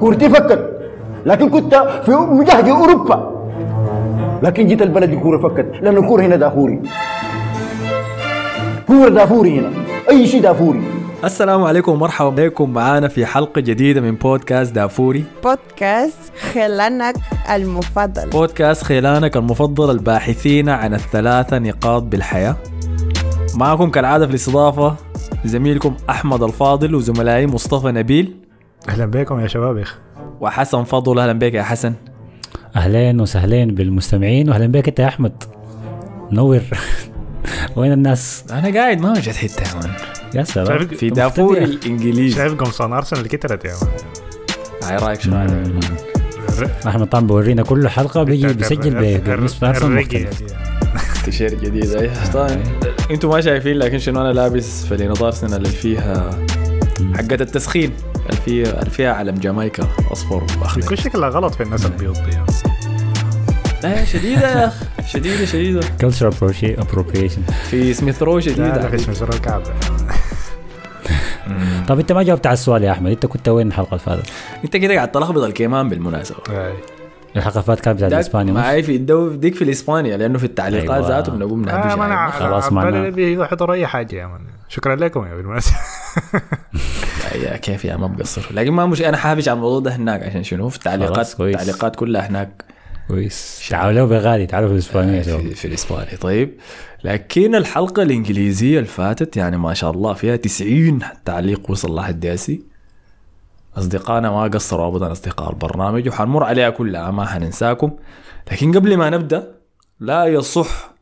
[0.00, 0.68] كورتي فكت
[1.26, 1.74] لكن كنت
[2.04, 3.32] في مجهد أوروبا.
[4.42, 5.72] لكن جيت البلد الكوره فكت.
[5.82, 6.82] لأن الكورة هنا دافوري.
[8.86, 9.70] كورة دافوري هنا.
[10.10, 10.82] أي شيء دافوري.
[11.24, 12.70] السلام عليكم ومرحبا بكم.
[12.70, 15.24] معانا في حلقة جديدة من بودكاست دافوري.
[15.44, 17.14] بودكاست خيلانك
[17.54, 18.30] المفضل.
[18.30, 22.56] بودكاست خيلانك المفضل الباحثين عن الثلاثة نقاط بالحياة.
[23.56, 24.94] معكم كالعادة في الاستضافة
[25.44, 28.36] زميلكم أحمد الفاضل وزملائي مصطفى نبيل.
[28.88, 29.98] أهلا بكم يا شبابيخ
[30.40, 31.94] وحسن فضل أهلا بك يا حسن.
[32.76, 35.44] أهلين وسهلين بالمستمعين واهلا بك أنت يا أحمد.
[36.32, 36.60] نور.
[37.76, 39.90] وين الناس؟ أنا قاعد ما وجدت حتة يا مان.
[40.34, 40.86] يا سلام.
[40.86, 42.36] في مختفي الإنجليزي.
[42.36, 43.90] شايف قمصان ارسنال كترت يا مان.
[44.82, 45.64] هاي رأيك شنو يا.
[46.86, 50.42] أحمد طبعا بورينا كل حلقة بيجي بيسجل بقميص ارسنال مختلف.
[51.24, 51.90] تيشيرت جديد.
[51.90, 52.62] أي طبعا
[53.10, 56.30] أنتم ما شايفين لكن شنو أنا لابس؟ فلينة ارسنال اللي فيها
[57.14, 57.92] حقت التسخين.
[58.26, 62.38] اللي فيها اللي فيها علم جامايكا أصفر بيكون واخضر شكلها غلط في الناس البيض دي.
[63.82, 64.84] لا شديدة يا أخي.
[65.06, 65.80] شديدة شديدة.
[66.00, 68.96] كلتشر ابروبريشن في سميث رو شديده لا في.
[68.96, 69.62] اسم زر الكعب
[71.88, 73.10] طب انت ما جاوبت على السؤال يا أحمد.
[73.10, 74.26] انت كنت وين الحلقة اللي فاتت؟
[74.64, 76.38] انت كده قاعد تلخبط الكيمان بالمناسبة.
[77.36, 81.08] الحلقة فاتت كانت بتاعت اسبانيا؟ معي في الدو ديك في الاسبانيا لأنه في التعليقات أيوة.
[81.08, 82.32] ذاته بنقوم آه نهبش ما أنا عليه.
[82.32, 82.72] خلاص.
[82.72, 85.76] ما بيحضر أي حاجة يا مان شكرا لكم يا بالمناسبه
[87.44, 90.42] يا كيف يا ما بقصر لكن ما مش أنا حابش على الموضوع ده هناك عشان
[90.42, 91.40] شنو في التعليقات.
[91.40, 92.64] التعليقات كلها هناك
[93.08, 96.54] كويس تعالوا بغالي تعالوا في الإسبانية يا شباب في, في الاسباني طيب
[97.04, 102.71] لكن الحلقة الإنجليزية اللي فاتت يعني ما شاء الله فيها 90 تعليق وصل لحد داسي
[103.76, 107.90] أصدقائنا ما قصروا أبدا أصدقاء البرنامج وحنمر عليها كلها ما حننساكم
[108.52, 109.54] لكن قبل ما نبدأ
[110.00, 110.92] لا يصح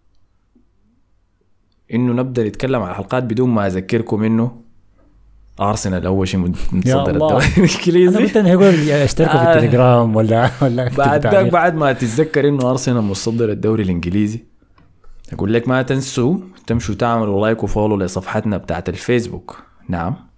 [1.94, 4.60] إنه نبدأ نتكلم عن الحلقات بدون ما أذكركم إنه
[5.60, 7.10] أرسنال أول شيء متصدر.
[7.10, 9.52] الدوري أنا الإنجليزي كنت هيقول أشتركوا في آه.
[9.54, 11.26] التليجرام ولا ولا بعد.
[11.50, 14.44] بعد ما تتذكر إنه أرسنال متصدر الدوري الإنجليزي
[15.32, 20.29] أقول لك ما تنسوا تمشوا تعملوا لايك وفولو لصفحتنا بتاعت الفيسبوك نعم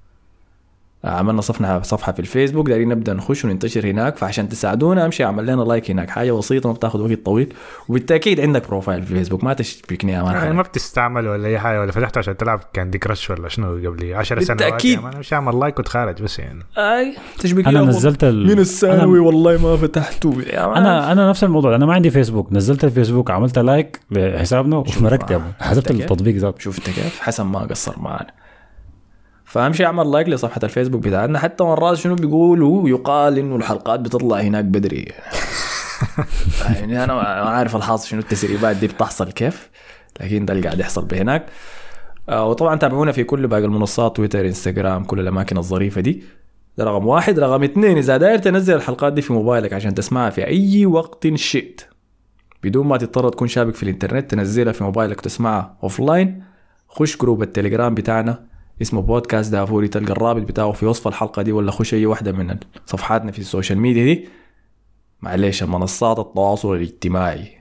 [1.05, 5.63] عملنا صفحة صفحة في الفيسبوك دايرين نبدأ نخش وننتشر هناك فعشان تساعدونا امشي اعمل لنا
[5.63, 7.55] like هناك حاجة بسيطة ما بتاخذ وقت طويل
[7.89, 11.93] وبالتأكيد عندك profile في الفيسبوك ما تشبكني يا يعني ما بتستعمل ولا أي حاجة ولا
[11.93, 14.99] فتحته عشان تلعب Candy Crush ولا شنو قبل 10 سنوات بالتأكيد.
[14.99, 16.63] يا man مش اعمل like وتخارج بس يعني.
[16.79, 18.47] أي تشبك أنا نزلت ال...
[18.47, 20.43] من الثانوي أنا- والله ما فتحته.
[20.53, 25.41] أنا أنا نفس الموضوع أنا ما عندي فيسبوك نزلت الفيسبوك عملت like لحسابنا ومركت.
[25.61, 28.27] حذفت كيف؟ التطبيق ذاته شفت كيف؟ حسن ما قصر معنا
[29.53, 31.39] فامشي أعمل لايك لصفحة الفيسبوك بتاعتنا.
[31.39, 35.05] حتى مرات شنو بيقولوا؟ يقال إنه الحلقات بتطلع هناك بدري.
[36.77, 39.71] يعني أنا ما عارف الحاصل شنو التسريبات دي بتحصل كيف
[40.21, 41.47] لكن ده اللي قاعد يحصل بهناك.
[42.29, 46.23] آه، وطبعا تابعونا في كل باقي المنصات تويتر إنستغرام كل الأماكن الظريفة دي.
[46.79, 47.39] ده رقم واحد.
[47.39, 51.81] رقم اثنين إذا داير تنزل الحلقات دي في موبايلك عشان تسمعها في أي وقت شئت.
[52.63, 56.43] بدون ما تضطر تكون شابك في الإنترنت تنزلها في موبايلك تسمعها offline
[56.89, 58.52] خش group التليجرام بتاعنا.
[58.83, 62.57] اسمه بودكاست دافوري تلقى الرابط بتاعه في وصف الحلقة دي ولا خش أي واحدة من
[62.87, 64.29] صفحاتنا في ال social media دي.
[65.23, 67.59] معليش منصات التواصل الاجتماعي.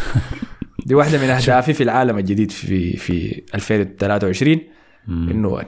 [0.86, 4.58] دي واحدة من أهدافي في العالم الجديد في في 2023
[5.08, 5.64] إنه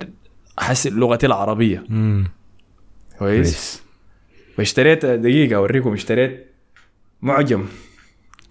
[0.58, 1.84] احسن لغتي العربية.
[3.18, 3.82] كويس.
[4.58, 6.46] واشتريت دقيقة أوريكم اشتريت
[7.22, 7.64] معجم.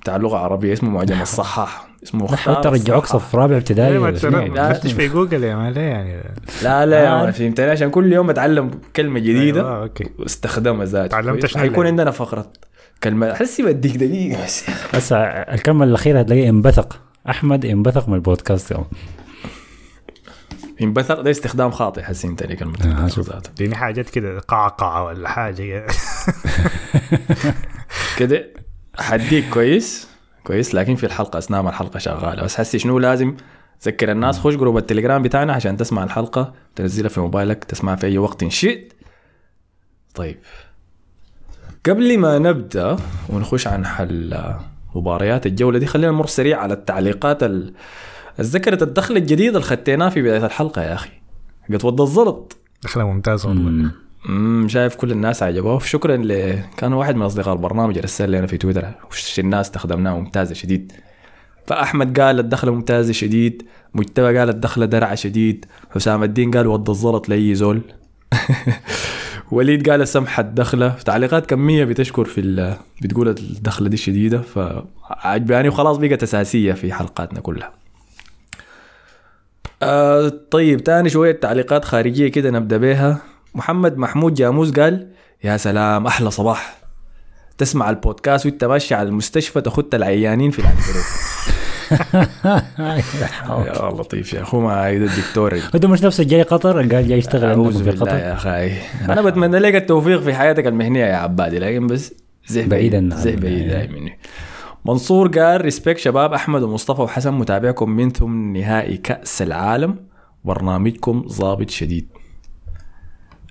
[0.06, 1.88] بتاع اللغة العربيه اسمه معجم الصحاح.
[2.04, 3.06] اسمه حتى رجعوك.
[3.06, 6.24] صف رابع ابتدائي ليه ما فتش في جوجل يا man ليه يعني.
[6.64, 7.10] لا لا يا.
[7.09, 10.06] man فهمتني عشان كل يوم أتعلم كلمة جديدة أيوة، okay.
[10.20, 12.52] واستخدمها ذات تعلمت؟ شنو حيكون عندنا فقرة
[13.04, 13.34] كلمة.
[13.34, 14.66] حسي بديك دقيقة بس.
[14.96, 17.02] بس الكلمة الأخيرة هتلاقيه انبثق.
[17.30, 18.86] أحمد انبثق من البودكاست يوم
[20.80, 23.08] ينبثق ده استخدام خاطئ حسي انت لكلمه آه،.
[23.20, 23.50] ذاته.
[23.50, 25.86] اديني حاجات كده قعقعه ولا حاجة.
[28.20, 28.55] كده؟
[28.98, 30.08] حديك كويس.
[30.44, 30.76] كويس.
[30.76, 32.44] لكن في الحلقة أثناء ما الحلقة شغالة.
[32.44, 33.38] بس حسي شنو لازم
[33.86, 36.54] ذكر الناس؟ خش جروب التليجرام بتاعنا عشان تسمع الحلقة.
[36.76, 37.64] تنزلها في موبايلك.
[37.64, 38.94] تسمعها في أي وقت شئت.
[40.16, 40.38] طيب.
[41.86, 42.97] قبل ما نبدأ
[43.30, 44.44] ونخش عن حل
[44.96, 47.74] مباريات الجولة دي خلينا نمر سريع على التعليقات ال...
[48.41, 51.09] ذكرت الدخل الجديد اللي خديناه في بداية الحلقة يا أخي.
[51.74, 52.58] قد ود الزلط.
[52.84, 53.91] دخلة ممتاز والله.
[54.30, 55.80] امم شايف كل الناس عجبوه.
[55.80, 60.20] شكرا ل كان واحد من أصدقاء البرنامج ارسل لي أنا في تويتر وش الناس استخدمناه
[60.20, 60.92] ممتازه شديد.
[61.68, 63.64] فأحمد قال الدخله ممتازه شديد
[63.94, 67.82] مجتبى قال الدخله درعه شديد حسام الدين قال ود الزلط لأي زول.
[69.52, 74.42] وليد قال سمحة الدخلة تعليقات كمية بتشكر في ال- بتقول الدخلة دي شديدة.
[74.42, 77.74] فعجباني وخلاص بقت أساسية في حلقاتنا كلها.
[79.84, 83.22] آه طيب تاني شوية تعليقات خارجية كده نبدأ بيها.
[83.55, 85.07] محمد محمود جاموس قال
[85.43, 86.78] يا سلام أحلى صباح.
[87.57, 91.05] تسمع البودكاست وأنت ماشي على المستشفى تخت العيانين في العنكبوت
[93.67, 97.84] يا لطيف يا أخو ما الدكتور أنت مش نفسه جاي قطر؟ قال جاي يشتغل عندكم
[97.84, 98.72] في قطر؟ يا أخي.
[99.09, 102.13] أنا بتمنى لك التوفيق في حياتك المهنية يا عبادي لكن بس
[102.47, 104.19] زه بعيداً زه بعيد هاي مني
[104.85, 109.96] منصور قال respect شباب أحمد ومصطفى وحسن متابعكم من ثم نهائي كأس العالم.
[110.43, 112.15] برنامجكم ضابط شديد.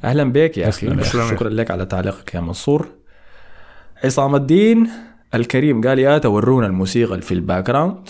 [0.05, 1.05] أهلا بك يا أخي.
[1.05, 1.71] شكرا لك.
[1.71, 2.89] على تعليقك يا منصور.
[4.05, 4.89] عصام الدين
[5.35, 8.09] الكريم قال يا تورونا الموسيقى في ال background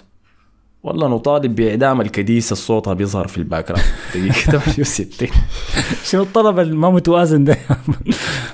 [0.83, 5.29] والله نطالب بإعدام الكديسه الصوتها بيظهر في ال background دقيقه 68
[6.05, 7.57] شنو الطلب الما متوازن ده؟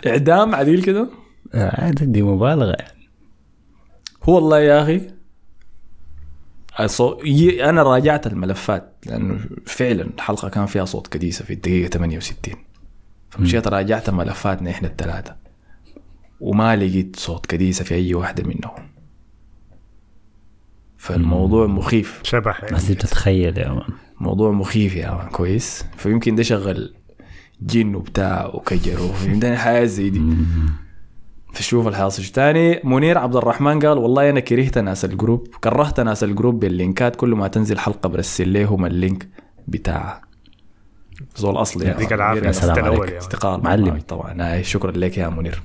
[0.06, 1.08] إعدام عديل كده؟
[1.54, 3.10] عادي دي مبالغة يعني.
[4.22, 5.00] هو والله يا أخي.
[7.68, 12.69] أنا راجعت الملفات لأنه فعلا الحلقة كان فيها صوت كديسة في الدقيقة 68
[13.30, 15.36] فمشيت راجعت ملفاتنا إحنا الثلاثه
[16.40, 18.90] وما لقيت صوت كديسة في أي واحدة منهم.
[20.96, 22.20] فالموضوع مخيف.
[22.22, 22.78] شبح يعني.
[22.78, 23.88] دي بتتخيل يا مان
[24.20, 26.94] موضوع مخيف يا مان كويس؟ فيمكن ده شغل
[27.62, 30.22] جن وبتاع وكجر وفهمتني حاجات زي دي.
[31.52, 32.24] فشوف الحاصل.
[32.24, 36.60] تاني؟ منير عبد الرحمن قال والله أنا كرهت ناس ال group كرهت ناس ال group
[36.60, 37.16] باللينكات.
[37.16, 39.28] كل ما تنزل حلقة برسل لهم ال link
[39.68, 40.29] بتاعها
[41.36, 42.12] زول اصلي يا يعطيك.
[42.12, 42.48] العافية.
[42.48, 43.00] السلام السلام عليك.
[43.00, 43.16] يا مان.
[43.16, 43.84] استقال معلم.
[43.88, 44.42] معلم طبعا.
[44.52, 45.62] هاي شكرا لك يا منير.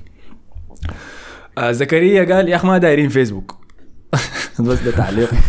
[1.58, 3.56] آه زكريا قال يا اخ ما دايرين فيسبوك.
[4.60, 5.30] بس ده تعليق.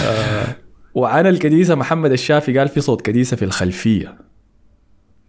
[0.00, 0.56] آه
[0.94, 4.18] وعن الكديسة محمد الشافي قال في صوت كديسة في الخلفية.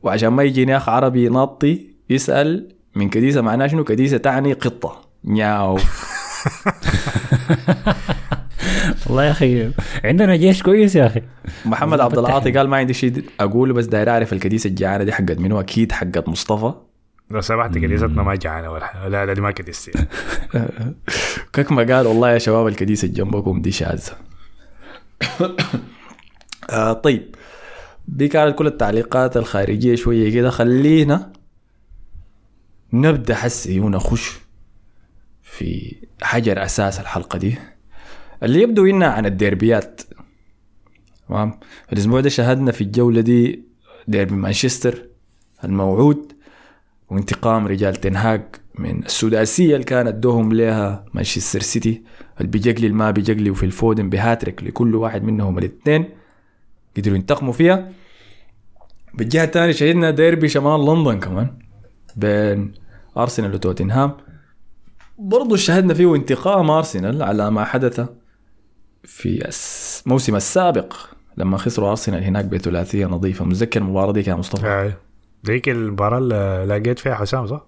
[0.03, 5.01] وعشان ما يجيني أخ عربي ناطي يسأل من كديسة معناه شنو؟ كديسة تعني قطة.
[5.25, 5.77] نياو.
[9.11, 9.71] والله يا أخي.
[10.03, 11.21] عندنا جيش كويس يا أخي.
[11.65, 15.39] محمد عبد العاطي قال ما عندي شيء أقوله بس داير أعرف الكديسة الجعانة دي حقت
[15.39, 16.73] منو؟ أكيد حقت مصطفى.
[17.31, 19.09] لو سمحت كنيستنا ما جعانة ولا.
[19.09, 19.91] لا لا دي ما كنيستي
[21.53, 24.11] كيف ما قال والله يا شباب الكنيسة جنبكم دي شاذة.
[26.69, 27.35] آه طيب.
[28.07, 30.49] دي كانت كل التعليقات الخارجية شوية كده.
[30.49, 31.31] خلينا
[32.93, 34.39] نبدأ حسي ونخش
[35.43, 37.57] في حجر أساس الحلقة دي.
[38.43, 40.01] اللي يبدو إنها عن الديربيات.
[41.29, 41.59] تمام؟
[41.93, 43.63] الأسبوع ده شاهدنا في الجولة دي
[44.07, 45.05] ديربي مانشستر
[45.63, 46.31] الموعود
[47.09, 48.41] وانتقام رجال تنهاج
[48.75, 52.03] من السداسية اللي كانت دوهم لها مانشستر سيتي
[52.37, 56.05] اللي بيجقلي ما بيجقلي وفي الفودن بهاتريك لكل واحد منهم الاثنين
[56.97, 57.91] قدروا ينتقموا فيها.
[59.13, 61.57] بالجهة الثانية شهدنا ديربي شمال لندن كمان
[62.15, 62.73] بين
[63.17, 64.17] أرسنال وتوتنهام.
[65.17, 68.07] برضو شهدنا فيه انتقام أرسنال على ما حدث
[69.03, 69.49] في
[70.05, 70.93] الموسم السابق
[71.37, 73.45] لما خسروا أرسنال هناك بثلاثية نظيفة.
[73.45, 74.93] متذكر المباراة دي كان مصطفى؟ آه.
[75.43, 77.65] ديك المباراة اللي لقيت فيها حسام صح؟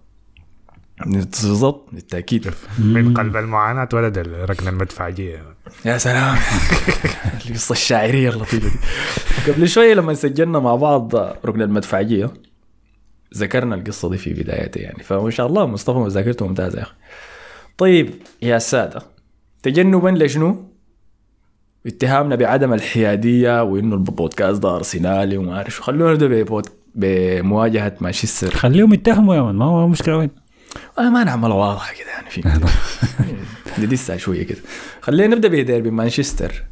[1.05, 2.51] بالضبط بالتأكيد.
[2.79, 5.43] من قلب المعاناة ولد ركن المدفعجيه
[5.85, 6.37] يا سلام.
[7.45, 9.51] القصة الشاعرية اللطيفة دي.
[9.51, 11.15] قبل شوية لما سجلنا مع بعض
[11.45, 12.33] ركن المدفعية
[13.37, 15.03] ذكرنا القصة دي في بدايتها يعني.
[15.03, 16.93] فما شاء الله مصطفى مذاكرته ممتازة يا أخي.
[17.77, 19.01] طيب يا سادة
[19.63, 20.72] تجنبا لشنو؟
[21.87, 25.83] اتهامنا بعدم الحيادية وإنه البودكاست ده أرسنالي وما أعرف شو.
[25.83, 28.51] خلونا نبدأ ببود- بمواجهة مانشستر.
[28.51, 30.29] خليهم يتهموا يا man ما هو مشكلة وين؟
[30.99, 32.41] آه ما نعملها واضحة كده يعني في
[33.85, 34.59] ندسها شوية كده.
[35.01, 36.63] خلينا نبدأ بديربي مانشستر.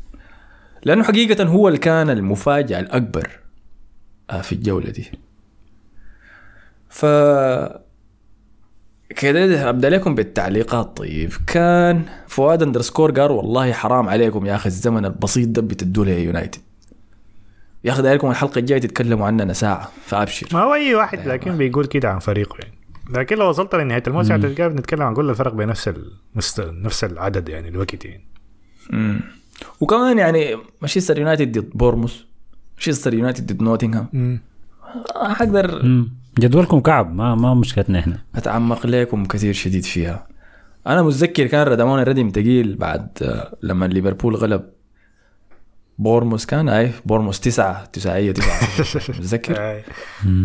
[0.84, 3.30] لأنه حقيقة هو اللي كان المفاجأة الأكبر
[4.30, 5.12] آه، في الجولة دي.
[6.90, 7.06] ف
[9.16, 10.98] كده أبدأ لكم بالتعليقات.
[10.98, 16.24] طيب كان فؤاد underscore قال والله حرام عليكم يا أخي الزمن البسيط ده بتدوا لي
[16.24, 16.62] يونايتد
[17.84, 20.48] يا أخي دايركم الحلقة الجاية تتكلموا عننا ساعة فأبشر.
[20.54, 22.74] ما هو أي واحد لكن بيقول كده عن فريقه يعني.
[23.10, 25.92] لكن لو وصلت لنهايه الموسم هتلقى بنتكلم عن كل الفرق بنفس
[26.36, 26.62] المست...
[26.62, 28.26] نفس العدد يعني الوقت يعني.
[29.80, 32.26] وكمان يعني مانشستر يونايتد ضد بورموس
[32.74, 34.40] مانشستر يونايتد ضد نوتنغهام.
[35.16, 36.21] حقدر مم.
[36.40, 38.18] جدولكم كعب ما ما مشكلتنا إحنا.
[38.36, 40.28] أتعمق لكم كثير شديد فيها.
[40.88, 44.64] أنا متذكر كان ردمونا ردم تقيل بعد آه، لما ليفربول غلب
[45.98, 48.62] بورنموث كان أي بورنموث تسعة تسعية تسعة.
[49.20, 49.82] متذكر.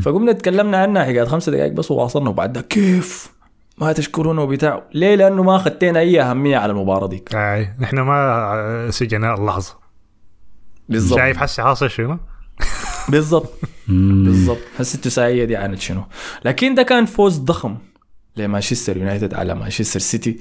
[0.03, 3.33] فقمنا تكلمنا عنها حكاية خمسة دقائق بس وواصلنا وبعدها كيف؟
[3.79, 4.83] ما تشكرونا وبتاع.
[4.95, 7.35] ليه؟ لأنه ما خدتنا أي أهمية على المباراة ديك.
[7.35, 7.75] آه.
[7.81, 9.75] نحن ما سجناء اللحظة.
[10.89, 11.19] بالضبط.
[11.19, 12.19] شايف حسي حاصل شنو؟
[13.09, 13.53] بالضبط.
[13.89, 14.59] بالضبط.
[14.79, 16.05] هسه التسعية دي عانت شنو؟
[16.45, 17.77] لكن ده كان فوز ضخم
[18.37, 20.39] لمانشستر يونايتد على مانشستر سيتي.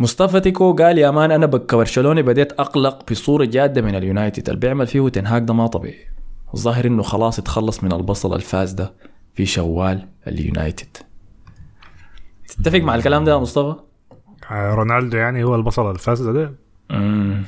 [0.00, 4.48] مصطفى تيكو قال يا man أنا بك برشلوني بديت أقلق بصورة جادة من اليونايتد.
[4.48, 6.06] اللي بيعمل فيه تنهاج ده ما طبيعي.
[6.54, 8.92] الظاهر إنه خلاص اتخلص من البصلة الفاسدة
[9.34, 10.96] في شوال اليونايتد.
[12.48, 13.74] تتفق مع الكلام ده يا مصطفى؟
[14.50, 16.54] آه، رونالدو يعني هو البصلة الفاسدة.
[16.90, 17.44] امم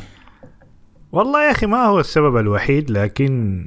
[1.12, 3.66] والله يا أخي ما هو السبب الوحيد لكن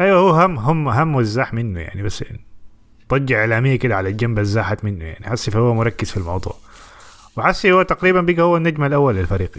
[0.00, 2.44] أيوه هو هم هم هم الزاح منه يعني بس يعني
[3.10, 5.26] ضجة إعلامية كده على الجنب الزاحت منه يعني.
[5.26, 6.56] حسي فهو مركز في الموضوع.
[7.36, 9.50] وحسي هو تقريبا بقى هو النجم الأول للفريق.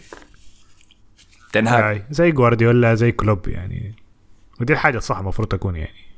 [1.53, 3.95] تنهاج يعني زي جوارديولا زي كلوب يعني.
[4.61, 6.12] ودي الحاجة الصح المفروض تكون يعني.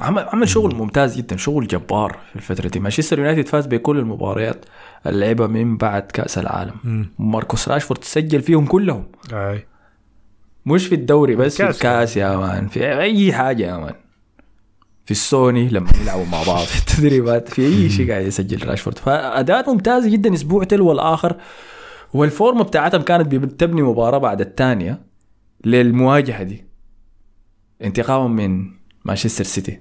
[0.00, 2.80] عمل عمل شغل ممتاز جدا شغل جبار في الفترة دي.
[2.80, 4.64] مانشستر يونايتد فاز بكل المباريات
[5.06, 7.06] اللي لعبها من بعد كأس العالم.
[7.18, 9.04] ماركوس راشفورد سجل فيهم كلهم.
[9.32, 9.66] أي.
[10.66, 12.16] مش في الدوري بس في الكاس.
[12.16, 12.68] يا man.
[12.68, 13.94] في أي حاجة يا man.
[15.04, 16.64] في السوني لما يلعبوا مع بعض.
[16.72, 18.98] في التدريبات في أي شيء قاعد يسجل راشفورد.
[18.98, 21.36] فأداء ممتازه جدا أسبوع تلو الآخر
[22.14, 25.00] والفورمه بتاعتهم كانت بتبني مباراة بعد الثانية
[25.64, 26.64] للمواجهة دي.
[27.82, 29.80] انتقاما من مانشستر سيتي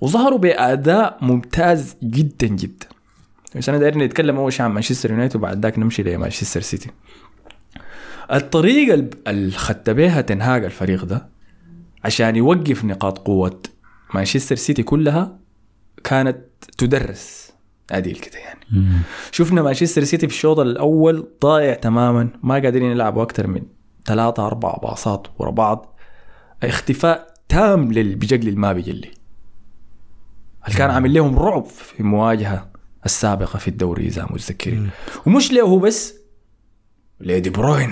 [0.00, 2.86] وظهروا بأداء ممتاز جدا جدا.
[3.56, 6.90] بس أنا داير نتكلم أول شيء عن مانشستر يونايتد وبعد ذاك نمشي لمانشستر سيتي
[8.32, 11.28] الطريقة اللي خدت بيها تنهاج الفريق ده
[12.04, 13.62] عشان يوقف نقاط قوة
[14.14, 15.38] مانشستر سيتي كلها
[16.04, 16.38] كانت
[16.78, 17.52] تدرس.
[17.90, 18.60] عديل كده يعني.
[18.72, 18.98] مم.
[19.32, 23.62] شفنا مانشستر سيتي في الشوط الأول ضايع تماما ما قادرين يلعبوا أكثر من
[24.06, 25.98] ثلاثة أربع باصات ورا بعض.
[26.62, 29.10] اختفاء تام للبجلي اللي ما بيجلي
[30.66, 32.68] اللي كان عامل لهم رعب في المواجهة
[33.06, 34.90] السابقة في الدوري إذا متذكرين.
[35.26, 36.14] ومش له هو بس
[37.20, 37.90] لدي بروين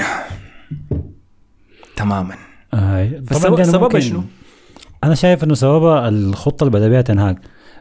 [1.97, 2.35] تماما.
[2.75, 3.05] آه.
[3.05, 4.23] ده سببها شنو؟
[5.05, 7.37] أنا شايف إنه سببها الخطة اللي بدأ بها تنهاج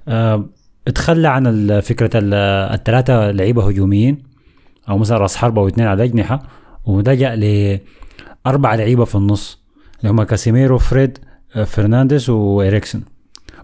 [0.07, 0.50] آه
[0.88, 2.33] اتخلى عن فكرة ال-
[2.74, 4.24] الثلاثة لعيبة هجوميين
[4.89, 6.43] أو مثلا راس حربة واثنين على الاجنحه
[6.86, 7.36] ولجا
[8.45, 9.59] لاربع لعيبة في النص
[10.00, 11.17] اللي هم كاسيميرو فريد
[11.65, 13.03] فرنانديز وإريكسون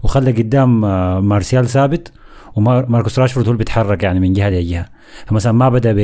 [0.02, 2.12] وخلى قدام آه، مارسيال ثابت
[2.56, 4.86] وماركوس راشفورد هو اللي بيتحرك يعني من جهة لجهة.
[5.26, 6.00] فمثلا ما بدأ ب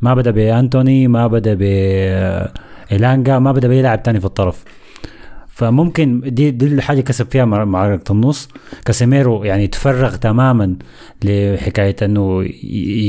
[0.00, 4.64] ما بدأ بأنتوني ما بدأ ب آه، ما بدأ بأي لاعب تاني في الطرف.
[5.54, 8.48] فممكن دي دي الحاجة كسب فيها مع- معركه النص.
[8.84, 10.76] كاسيميرو يعني تفرغ تماما
[11.24, 12.44] لحكاية إنه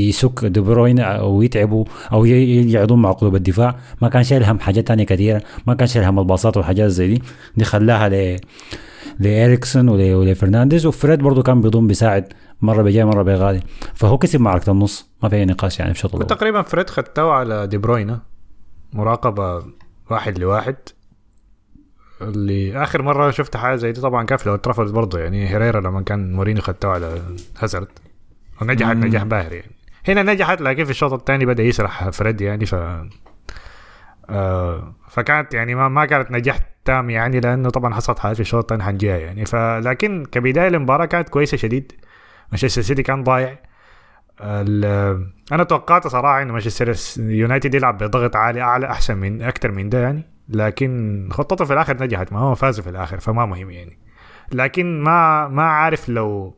[0.08, 3.76] يمسك دي بروين أو يتعبوا أو يقعدون مع قلوب الدفاع.
[4.02, 7.22] ما كان شايل هم حاجات تانية كثيرة ما كان شايل هم الباصات والحاجات زي دي.
[7.56, 8.36] دي خلاها ل
[9.20, 10.86] لإريكسون ول- ولفرنانديز.
[10.86, 12.32] وفريد برضه كان بيضم بيساعد.
[12.62, 13.60] مرة بجاي مرة بغالي
[13.94, 15.10] فهو كسب معركه النص.
[15.22, 18.20] ما في أي نقاش يعني الأول تقريبا فريد خدته على دي بروينا
[18.92, 19.62] مراقبة
[20.10, 20.76] واحد لواحد.
[22.22, 26.02] اللي آخر مرة شفت حاجة زي دي طبعا كان في ترافورد برضه يعني هيريرا لما
[26.02, 27.22] كان مورينيو خدته على
[27.58, 27.88] هازارد.
[28.62, 29.76] ونجحت نجاح باهر يعني.
[30.08, 32.74] هنا نجحت لكن في الشوط الثاني بدأ يسرح فريد يعني ف
[34.30, 38.62] آه فكانت يعني ما, ما كانت نجاح تام يعني لأنه طبعا حصلت حاجات في الشوط
[38.62, 39.44] الثاني حنجيها يعني.
[39.44, 41.92] فلكن كبداية المباراة كانت كويسة شديد.
[42.52, 43.58] مانشستر سيتي كان ضايع.
[45.52, 49.98] أنا توقعت صراحة انه مانشستر يونايتد يلعب بضغط عالي اعلى أحسن من أكثر من ده
[50.02, 50.35] يعني.
[50.48, 53.98] لكن خطته في الآخر نجحت ما هو فازوا في الآخر فما مهم يعني.
[54.52, 56.56] لكن ما ما عارف لو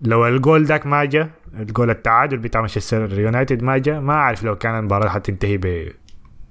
[0.00, 4.56] لو الجول داك ما جا الجول التعادل بتاع مانشستر يونايتد ما جا ما اعرف لو
[4.56, 5.92] كان المباراة حتنتهي ب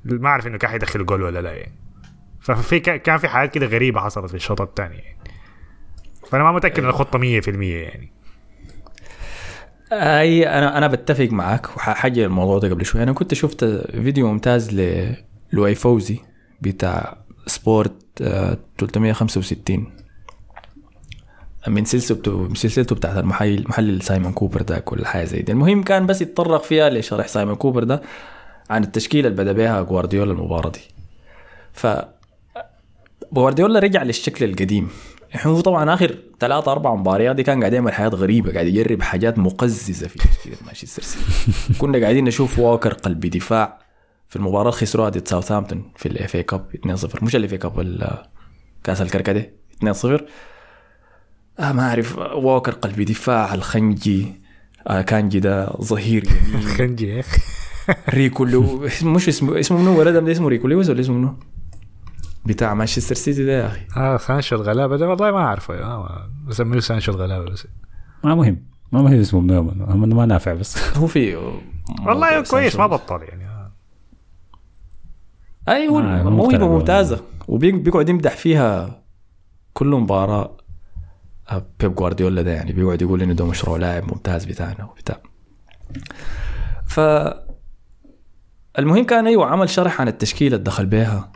[0.06, 1.76] ما اعرف إنه كان حيدخل جول ولا لا يعني.
[2.42, 5.18] ففي كان في حاجات كده غريبة حصلت في الشوط الثاني يعني.
[6.30, 8.12] فأنا ما متأكد ان الخطه 100% يعني.
[9.92, 13.04] أي أنا أنا بتفق معك وحاجي الموضوع ده قبل شوي.
[13.04, 14.70] أنا كنت شفت فيديو ممتاز
[15.54, 16.18] للؤي فوزي
[16.62, 19.88] بتاع سبورت آه، 365
[21.68, 25.52] من سلسلته سلسلته بتاعت المحلل محلل سايمون كوبر ده كل حاجة زي دي.
[25.52, 28.02] المهم كان بس يتطرق فيها لشرح سايمون كوبر ده
[28.70, 30.80] عن التشكيلة اللي بدأ بها جوارديولا المباراة دي.
[31.74, 31.88] ف
[33.34, 34.90] جوارديولا رجع للشكل القديم.
[35.42, 39.38] هو طبعا آخر ثلاثة أربع مباريات دي كان قاعد يعمل حاجات غريبة قاعد يجرب حاجات
[39.40, 41.80] مقززة في تشكيلة مانشستر سيتي.
[41.80, 43.80] كنا قاعدين نشوف ووكر قلب دفاع
[44.30, 48.24] في المباراة خسروها ضد ساوثهامبتون في ال FA Cup 2-0 مش ال FA Cup ال-
[48.84, 49.54] كأس الكركديه
[49.86, 50.06] 2-0
[51.60, 54.42] آه ما أعرف ووكر قلب دفاع أكانجي.
[54.88, 56.30] آه أكانجي ده ظهير
[56.78, 57.42] خنجي يا أخي
[58.10, 61.36] ريكو لو مش اسمه اسمه منو؟ ولد ده اسمه ريكو لويس ولا اسمه منو؟
[62.46, 63.82] بتاع مانشستر سيتي ده يا أخي.
[63.98, 65.74] آه سانشو الغلابة ده والله ما أعرفه.
[65.84, 67.68] آه بسميه سانشو الغلابة بس.
[68.24, 68.66] ما مهم.
[68.92, 70.98] ما مهم اسمه منو ما نافع بس.
[70.98, 71.36] هو في
[72.06, 73.49] والله كويس ما بطل يعني.
[75.70, 77.22] أي هو آه، موهبه ممتازة.
[77.48, 79.02] وبيقعد يمدح فيها
[79.74, 80.58] كل مباراة
[81.52, 82.72] آه، بيب جوارديولا ده يعني.
[82.74, 85.22] بيقعد يقول إنه ده مشروع لاعب ممتاز بتاعنا وبتاع.
[86.86, 87.00] ف
[88.80, 91.32] المهم كان أيوه عمل شرح عن التشكيلة اللي دخل بيها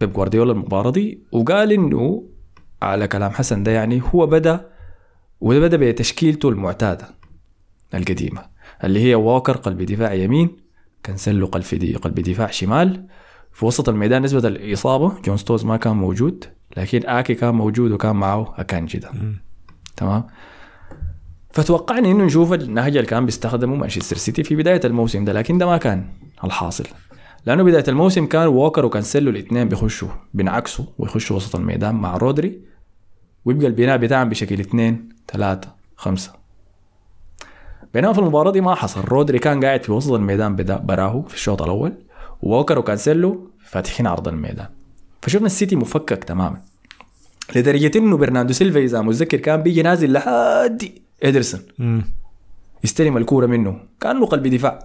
[0.00, 2.24] بيب جوارديولا المباراة دي وقال إنه
[2.82, 4.70] على كلام حسن ده يعني هو بدأ
[5.40, 7.08] وده بدأ بتشكيلته المعتادة
[7.94, 8.42] القديمة
[8.84, 10.56] اللي هي ووكر قلب دفاع يمين
[11.02, 13.06] كانسيلو قلب دي قلب دفاع شمال.
[13.52, 16.44] في وسط الميدان نسبة الإصابة جون ستونز ما كان موجود
[16.76, 19.10] لكن آكي كان موجود وكان معه أكانجي ده.
[19.96, 20.26] تمام؟
[21.52, 25.66] فتوقعنا إنه نشوف النهج اللي كان بيستخدمه مانشستر سيتي في بداية الموسم ده لكن ده
[25.66, 26.08] ما كان
[26.44, 26.84] الحاصل.
[27.46, 32.60] لأنه بداية الموسم كان ووكر وكانسيلو الاثنين بيخشوا بينعكسوا ويخشوا وسط الميدان مع رودري
[33.44, 36.39] ويبقى البناء بتاعهم بشكل اثنين ثلاثة خمسة.
[37.94, 39.04] بينما في المباراة دي ما حصل.
[39.04, 41.92] رودري كان قاعد في وسط الميدان بدا براه في الشوط الأول
[42.42, 44.68] ووكر وكانسيلو فاتحين عرض الميدان.
[45.22, 46.60] فشفنا السيتي مفكك تماما.
[47.56, 50.82] لدرجة إنه برناردو سيلفا إذا متذكر كان بيجي نازل لحد
[51.22, 51.60] ادرسون.
[52.84, 54.78] يستلم الكورة منه كأنه قلب دفاع.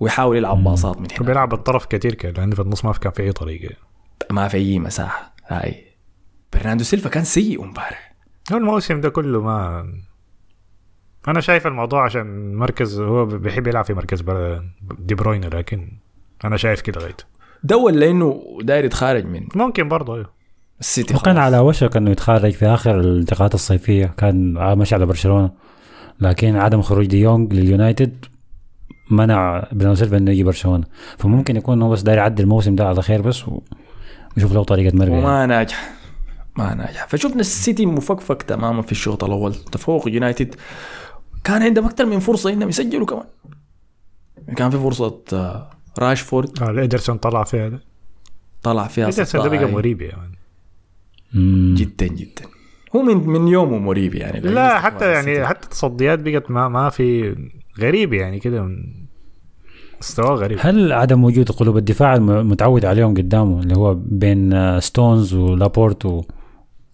[0.00, 1.26] ويحاول يلعب باصات من هنا.
[1.26, 3.74] بيلعب الطرف كتير كده لأنه في النص ما كان في أي طريقة.
[4.30, 5.34] ما في أي مساحة.
[5.46, 5.84] هاي.
[6.52, 8.14] برناردو سيلفا كان سيء امبارح
[8.52, 9.86] الموسم ده كله ما
[11.28, 14.24] أنا شايف الموضوع عشان مركز هو بيحب يلعب في مركز
[14.98, 15.92] دي بروين لكن
[16.44, 17.24] أنا شايف كده غايته
[17.62, 20.30] دول لأنه داير يتخارج من ممكن برضه أيوه.
[20.80, 21.38] السيتي وكان.
[21.38, 24.14] على وشك إنه يتخرج في آخر الانتقالات الصيفية.
[24.16, 25.50] كان ماشي على برشلونة.
[26.20, 28.24] لكن عدم خروج دي يونغ لليونايتد
[29.10, 30.84] منع برناردو سيلفا إنه يجي برشلونة.
[31.18, 33.44] فممكن يكون هو بس داير يعدي الموسم ده على خير بس
[34.36, 35.24] ويشوف له طريقة مرقه يعني.
[35.24, 35.92] وما ناجح.
[36.56, 37.06] ما ناجح.
[37.08, 39.54] فشفنا السيتي مفكك تماما في الشوط الأول.
[39.54, 40.54] تفوق يونايتد.
[41.44, 43.24] كان عندهم أكثر من فرصة إنهم يسجلوا كمان.
[44.56, 46.62] كان في فرصة آه، راشفورد.
[46.62, 47.80] آه ادرسون طلع فيها ده
[48.62, 50.38] طلع فيها ادرسون ده بقى مريب يعني.
[51.74, 52.44] جدا جدا.
[52.96, 54.40] هو من من يومه مريب يعني.
[54.40, 57.36] لا حتى يعني حتى تصديات بقت ما ما في
[57.78, 58.62] غريب يعني كده.
[58.62, 59.00] من-
[60.00, 60.58] مستواه غريب.
[60.60, 66.22] هل عدم وجود قلوب الدفاع المتعود عليهم قدامه؟ اللي هو بين آه، ستونز ولابورت و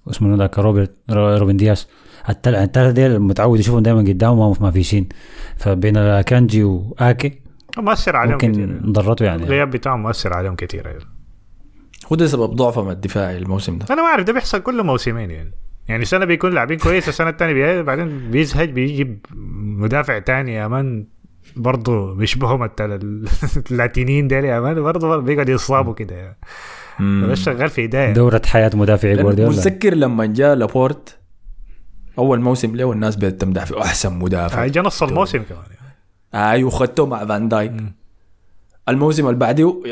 [0.07, 1.88] واسمه ذاك روبرت رو- روبن دياس
[2.29, 5.09] التل- الثلاثه ديل متعود يشوفهم دائما قدامه ما فيشين
[5.57, 7.39] فبين كانجي وآكي
[7.79, 9.43] مؤثر عليهم ممكن كثير ضرته يعني.
[9.43, 11.01] الغياب بتاعهم مؤثر عليهم كثير أيوه.
[12.12, 13.87] هو ده سبب ضعفهم الدفاعي الموسم ده.
[13.91, 15.51] أنا ما أعرف ده بيحصل كل موسمين يعني.
[15.89, 17.83] يعني سنة بيكون لاعبين كويس السنة الثانية بي...
[17.83, 19.27] بعدين بيزهج بيجيب
[19.79, 21.07] مدافع تاني يا مان
[21.57, 22.93] برضه بيشبههم التل...
[23.71, 26.37] اللاتينيين ديل يا مان برضه بيقعد يصابوا كده يعني.
[27.27, 29.51] بس شغال في هدايه دورة حياة مدافعي لأن جوارديولا.
[29.51, 31.19] متذكر لما جاء لابورت
[32.18, 35.64] أول موسم له والناس بدات تمدح في أحسن مدافع جا نص الموسم كمان
[36.33, 36.50] يعني.
[36.52, 37.72] أيوه خدته مع فان دايك
[38.88, 39.83] الموسم اللي بعده.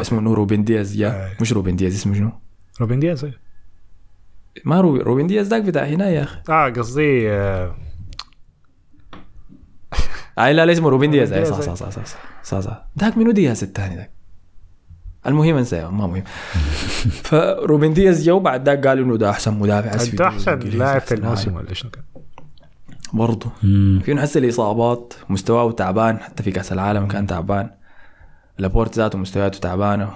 [0.00, 1.36] اسمه نو روبن دياز جاء أي.
[1.40, 2.32] مش روبن دياز اسمه شنو؟
[2.80, 3.36] روبن دياز أيوه.
[4.64, 7.74] ما روبن, روبن دياز ذاك بتاع هنا يا أخي آه قصدي آه
[10.38, 12.04] اي لا لا اسمه روبن دياز اي صح صح صح صح
[12.42, 12.86] صح, صح.
[12.98, 14.10] ذاك منو دياز الثاني ذاك
[15.26, 16.22] المهم انسى ما مهم.
[17.24, 21.14] فروبن دياز جو بعد ذاك قالوا إنه ده أحسن مدافع في ده أحسن لاعب في
[21.14, 22.02] الموسم ولا شنو كان
[23.12, 23.50] برضه.
[24.02, 27.70] في نحس الاصابات مستواه تعبان حتى في كأس العالم كان تعبان.
[28.58, 30.10] لابورت ذاته مستوياته تعبانة.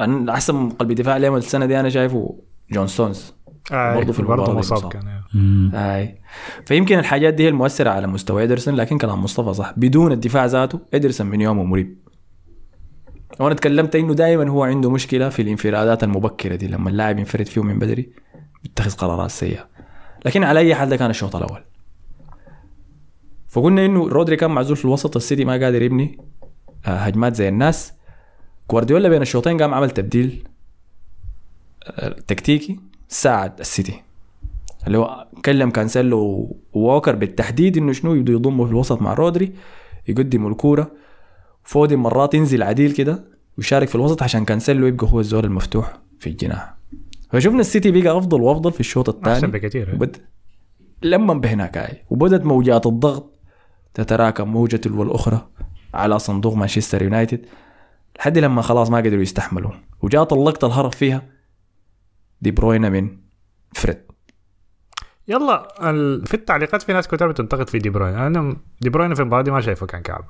[0.00, 2.38] أنا أحسن قلب دفاع لهم السنة دي أنا شايفه
[2.72, 3.32] جون ستونز.
[3.72, 4.92] آه برضه في المباراة برضه مصاب.
[4.92, 5.20] كان.
[5.34, 5.70] مم.
[5.74, 6.18] آي.
[6.66, 9.72] فيمكن الحاجات دي هي المؤثرة على مستوى ادرسون لكن كلام مصطفى صح.
[9.76, 12.01] بدون الدفاع ذاته ادرسون من يومه مريب.
[13.42, 17.62] وأنا تكلمت إنه دائما هو عنده مشكلة في الانفرادات المبكرة دي لما اللاعب ينفرد فيه
[17.62, 18.12] من بدري
[18.62, 19.68] بيتخذ قرارات سيئة.
[20.24, 21.64] لكن على أي حال ده كان الشوط الأول.
[23.48, 26.18] فقلنا إنه رودري كان معزول في الوسط السيتي ما قادر يبني
[26.86, 27.92] آه، هجمات زي الناس.
[28.70, 30.44] جوارديولا بين الشوطين قام عمل تبديل
[31.84, 34.02] آه، تكتيكي ساعد السيتي.
[34.86, 39.52] اللي هو كلم كانسيلو ووكر بالتحديد إنه شنو يبدو يضمه في الوسط مع رودري
[40.08, 40.90] يقدموا الكورة.
[41.64, 46.26] فودن مرات ينزل عديل كده ويشارك في الوسط عشان كانسيلو يبقى هو الزول المفتوح في
[46.30, 46.74] الجناح.
[47.30, 49.52] فشفنا السيتي بقى أفضل وأفضل في الشوط أحسن الثاني.
[49.52, 49.96] بكثير أيوه.
[49.96, 50.16] وبد
[51.02, 53.38] لما بهناك هاي وبدت موجات الضغط
[53.94, 55.48] تتراكم موجة تلو الأخرى
[55.94, 57.46] على صندوق مانشستر يونايتد
[58.18, 59.70] لحد لما خلاص ما قدروا يستحملوا
[60.02, 61.22] وجات اللقطة الهرب فيها
[62.42, 63.16] دي بروينا من
[63.74, 63.98] فريد.
[65.28, 65.68] يلا.
[66.26, 69.50] في التعليقات في ناس كتير بتنتقد في دي بروين أنا دي بروين في المباراة دي
[69.50, 70.24] ما شايفه كان كعب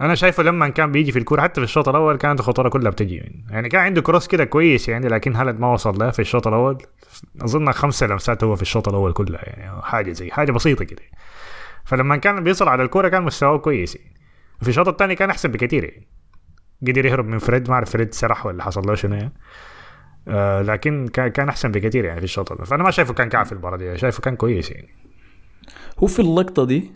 [0.00, 3.20] أنا شايفه لما كان بيجي في الكورة حتى في الشوط الأول كانت الخطورة كلها بتجي
[3.20, 6.46] منه يعني كان عنده cross كده كويس يعني لكن هالاند ما وصل له في الشوط
[6.46, 6.78] الأول.
[7.42, 11.02] أظن خمسه لمسات هو في الشوط الأول كلها يعني حاجة زي حاجة بسيطة كده.
[11.84, 14.14] فلما كان بيصل على الكورة كان مستواه كويس يعني.
[14.62, 16.08] في الشوط الثاني كان أحسن بكثير يعني.
[16.88, 19.32] قدر يهرب من فريد ما أعرف فريد سرح ولا حصل له شنو يعني.
[20.28, 22.66] آه لكن كان أحسن بكثير يعني في الشوط الأول.
[22.66, 24.88] فأنا ما شايفه كان كعب في المباراة دي شايفه كان كويس يعني.
[25.98, 26.92] هو في اللقطة دي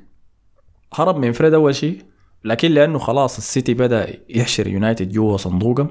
[0.94, 2.02] هرب من فريد أول شيء؟
[2.44, 5.88] لكن لأنه خلاص السيتي بدأ يحشر يونايتد جوا صندوقهم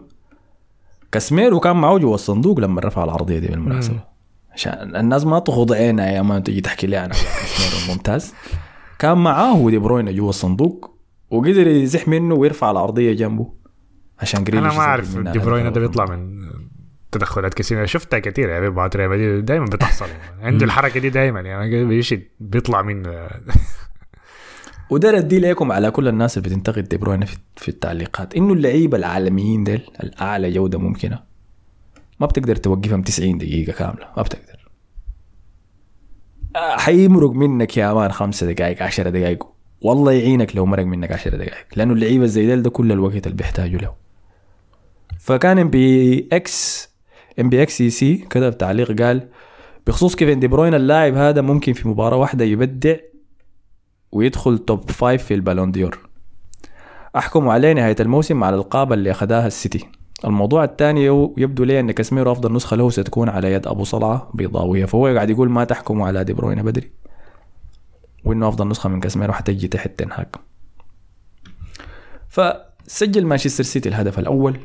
[1.11, 3.99] كاسميرو كان معه جوا الصندوق لما رفع العرضيه دي بالمناسبة.
[4.51, 8.33] عشان الناس ما تخوض عينها يا ما تجي تحكي لي عن كاسميرو الممتاز
[8.99, 10.97] كان معاه دي بروين جوا الصندوق
[11.29, 13.53] وقدر يزح منه ويرفع العرضيه جنبه.
[14.19, 15.73] عشان جريليش أنا ما أعرف دي بروين.
[15.73, 16.47] ده بيطلع من
[17.11, 20.05] تدخلات كثيره شفتها كثير يعني مع ريال مدريد دائما بتحصل.
[20.41, 22.01] عنده الحركة دي دائما يعني
[22.39, 23.03] بيطلع من
[24.89, 29.63] وده ردي لكم على كل الناس اللي بتنتقد دي بروين في, التعليقات؟ إنه اللعيبة العالميين
[29.63, 31.19] ديل الأعلى جودة ممكنة.
[32.19, 34.69] ما بتقدر توقفهم 90 دقيقة كاملة ما بتقدر.
[36.55, 39.47] آه، حيمرق منك يا man خمسة دقائق 10 دقائق
[39.81, 43.37] والله يعينك لو مرق منك 10 دقائق لأنه اللعيبة زي ديل ده كل الوقت اللي
[43.37, 43.93] بيحتاجوا له.
[45.19, 46.89] فكان ام بي إكس
[47.39, 49.27] ام بي إكس سي كتب تعليق قال
[49.87, 52.95] بخصوص كيفن دي بروين اللاعب هذا ممكن في مباراة واحدة يبدع
[54.17, 55.99] ويدخل top five في البالون ديور.
[57.15, 59.87] أحكم عليه نهاية الموسم على الألقاب اللي أخذها السيتي.
[60.25, 61.05] الموضوع الثاني
[61.37, 65.29] يبدو لي أن كاسميرو أفضل نسخة له ستكون على يد أبو صلعة بيضاوية فهو قاعد
[65.29, 66.91] يقول ما تحكموا على دي بروين بدري.
[68.23, 70.35] وإنه أفضل نسخة من كاسميرو حتجي تحت تنهاك
[72.29, 74.57] فسجل مانشستر سيتي الهدف الأول.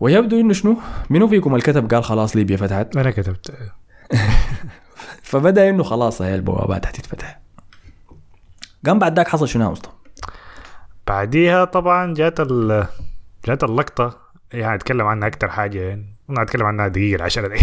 [0.00, 0.76] ويبدو إنه شنو؟
[1.10, 3.52] منو فيكم الكتب قال خلاص ليبيا فتحت؟ أنا كتبت.
[5.30, 7.40] فبدأ إنه خلاص هي البوابات حتتفتح.
[8.86, 9.92] قام بعد ذاك حصل شنو يا مصطفى؟
[11.06, 12.86] بعديها طبعا جات ال
[13.46, 14.18] جات اللقطة
[14.52, 17.62] يعني أتكلم عنها أكتر حاجة يعني أنا أتكلم عنها دقيقة 10 دقائق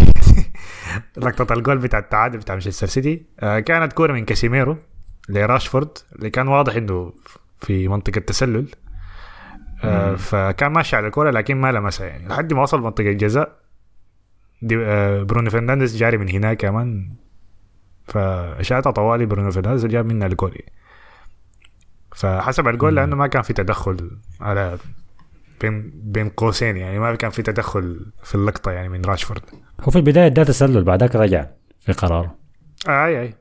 [1.17, 3.25] لقطة الجول بتاع التعادل بتاع مانشستر سيتي.
[3.39, 4.77] آه، كانت كورة من كاسيميرو
[5.29, 7.13] لراشفورد اللي كان واضح إنه
[7.59, 8.67] في منطقة تسلل.
[9.83, 12.27] آه، فكان ماشي على الكورة لكن ما لمسها يعني.
[12.27, 13.57] لحد ما وصل منطقة الجزاء
[14.73, 17.09] آه، برونو فرنانديز جاري من هناك كمان.
[18.07, 20.76] فشاتها طوالي برونو فرنانديز جاب منها الجول يعني.
[22.17, 24.77] فحسب الجول لأنه ما كان في تدخل على
[25.61, 29.41] بين بين قوسين يعني ما كان في تدخل في اللقطة يعني من راشفورد.
[29.81, 31.45] هو في البداية اداه تسلل بعدك رجع
[31.79, 32.35] في قراره
[32.87, 33.33] آه أي أي.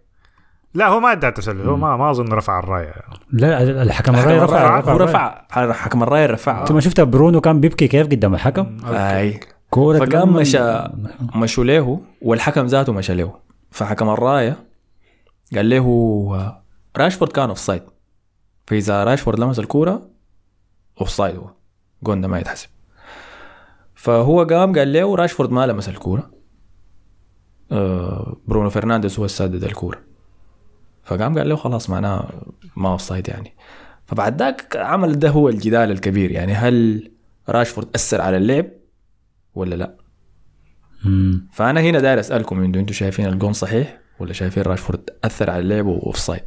[0.74, 2.92] لا هو ما ادى تسلل هو ما ما أظن رفع الراية.
[3.32, 7.88] لا الحكم الراي رفع هو رفع حكم الراية رفعها أنت ما شفت برونو كان بيبكي
[7.88, 9.40] كيف قدام الحكم؟ أي.
[9.70, 10.84] كورة فقام مشى
[11.34, 13.34] مشوا له والحكم ذاته مشى له.
[13.70, 14.56] فحكم الراية
[15.54, 15.84] قال له
[16.34, 16.62] آه،
[16.96, 17.82] راشفورد كان offside
[18.66, 20.10] فاذا راشفورد لمس الكورة
[21.00, 21.50] offside هو.
[22.02, 22.68] جون ده ما يتحسب.
[23.94, 26.30] فهو قام قال له راشفورد ما لمس الكورة.
[27.72, 29.98] آه، برونو فرنانديز هو السدد الكورة.
[31.04, 32.42] فقام قال له خلاص معناه
[32.76, 33.54] ما offside يعني.
[34.06, 36.30] فبعد ذاك عمل ده هو الجدال الكبير.
[36.30, 37.10] يعني هل
[37.48, 38.66] راشفورد أثر على اللعب
[39.54, 39.96] ولا لا؟
[41.04, 41.48] مم.
[41.52, 45.86] فأنا هنا داير أسألكم إنتوا إنتوا شايفين الجون صحيح ولا شايفين راشفورد أثر على اللعب
[45.86, 46.42] و offside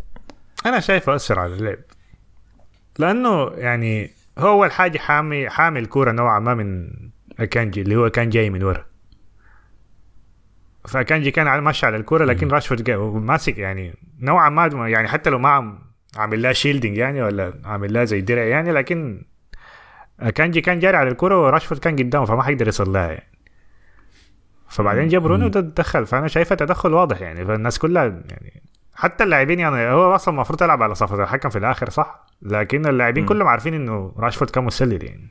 [0.65, 1.79] أنا شايفه أثر على اللعب.
[2.99, 6.89] لأنه يعني هو أول حاجة حامي حامي الكورة نوعا ما من
[7.39, 8.85] أكانجي اللي هو كان جاي من ورا.
[10.87, 15.77] فأكانجي كان ماشي على الكورة لكن راشفورد ماسك يعني نوعا ما يعني حتى لو ما
[16.17, 19.25] عامل لها shielding يعني ولا عامل لها زي درع يعني لكن
[20.35, 23.29] أكانجي كان جاري على الكورة وراشفورد كان قدامه فما حيقدر يصل لها يعني.
[24.69, 28.61] فبعدين جاب برونو ده تدخل فأنا شايفه تدخل واضح يعني فالناس كلها يعني
[28.99, 33.25] حتى اللاعبين يعني هو أصلا المفروض يلعب على صفقة الحكم في الآخر صح؟ لكن اللاعبين
[33.25, 35.27] كلهم عارفين إنه راشفورد كان مسلل يعني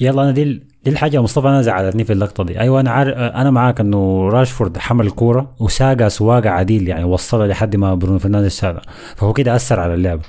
[0.00, 0.44] يلا أنا دي
[0.84, 2.60] دي الحاجة يا مصطفى أنا زعلتني في اللقطة دي.
[2.60, 7.76] أيوه أنا عارف أنا معاك إنه راشفورد حمل الكورة وساقها سواقة عديل يعني وصلها لحد
[7.76, 8.82] ما برونو فرنانديز ساقها
[9.16, 10.20] فهو كده أثر على اللعب.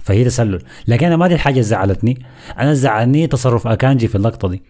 [0.00, 0.62] فهي تسلل.
[0.88, 2.26] لكن أنا ما دي الحاجة اللي زعلتني.
[2.58, 4.62] أنا زعلني تصرف أكانجي في اللقطة دي.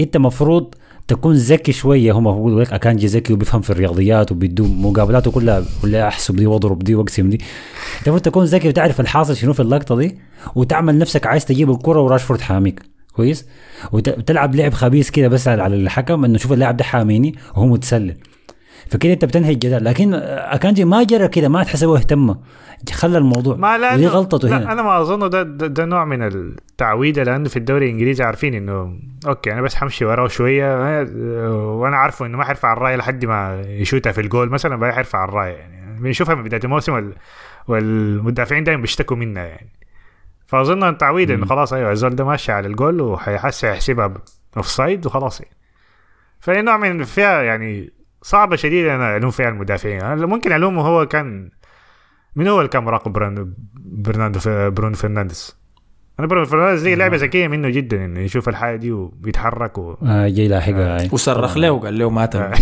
[0.00, 0.74] أنت مفروض
[1.08, 2.12] تكون ذكي شوية.
[2.12, 6.78] هم بيقولوا لك اكانجي ذكي وبيفهم في الرياضيات وبيدو مقابلاته كلها ولا احسب دي واضرب
[6.78, 10.18] دي واقسم دي انت المفروض تكون ذكي وتعرف الحاصل شنو في اللقطة دي
[10.54, 12.82] وتعمل نفسك عايز تجيب الكرة وراشفورد حاميك.
[13.12, 13.46] كويس؟
[13.92, 18.16] وت- وتلعب لعب خبيث كده بس على الحكم إنه شوف اللاعب ده حاميني وهو متسلل.
[18.90, 19.84] فكده انت بتنهي الجدال.
[19.84, 22.34] لكن أكانجي ما جرى كده ما تحسبه واهتم
[22.92, 23.56] خلى الموضوع.
[23.56, 24.72] ما لا ودي غلطته لا هنا.
[24.72, 28.98] أنا ما أظن ده, ده, ده نوع من التعويدة لأنه في الدوري الإنجليزي عارفين إنه
[29.26, 31.00] أوكي أنا بس حمشي وراه شوية
[31.52, 35.52] وأنا عارفه إنه ما حيرفع الرايه لحد ما يشوتها في الجول مثلا بقى حيرفع الرايه
[35.52, 36.00] يعني.
[36.00, 37.12] بنشوفها من بداية الموسم وال...
[37.68, 39.68] والمدافعين دايما بيشتكوا منها يعني.
[40.46, 44.14] فأظن التعويد إنه خلاص أيوه الزول ده ماشي على الجول وحيحس يحسبها
[44.56, 45.56] offside وخلاص يعني.
[46.40, 47.92] فهي نوع من فيها يعني
[48.22, 50.00] صعبة شديدة أنا ألوم فيها المدافعين.
[50.02, 51.50] أنا ممكن ألومه هو كان
[52.36, 53.12] من هو اللي كان مراقب
[53.76, 55.56] برناردو برونو فرنانديز؟
[56.18, 59.96] أنا برونو فرنانديز دي لعبة ذكيه منه جدا إنه يشوف الحاجة دي وبيتحرك و...
[60.06, 61.08] آه جاي لاحقها هاي.
[61.12, 62.40] وصرخ له وقال له ما تم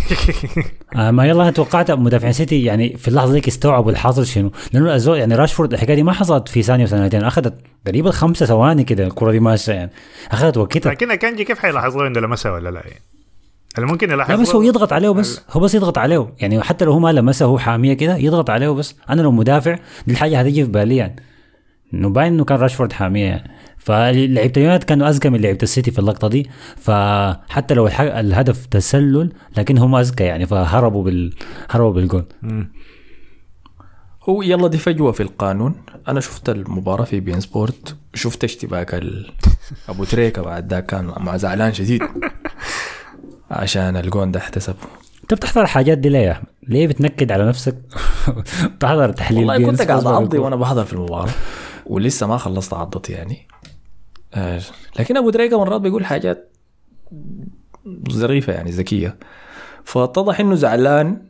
[0.96, 4.50] آه ما يلا أنا توقعت مدافعين سيتي يعني في اللحظة ديك استوعبوا الحاصل شنو.
[4.72, 7.54] لأنه الزول يعني راشفورد الحكاية دي ما حصلت في ثانية وثانيتين أخذت
[7.86, 9.90] قريبا خمسة ثواني كده الكرة دي ماشيه يعني
[10.32, 10.92] أخذت وقتها.
[10.92, 13.00] لكن كانجي كيف حيلاحظوا إنه لمسها ولا لا؟ يعني
[13.78, 16.32] اللي ممكن لا يلاحظ بس هو يضغط عليه بس هو بس يضغط عليه.
[16.40, 19.78] يعني حتى لو هو ما لمسه هو حاميه كده يضغط عليه بس أنا لو مدافع
[20.06, 21.16] دي الحاجة هتيجي في بالي يعني.
[21.94, 23.50] إنه باين إنه كان راشفورد حاميه يعني.
[23.78, 26.50] فلعيبة اليونايتد كانوا أذكى من لعيبة السيتي في اللقطة دي.
[26.76, 30.46] فحتى لو الح- الهدف تسلل لكن هم أذكى يعني.
[30.46, 31.34] فهربوا بال
[31.70, 32.24] هربوا بالجول.
[34.28, 35.74] هو يلا دي فجوة في القانون.
[36.08, 37.96] أنا شفت المباراة في بين سبورت.
[38.14, 39.00] شفت اشتباك.
[39.88, 42.02] أبو تريكة بعد ذاك كان مع زعلان شديد.
[43.50, 44.74] عشان الجون ده احتسب
[45.22, 47.76] انت بتحضر الحاجات دي ليه يا أحمد؟ ليه بتنكد على نفسك؟
[48.76, 50.38] بتحضر تحليل والله كنت قاعد أعضي.
[50.38, 51.30] وأنا بحضر في المباراة
[51.86, 53.46] ولسه ما خلصت عضتي يعني
[54.34, 54.60] آه،
[54.98, 56.52] لكن أبو تريكه مرات بيقول حاجات
[58.10, 59.16] ظريفة يعني ذكية
[59.84, 61.22] فاتضح إنه زعلان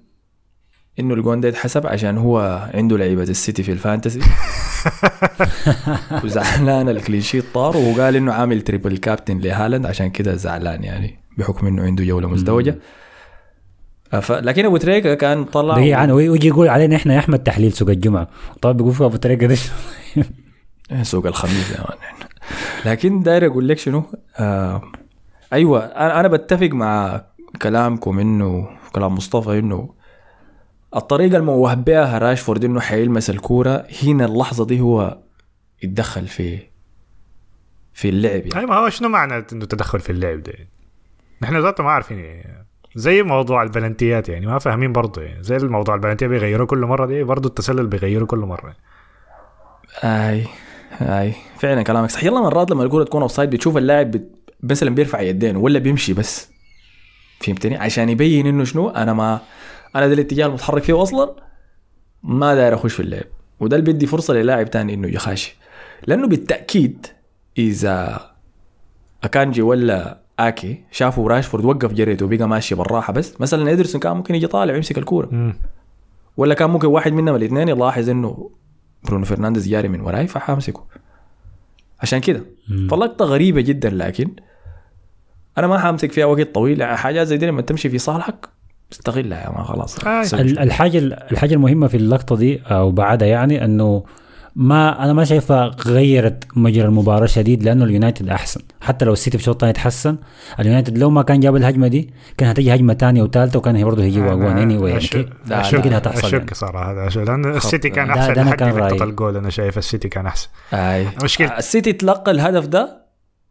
[0.99, 4.21] إنه الجون ده يتحسب عشان هو عنده لعيبة السيتي في ال fantasy
[6.25, 10.85] وزعلان ال clean sheet طار وهو قال إنه عامل triple captain لهالاند عشان كده زعلان
[10.85, 12.79] يعني بحكم إنه عنده جولة مزدوجة.
[14.13, 14.33] آه، ف...
[14.33, 18.29] لكن أبو تريكة كان طلع عنه ويجي يقول علينا إحنا يا أحمد تحليل سوق الجمعة.
[18.63, 19.57] طب بيقول أبو طريقة ده
[21.03, 22.29] سوق الخميس يا مان.
[22.85, 24.03] لكن داير أقول لك شنو؟
[24.37, 24.83] آه
[25.53, 27.25] أيوه أنا أنا بتفق مع
[27.63, 29.95] كلامكم انه كلام مصطفى إنه
[30.97, 35.19] الطريقة الموه بها راشفورد إنه حيلمس الكورة هنا اللحظة دي هو
[35.83, 36.59] يتدخل في
[37.93, 38.57] في اللعب يعني.
[38.61, 40.53] اي ما هو شنو معنى إنه تدخل في اللعب ده؟
[41.43, 45.95] نحن ذاته ما عارفين يعني زي موضوع البلنتيات يعني ما فاهمين برضه يعني زي الموضوع
[45.95, 48.77] البلنتيات بيغيروا كل مرة دي برضه التسلل بيغيروا كل مرة.
[50.05, 50.47] أي
[51.01, 51.35] أي.
[51.59, 54.31] فعلا كلامك صح يلا مرات لما الكورة تكون offside بتشوف اللاعب بت...
[54.63, 56.51] مثلا بيرفع يدين ولا بيمشي بس.
[57.41, 59.41] فهمتني؟ عشان يبين إنه شنو أنا ما
[59.97, 61.35] أنا ده الاتجاه المتحرك فيه أصلا
[62.23, 63.25] ما داير أخش في اللعب.
[63.61, 65.57] وده اللي بيدي فرصة للاعب تاني إنه يخش
[66.07, 67.07] لأنه بالتأكيد
[67.59, 68.31] إذا
[69.25, 73.41] أكانجي ولا اكي شافوا راشفورد وقف جريته وبقى ماشي بالراحة بس.
[73.41, 75.55] مثلا ادرسون كان ممكن يجي طالع ويمسك الكورة.
[76.37, 78.51] ولا كان ممكن واحد منهم الاثنين يلاحظ إنه
[79.05, 80.85] برونو فرنانديز جاري من وراي فحامسكه.
[82.01, 82.45] عشان كده.
[82.91, 84.31] فلقطة غريبة جدا لكن
[85.59, 86.81] أنا ما حامسك فيها وقت طويل.
[86.81, 88.49] يعني حاجات زي دي لما تمشي في صالحك
[88.93, 90.05] استغلها يا ما خلاص.
[90.05, 90.23] آه.
[90.23, 90.99] سوي ال- الحاجة
[91.33, 94.03] الحاجة المهمة في اللقطة دي أو بعدها يعني إنه
[94.57, 99.43] ما أنا ما شايفها غيرت مجرى المباراة شديد لأنه اليونايتد أحسن حتى لو السيتي في
[99.43, 100.17] الشوط الثاني تحسن
[100.61, 104.03] اليونايتد لو ما كان جاب الهجمة دي كان هتيجي هجمة ثانية وثالثة وكان هي برضه
[104.03, 106.47] هيجيبوا اجوان anyway كده- هتحصل اشك يعني.
[106.55, 107.25] صراحة هذا.
[107.25, 109.03] لأن السيتي كان ده- أحسن ده أنا لحد كان رأيي.
[109.03, 111.59] الجول أنا شايف السيتي كان أحسن أي مشكلة.
[111.59, 113.01] السيتي تلقى الهدف ده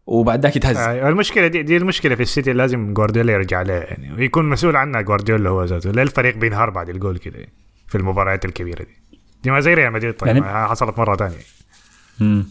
[0.08, 4.14] وبعد ذاك يتهز آه، المشكلة دي دي المشكلة في السيتي لازم جوارديولا يرجع لها يعني
[4.14, 7.46] ويكون مسؤول عنها جوارديولا هو ذاته لا الفريق بينهار بعد الجول كده
[7.88, 9.09] في المباريات الكبيرة دي
[9.44, 11.36] دي ما زي ريال مدريد طيب يعني- حصلت مرة ثانية
[12.20, 12.46] مم.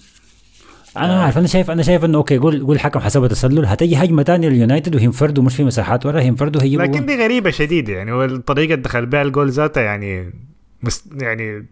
[0.96, 4.22] أنا عارف أنا شايف أنا شايف إنه okay قول قول الحكم حسبها تسلل هتيجي هجمة
[4.22, 7.06] ثانية لليونايتد وهينفردوا مش في مساحات ورا هينفردوا هيجيبوا لكن.
[7.06, 10.32] دي غريبة شديدة يعني والطريقة اللي دخل بها الجول ذاتها يعني
[10.82, 11.66] مس يعني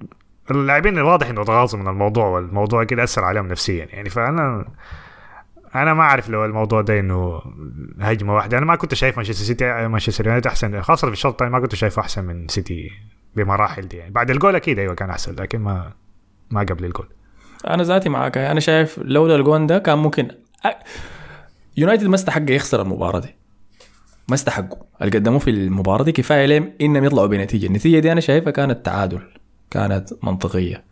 [0.50, 3.88] اللاعبين واضح إنه اتغاظوا من الموضوع والموضوع كده أثر عليهم نفسيا.
[3.92, 4.64] يعني فأنا
[5.74, 7.40] أنا ما أعرف لو الموضوع ده إنه
[8.00, 8.58] هجمة واحدة.
[8.58, 11.74] أنا ما كنت شايف مانشستر سيتي مانشستر يونايتد أحسن خاصة في الشوط الثاني ما كنت
[11.74, 12.90] شايفه أحسن من سيتي.
[13.36, 14.10] بمراحل دي يعني.
[14.10, 15.92] بعد الجول أكيد أيوه كان أحسن لكن ما
[16.50, 17.08] ما قبل الجول.
[17.66, 18.38] أنا ذاتي معاك.
[18.38, 20.28] أنا شايف لولا الجون ده كان ممكن
[20.66, 20.70] أ-
[21.76, 23.34] يونايتد ما استحق يخسر المباراة دي.
[24.28, 24.78] ما استحقوا.
[25.02, 27.66] اللي قدموه في المباراة دي كفاية لهم إنهم يطلعوا بنتيجة.
[27.66, 29.20] النتيجة دي أنا شايفها كانت تعادل
[29.70, 30.84] كانت منطقية.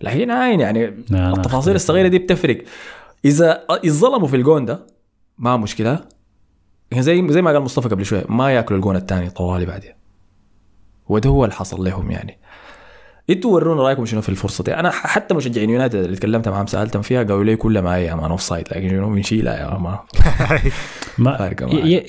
[0.00, 1.74] لكن عين يعني التفاصيل.
[1.74, 2.64] الصغيرة دي بتفرق.
[3.24, 4.86] اذا اتظلموا في الجون ده
[5.38, 6.04] ما مشكلة.
[6.94, 9.92] زي زي ما قال مصطفى قبل شوية ما يأكلوا الجون الثاني طوالي بعدين.
[11.08, 12.38] وده هو اللي حصل لهم يعني.
[13.30, 17.02] أنتوا ورونا رأيكم شنو في الفرصة دي؟ أنا حتى مشجعين يونايتد اللي تكلمت معاهم سألتهم
[17.02, 19.98] فيها قالوا لي كل ما هي man offside لكن شنو؟ بنشيلها يا ما
[21.18, 21.52] ما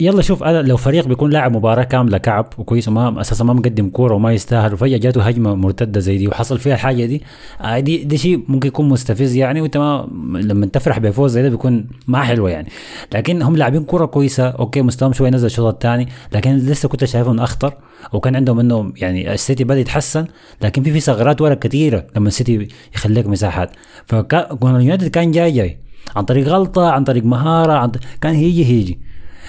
[0.02, 3.90] يلا شوف أنا لو فريق بيكون لاعب مباراة كاملة كعب وكويس وما أساسا ما مقدم
[3.90, 7.24] كورة وما يستاهل وفجأة جاته هجمة مرتدة زي دي وحصل فيها الحاجة دي
[7.62, 11.50] آه دي ده شيء ممكن يكون مستفز يعني وإنت ما لما تفرح بفوز زي ده
[11.50, 12.68] بيكون ما حلوة يعني.
[13.14, 17.40] لكن هم لاعبين كورة كويسة okay مستواهم شوي نزل الشوط الثاني لكن لسه كنت شايفهم
[17.40, 17.74] أخطر
[18.14, 20.26] وكان عندهم انه يعني السيتي بدأ يتحسن
[20.62, 23.72] لكن في في ثغرات ورا كثيره لما السيتي يخليك مساحات.
[24.06, 25.78] فكان اليونايتد كان جاي جاي
[26.16, 29.00] عن طريق غلطة عن طريق مهارة عن ط- كان هيجي هيجي.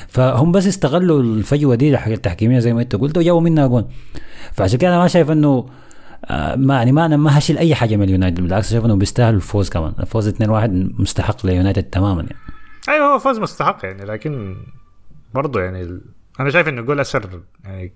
[0.09, 3.89] فهم بس استغلوا الفجوة دي الح- التحكيمية زي ما انت قلت وجابوا منها جون.
[4.53, 5.67] فعشان كده أنا ما شايف إنه
[6.25, 9.35] آه، ما يعني ما أنا ما هشيل أي حاجة من اليونايتد بالعكس شايف إنه بيستاهل
[9.35, 9.93] الفوز كمان.
[10.01, 10.41] الفوز 2-1
[11.01, 12.37] مستحق ليونايتد تماما يعني.
[12.89, 14.57] أيوه هو فوز مستحق يعني لكن
[15.35, 16.01] برضه يعني ال...
[16.41, 17.93] أنا شايف إنه الجول اثر يعني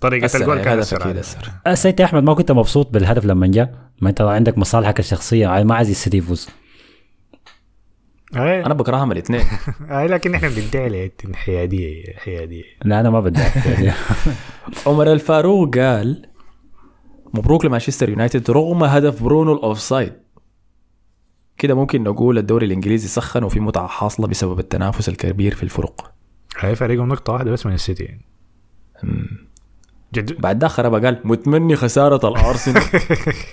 [0.00, 1.20] طريقة أثر، الجول كان اثر أكيد عليه.
[1.20, 1.50] أثر.
[1.66, 5.90] السيد أحمد ما كنت مبسوط بالهدف لما جاء؟ ما أنت عندك مصالحك الشخصية ما عايز
[5.90, 6.48] السيتي يفوز.
[8.36, 9.40] اي أنا بكرههم الاثنين.
[9.90, 13.92] اي لكن إحنا بندعي حياديه حياديه لا أنا ما بدي يعني
[14.86, 16.26] عمر الفاروق قال
[17.34, 20.12] مبروك لمانشستر يونايتد رغم هدف برونو الأوفسايد.
[21.58, 26.12] كده ممكن نقول الدوري الإنجليزي سخن وفي متعة حاصلة بسبب التنافس الكبير في الفرق.
[26.58, 28.04] هاي فريقهم نقطة واحدة بس من السيتي.
[28.04, 28.20] يعني
[30.14, 30.40] جد.
[30.40, 32.82] بعد ده خرب قال متمني خسارة الأرسنال.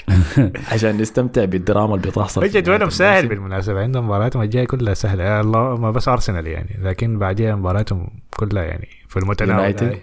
[0.71, 3.28] عشان نستمتع بالدراما اللي بتحصل جدولهم سهل.
[3.28, 3.82] بالمناسبة.
[3.82, 5.24] عندهم مباراتهم الجايه كلها سهلة.
[5.24, 6.78] آه، الله ما بس أرسنال يعني.
[6.82, 9.97] لكن بعديها مباراتهم كلها يعني في المتناول.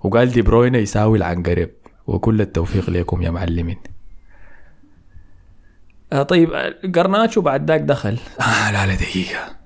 [0.00, 1.70] وقال دي بروينا يساوي العنقريب.
[2.06, 3.78] وكل التوفيق لكم يا معلمين.
[6.12, 8.18] آه طيب آه، قرناتشو بعد ذاك دخل.
[8.40, 9.56] آه لا لا دقيقة.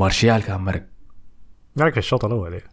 [0.00, 0.82] مارشيال كان مرق.
[1.78, 2.71] ذلك في الشوط الأول إيه.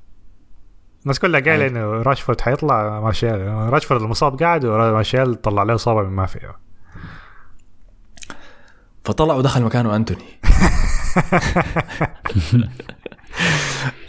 [1.03, 3.47] الناس كلها قايلة إنه راشفورد حيطلع مارشال.
[3.47, 6.55] راشفورد المصاب قاعد ومارشال طلع له إصابة من ما فيه
[9.03, 10.23] فطلع ودخل مكانه أنتوني.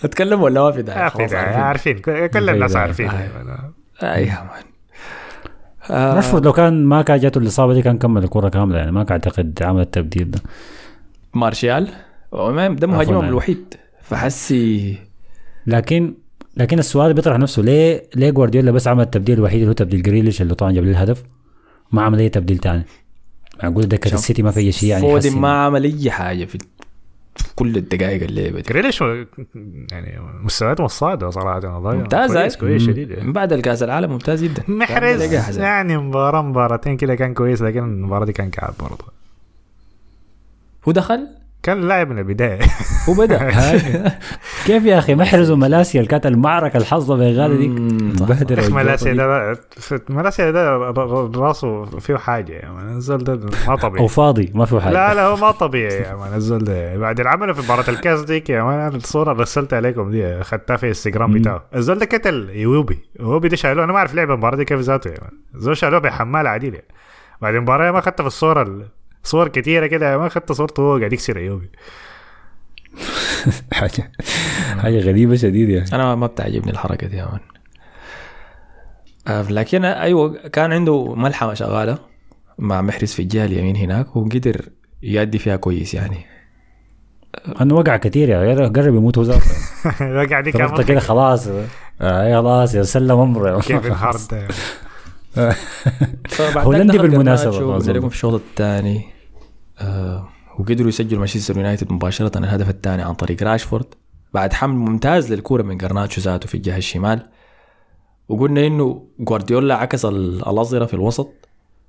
[0.04, 1.60] أتكلم ولا ما في داعي؟ عارفين خلاص عارفين.
[1.62, 1.98] عارفين.
[2.28, 2.82] كل الناس أيوة.
[2.82, 3.08] عارفين.
[3.10, 3.72] أيوة.
[4.02, 4.62] اي يا man
[5.90, 8.92] آه راشفورد لو كان ما كان جاته الإصابة دي كان كمل الكرة كاملة يعني.
[8.92, 10.40] ما كان أعتقد عمل التبديل ده.
[11.34, 11.88] مارشيال
[12.32, 13.24] وما- ده مهاجمهم.
[13.24, 13.74] الوحيد.
[14.02, 14.98] فحسي
[15.66, 16.14] لكن
[16.56, 20.42] لكن السؤال بيطرح نفسه ليه ليه جوارديولا بس عمل التبديل الوحيد اللي هو تبديل جريليش
[20.42, 21.22] اللي طبعا جاب لي الهدف؟
[21.92, 22.84] ما عمل أي تبديل تاني.
[23.62, 25.40] معقول دكة السيتي ما في أي شيء يعني فودن يحسن.
[25.40, 26.58] ما عمل أي حاجة في
[27.56, 29.00] كل الدقائق اللعبه دي جريليش
[29.92, 31.94] يعني مستوياته مصاعدة صراحة والله.
[31.94, 32.56] ممتاز كويس.
[32.56, 33.18] كويس شديد.
[33.18, 34.62] من بعد الكاس العالم ممتاز جدا.
[34.68, 35.58] محرز.
[35.58, 39.04] يعني مباراة مباراتين كده كان كويس لكن المباراة دي كان كعب برضه.
[40.88, 41.26] هو دخل؟
[41.62, 42.58] كان لاعب من البداية.
[43.08, 43.50] وبدا
[44.66, 47.70] كيف يا أخي؟ محرز وملاسيا كانت المعركة الحظة بين غالي ديك.
[48.22, 49.12] بهدل ملاسيا.
[49.12, 49.58] ده
[50.08, 50.76] ملاسيا ده
[51.40, 52.52] راسه فيه حاجة.
[52.52, 53.34] يا مان الزول ده
[53.66, 54.92] ما أو طبيعي فاضي ما في حاجة.
[54.92, 56.96] لا لا هو ما طبيعي يا man الزول ده.
[56.96, 61.32] بعد العمل في مباراة الكاس ديك يا man اللي رسلتها عليكم دي اخذتها في انستغرام
[61.32, 61.62] بتاعه.
[61.74, 62.98] الزول ده قتل يوبي.
[63.20, 63.84] يوبي ده شالوه.
[63.84, 65.30] أنا ما أعرف لعب المباراة دي كيف ذاته يا man.
[65.54, 66.76] الزول شالوه بحمال عديل
[67.42, 68.86] بعد المباراة ما اخذتها في الصورة ال-
[69.24, 71.70] صور كتيرة كده ما اخذت صورته وهو قاعد يكسر يوبي
[73.72, 74.12] حاجة
[74.78, 75.92] حاجة غريبة شديد يعني.
[75.92, 77.40] أنا ما بتعجبني الحركة دي يا
[79.28, 81.98] آه، لكن أيوه كان عنده ملحمة شغالة
[82.58, 84.68] مع محرز في الجهة اليمين هناك وقدر
[85.02, 86.26] يأدي فيها كويس يعني.
[87.60, 89.40] أنه وقع كثير يا قرب يموت هو ذاته.
[89.98, 91.48] فرقته يكمل كده خلاص.
[92.00, 94.52] آه خلاص يا سلم امره كيف فبعد
[96.64, 96.98] هولندي.
[97.76, 99.04] وزلكم في الشوط الثاني
[99.78, 102.38] آه وقدروا يسجلوا مانشستر يونايتد مباشرة.
[102.38, 103.86] الهدف الثاني عن طريق راشفورد.
[104.34, 107.26] بعد حمل ممتاز للكورة من جرناتشو ذاته في الجهة الشمال.
[108.28, 111.30] وقلنا إنه جوارديولا عكس ال- الأظهرة في الوسط.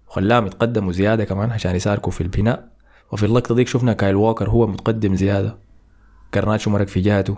[0.08, 2.68] وخلاهم يتقدموا زيادة كمان عشان يشاركوا في البناء.
[3.12, 5.58] وفي اللقطة ديك شفنا كايل ووكر هو متقدم زيادة.
[6.36, 7.38] جرناتشو مرق في جهته.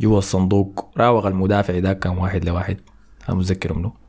[0.00, 0.90] جوا الصندوق.
[0.96, 2.80] راوغ المدافع ذاك كان واحد لواحد.
[3.28, 4.01] أنا متذكر منه.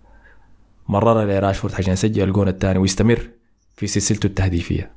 [0.88, 3.30] مرر لراشفورد عشان يسجل الجون الثاني ويستمر
[3.76, 4.92] في سلسلته التهديفية.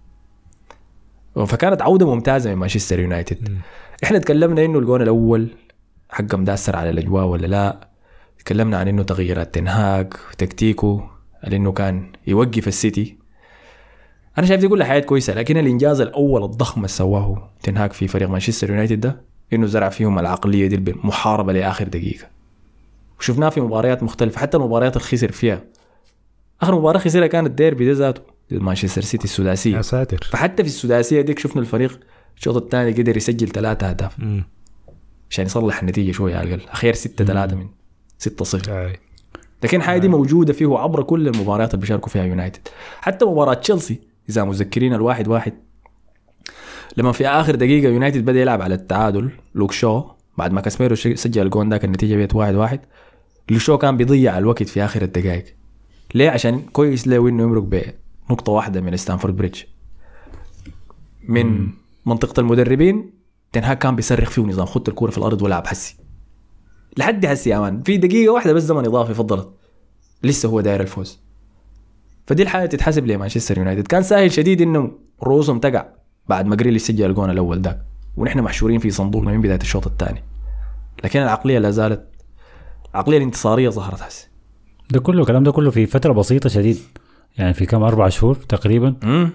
[1.47, 3.59] فكانت عودة ممتازة من مانشستر يونايتد.
[4.05, 5.49] إحنا تكلمنا إنه الجون الأول
[6.11, 7.89] حقه مداسر على الأجواء ولا لا؟
[8.39, 11.11] تكلمنا عن إنه تغييرات تنهاج تكتيكه
[11.47, 13.17] إنه كان يوقف السيتي.
[14.39, 18.29] أنا شايف دي كلها حاجات كويسة لكن الإنجاز الأول الضخم اللي سواه تنهاج في فريق
[18.29, 19.21] مانشستر يونايتد ده
[19.53, 22.27] إنه زرع فيهم العقلية دي المحاربه لآخر دقيقة.
[23.19, 25.61] وشفناه في مباريات مختلفة حتى المباريات اللي خسر فيها
[26.63, 29.77] آخر مباراة خسرها كانت الديربي ده ذاته ضد مانشستر سيتي السداسية.
[29.77, 30.29] يا ساتر.
[30.31, 32.01] فحتى في السداسية ديك شفنا الفريق
[32.37, 34.17] الشوط الثاني قدر يسجل ثلاثة أهداف.
[35.31, 36.69] عشان يصلح النتيجة شوية على الأقل.
[36.69, 37.67] أخير 6 3 من
[38.19, 39.01] 6 0 آي.
[39.65, 42.69] لكن الحاجة دي موجودة فيه عبر كل المباريات اللي بيشاركوا فيها يونايتد.
[43.01, 45.53] حتى مباراة تشيلسي إذا متذكرين الواحد واحد
[46.97, 50.05] لما في آخر دقيقة يونايتد بدأ يلعب على التعادل لوك شو
[50.39, 52.81] بعد ما كاسميرو سجل الجون ذاك النتيجة بقت واحد واحد
[53.51, 55.45] لوك شو كان بيضيع الوقت في آخر الدقائق.
[56.15, 57.63] ليه؟ عشان كويس له انه يمرق
[58.29, 59.63] بنقطة واحدة من ستامفورد بريدج.
[61.29, 61.69] من
[62.07, 63.11] منطقة المدربين
[63.53, 65.97] تنهاك كان بيصرخ فيه نظام خت الكورة في الأرض والعب حسي.
[66.97, 67.83] لحد هسي يا man.
[67.83, 69.49] في دقيقة واحدة بس زمن إضافي فضلت.
[70.23, 71.21] لسه هو داير الفوز.
[72.27, 73.87] فدي الحاجة تتحسب لمانشستر يونايتد.
[73.87, 75.87] كان سهل شديد إنه رؤوسهم تقع
[76.29, 77.83] بعد ما جريليش سجل الجون الأول ذاك.
[78.17, 80.23] ونحن محشورين في صندوقنا من بداية الشوط الثاني.
[81.05, 82.09] لكن العقلية لا زالت
[82.95, 84.29] العقلية الانتصارية ظهرت هسه
[84.91, 86.79] ده كله الكلام ده كله في فترة بسيطة شديد.
[87.39, 88.95] يعني في كم أربع شهور تقريبا.
[89.03, 89.31] امم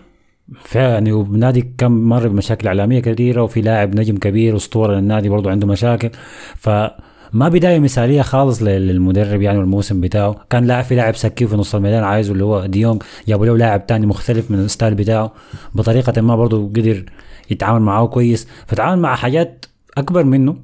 [0.75, 5.67] يعني ونادي كم مر بمشاكل إعلامية كثيره وفي لاعب نجم كبير اسطوره للنادي برضه عنده
[5.67, 6.09] مشاكل.
[6.55, 10.35] فما بداية مثالية خالص لل- للمدرب يعني والموسم بتاعه.
[10.49, 13.87] كان لاعب في لاعب سكيه في نص الميدان عايزه اللي هو ديونج جابوا له لاعب
[13.87, 15.33] تاني مختلف من ال style بتاعه.
[15.75, 17.05] بطريقة ما برضه قدر
[17.49, 18.47] يتعامل معاه كويس.
[18.67, 19.65] فتعامل مع حاجات
[19.97, 20.55] أكبر منه.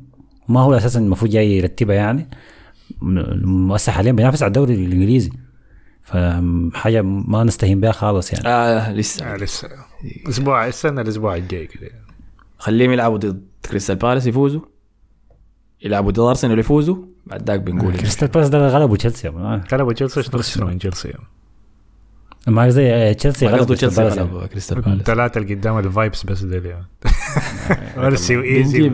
[0.47, 2.27] ما هو أساسا المفروض جاي يرتبها يعني.
[3.01, 5.31] المؤسسه حاليا بينافس على الدوري الإنجليزي.
[6.01, 8.47] فحاجة ما نستهين بها خالص يعني.
[8.47, 9.33] آه لسه.
[9.33, 9.69] آه لسه.
[10.29, 11.89] أسبوع استنى الأسبوع الجاي كده
[12.57, 14.61] خليهم يلعبوا ضد كريستال بالاس يفوزوا.
[15.81, 17.05] يلعبوا ضد أرسنال يفوزوا.
[17.25, 19.27] بعد ذاك بنقول كريستال بالاس ده غلبوا تشيلسي
[19.73, 21.13] غلبوا تشيلسي شنو من تشيلسي؟
[22.47, 24.29] ما زي تشيلسي غلبوا كريستال تشيلسي بالاس يعني.
[24.29, 25.01] غلبوا كريستال بالاس.
[25.01, 26.85] ثلاثة اللي قدام الفايبس بس ديل يعني
[27.97, 28.91] مرسي وايزي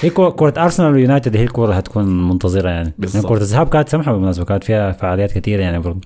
[0.00, 2.92] هي كرة ارسنال ويونايتد هي الكرة هتكون منتظرة يعني.
[2.98, 3.24] بالضبط.
[3.24, 6.00] يعني كرة الذهاب كانت سمحة بالمناسبة كانت فيها فعاليات كثيرة يعني برضه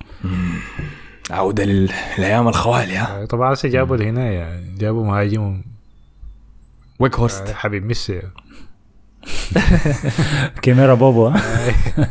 [1.31, 5.61] عودة لل- للأيام الخوالي ها؟ طبعا هسه جابوا الهناية جابوا مهاجم.
[6.99, 7.49] ويك هورست.
[7.49, 8.21] حبيب ميسي.
[10.61, 11.41] كاميرا بوبو ها؟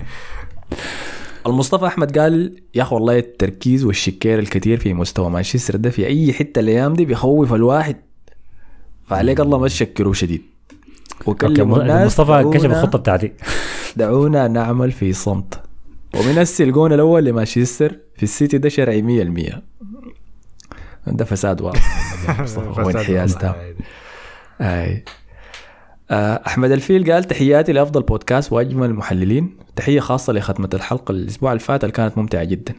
[1.47, 6.33] المصطفى أحمد قال يا أخي والله التركيز والشكير الكثير في مستوى مانشستر ده في أي
[6.33, 7.97] حتة الأيام دي بيخوف الواحد.
[9.07, 10.43] فعليك الله ما تشكروا شديد.
[11.27, 13.33] وكلموا الناس مصطفى كشف دعونا- الخطة بتاعتي.
[13.97, 15.61] دعونا نعمل في صمت.
[16.15, 19.63] ومن هسه الجون الأول لمانشستر في السيتي ده شرعي 100%
[21.07, 21.81] ده فساد واضح.
[22.79, 23.55] هو انحياز تام.
[24.61, 25.05] أي.
[26.11, 29.57] آه، أحمد الفيل قال تحياتي لأفضل بودكاست وأجمل المحللين.
[29.77, 32.75] تحية خاصة لختمة الحلقة الأسبوع اللي فات اللي كانت ممتعة جدا.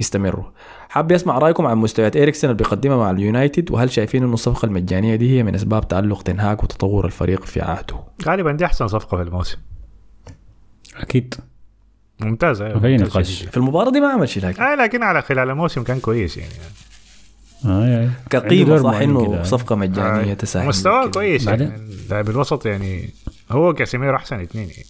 [0.00, 0.44] يستمروا
[0.88, 5.16] حاب يسمع رأيكم عن مستويات اريكسن اللي بيقدمها مع اليونايتد وهل شايفين إنه الصفقة المجانية
[5.16, 7.96] دي هي من أسباب تألق تنهاك وتطور الفريق في عهده؟
[8.26, 9.58] غالبا دي أحسن صفقة في الموسم.
[10.96, 11.34] أكيد.
[12.20, 12.66] ممتازة.
[12.66, 13.42] أيوة، ما في نقاش.
[13.42, 14.62] في المباراة دي ما عمل شيء لكن.
[14.62, 16.52] آه لكن على خلال الموسم كان كويس يعني.
[17.64, 18.10] آه يعني.
[18.30, 19.42] كقيمة صح معين إنه.
[19.42, 21.06] صفقة مجانية آه، تساهم مستواه.
[21.06, 21.72] كويس يعني؟
[22.10, 23.10] لاعب الوسط يعني
[23.50, 24.84] هو كاسيميرو أحسن اثنين يعني.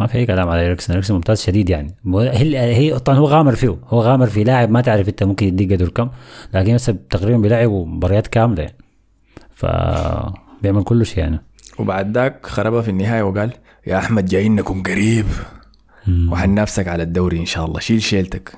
[0.00, 1.94] ما في أي كلام على اريكسن اريكسن ممتاز شديد يعني.
[2.14, 3.78] هي هي طبعا هو غامر فيه.
[3.86, 6.10] هو غامر في لاعب ما تعرف أنت ممكن يديك قدر كم
[6.54, 8.62] لكن هسه تقريبا بيلعبوا مباريات كاملة.
[8.62, 8.76] يعني
[9.54, 9.66] ف
[10.62, 11.40] بيعمل كل شيء يعني.
[11.78, 13.52] وبعد ذاك خربها في النهاية وقال
[13.86, 15.26] يا أحمد جايين نكون قريب.
[16.28, 17.80] وحننافسك على الدوري إن شاء الله.
[17.80, 18.52] شيل شيلتك.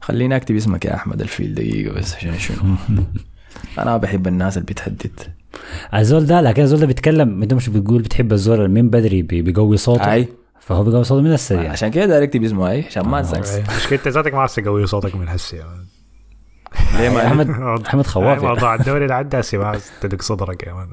[0.00, 1.20] خليني أكتب اسمك يا أحمد.
[1.20, 2.56] الفيل دقيقة بس عشان شنو؟
[3.78, 5.20] أنا بحب الناس اللي بتهدد
[5.94, 9.76] الزول ده لكن الزول ده بيتكلم انت مش بتقول بتحب الزول من بدري بي- بيقوي
[9.76, 10.12] صوته.
[10.12, 10.28] أي.
[10.60, 11.70] فهو بيقوي صوته من السريع.
[11.70, 15.14] عشان كده داير اكتب اسمه أي عشان ما انساك مشكلتك ذاتك ما عرفت تقوي صوتك
[15.16, 15.56] من هسه.
[16.98, 17.50] ليه ما احمد
[17.86, 18.46] أحمد خواف آه، يعني.
[18.46, 20.88] موضوع الدوري اللي عدى هسه ما تدق صدرك يا مان.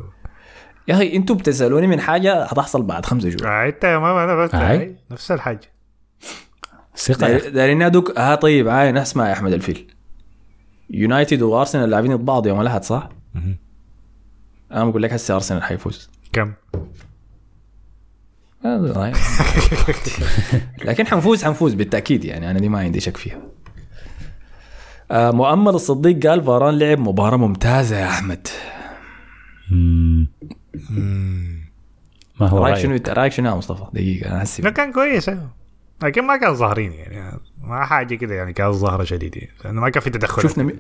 [0.88, 3.48] يا أخي إنتوا بتسألوني من حاجة هتحصل بعد خمسة شهور.
[3.48, 4.58] آه، إنت يا ماما أنا بس آه.
[4.58, 5.60] آه، نفس الحاجة.
[6.98, 9.94] ثقة دايرين ادوك ها طيب عاين اسمع يا أحمد الفيل.
[10.90, 13.10] يونايتد وأرسنال لاعبين ضد بعض يوم الأحد صح؟
[14.72, 16.10] أنا بقول لك هسه أرسنال حيفوز.
[16.34, 16.54] كم؟
[20.86, 23.42] لكن حنفوز حنفوز بالتأكيد يعني أنا دي ما عندي شك فيها.
[25.12, 28.48] آه، مؤمل الصديق قال فاران لعب مباراة ممتازة يا أحمد.
[32.40, 35.50] ما هو رأيك شنو رأيك شنو يا مصطفى؟ دقيقة أنا لا هسي كان كويس أيوة.
[36.04, 37.40] لكن ما كان ظاهرين يعني.
[37.64, 40.42] ما حاجة كده يعني كان ظاهرة شديد يعني لأنه ما كان في تدخل.
[40.42, 40.72] شفنا م...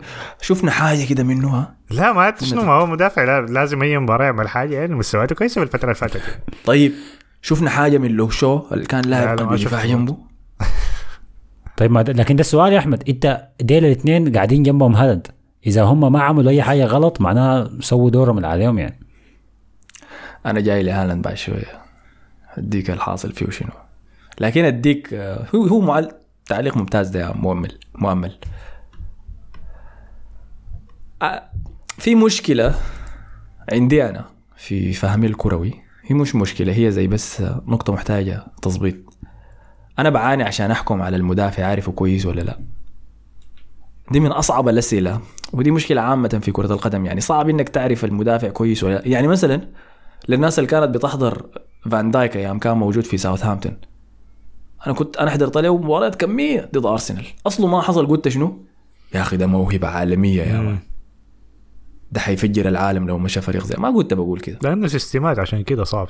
[0.41, 4.49] شفنا حاجة كده منه لا ما شنو ما هو مدافع لا لازم أي مباراة يعمل
[4.49, 4.75] حاجة.
[4.75, 6.21] يعني مستوياته كويسة في الفترة اللي فاتت.
[6.65, 6.93] طيب
[7.41, 9.85] شفنا حاجة من لو شو اللي كان لا، لاعب قلب دفاع.
[9.85, 10.17] جنبه؟
[11.77, 13.09] طيب ما ده لكن ده السؤال يا أحمد.
[13.09, 15.27] إنت ديل الاثنين قاعدين جنبهم هالاند
[15.67, 18.99] إذا هم ما عملوا أي حاجة غلط معناها سووا دورهم اللي عليهم يعني.
[20.45, 21.81] أنا جاي لهالاند بعد شوية.
[22.57, 23.69] اديك الحاصل فيه شنو
[24.39, 26.11] لكن أديك آه، هو هو معل...
[26.45, 28.35] تعليق ممتاز ده يا مؤمل مؤمل.
[31.21, 31.43] آه،
[31.87, 32.75] في مشكلة
[33.73, 34.25] عندي أنا
[34.57, 35.73] في فهمي الكروي.
[36.03, 38.95] هي مش مشكلة هي زي بس نقطة محتاجة تظبيط.
[39.99, 42.59] أنا بعاني عشان أحكم على المدافع عارفه كويس ولا لا.
[44.11, 45.21] دي من أصعب الأسئلة
[45.53, 47.05] ودي مشكلة عامة في كرة القدم.
[47.05, 49.07] يعني صعب إنك تعرف المدافع كويس ولا لا.
[49.07, 49.61] يعني مثلا
[50.29, 51.45] للناس اللي كانت بتحضر
[51.91, 53.77] فان دايك أيام كان موجود في ساوثهامبتون.
[54.87, 57.25] أنا كنت أنا حضرت له مباريات كمية ضد أرسنال.
[57.47, 58.65] أصله ما حصل قلت شنو؟
[59.15, 60.79] يا أخي ده موهبة عالمية يا مان
[62.11, 64.57] ده حيفجر العالم لو مشى فريق زي ما كنت بقول كده.
[64.63, 66.07] لأنه system ات عشان كده صعب.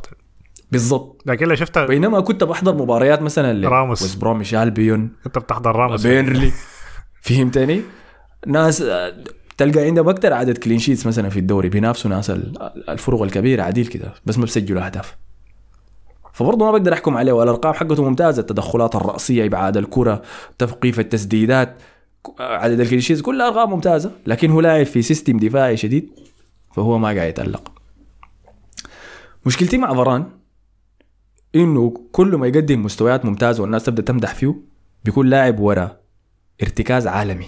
[0.71, 1.21] بالضبط.
[1.25, 4.01] لكن لو شفتها بينما كنت بحضر مباريات مثلا راموس.
[4.01, 6.07] ويست بروميتش ألبيون أنت بتحضر راموس.
[6.07, 6.51] بيرنلي.
[7.21, 7.81] فهمتني؟
[8.47, 9.13] ناس آه،
[9.57, 12.57] تلقى عندهم أكثر عدد clean sheets مثلا في الدوري بينافسوا ناس ال-
[12.89, 15.17] الفرق الكبيرة عديل كده بس ما بسجلوا أهداف.
[16.39, 20.21] فبرضه ما بقدر أحكم عليه والأرقام حقته ممتازة التدخلات الرأسية ابعاد الكرة
[20.57, 21.77] توقيف التسديدات
[22.39, 26.09] عدد ال clean sheets كلها ارقام ممتازة لكن هو لاعب في system دفاعي شديد
[26.75, 27.71] فهو ما قاعد يتألق.
[29.45, 30.25] مشكلتي مع فران
[31.55, 34.55] إنه كل ما يقدم مستويات ممتازة والناس تبدأ تمدح فيه
[35.05, 35.97] بيكون لاعب ورا
[36.63, 37.47] ارتكاز عالمي.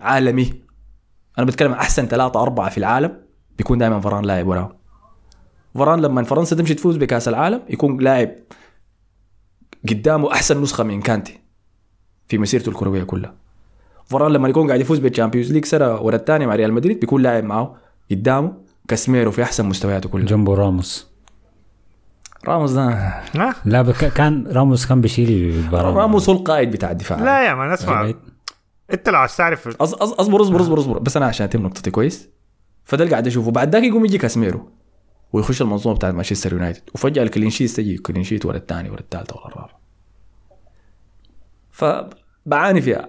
[0.00, 0.52] عالمي.
[1.38, 3.16] أنا بتكلم أحسن ثلاثة أربعة في العالم
[3.58, 4.79] بيكون دائما فران لاعب وراه.
[5.74, 8.30] فران لما فرنسا تمشي تفوز بكأس العالم يكون لاعب
[9.88, 11.38] قدامه أحسن نسخة من كانتي
[12.28, 13.34] في مسيرته الكروية كلها.
[14.06, 17.22] فران لما يكون قاعد يفوز بال Champions League سنة ورا الثانية مع ريال مدريد بيكون
[17.22, 17.76] لاعب معه
[18.10, 18.52] قدامه
[18.88, 20.26] كاسميرو في أحسن مستوياته كلها.
[20.26, 21.10] جنبه راموس.
[22.48, 23.14] راموس ده؟
[23.64, 25.68] لا بك كان راموس كان بيشيل.
[25.72, 27.18] راموس هو القائد بتاع الدفاع.
[27.18, 28.12] لا يا مان اسمع.
[28.92, 29.68] انت لو عايز تعرف.
[29.68, 30.98] أص- أص- أصبر أصبر أصبر أصبر.
[30.98, 32.28] بس أنا عشان أتم نقطتي كويس.
[32.84, 33.50] فده اللي قاعد أشوفه.
[33.50, 34.68] بعد ذاك يقوم يجي كاسميرو
[35.32, 36.82] ويخش المنظومه بتاعت مانشستر يونايتد.
[36.94, 39.74] وفجأة ال clean sheet تجي clean sheet ورا الثاني ورا الثالثة ورا الرابع
[41.70, 43.08] فبعاني فيها.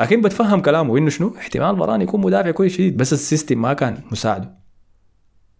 [0.00, 3.72] لكن بتفهم كلامه إنه شنو؟ احتمال فران يكون مدافع كويس شديد بس ال system ما
[3.72, 4.54] كان مساعده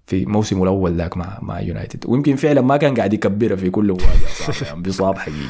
[0.06, 2.04] في موسمه الأول ذاك مع مع يونايتد.
[2.06, 5.48] ويمكن فعلا ما كان قاعد يكبرها في كل مواجهه يعني بيصاب حقيقي.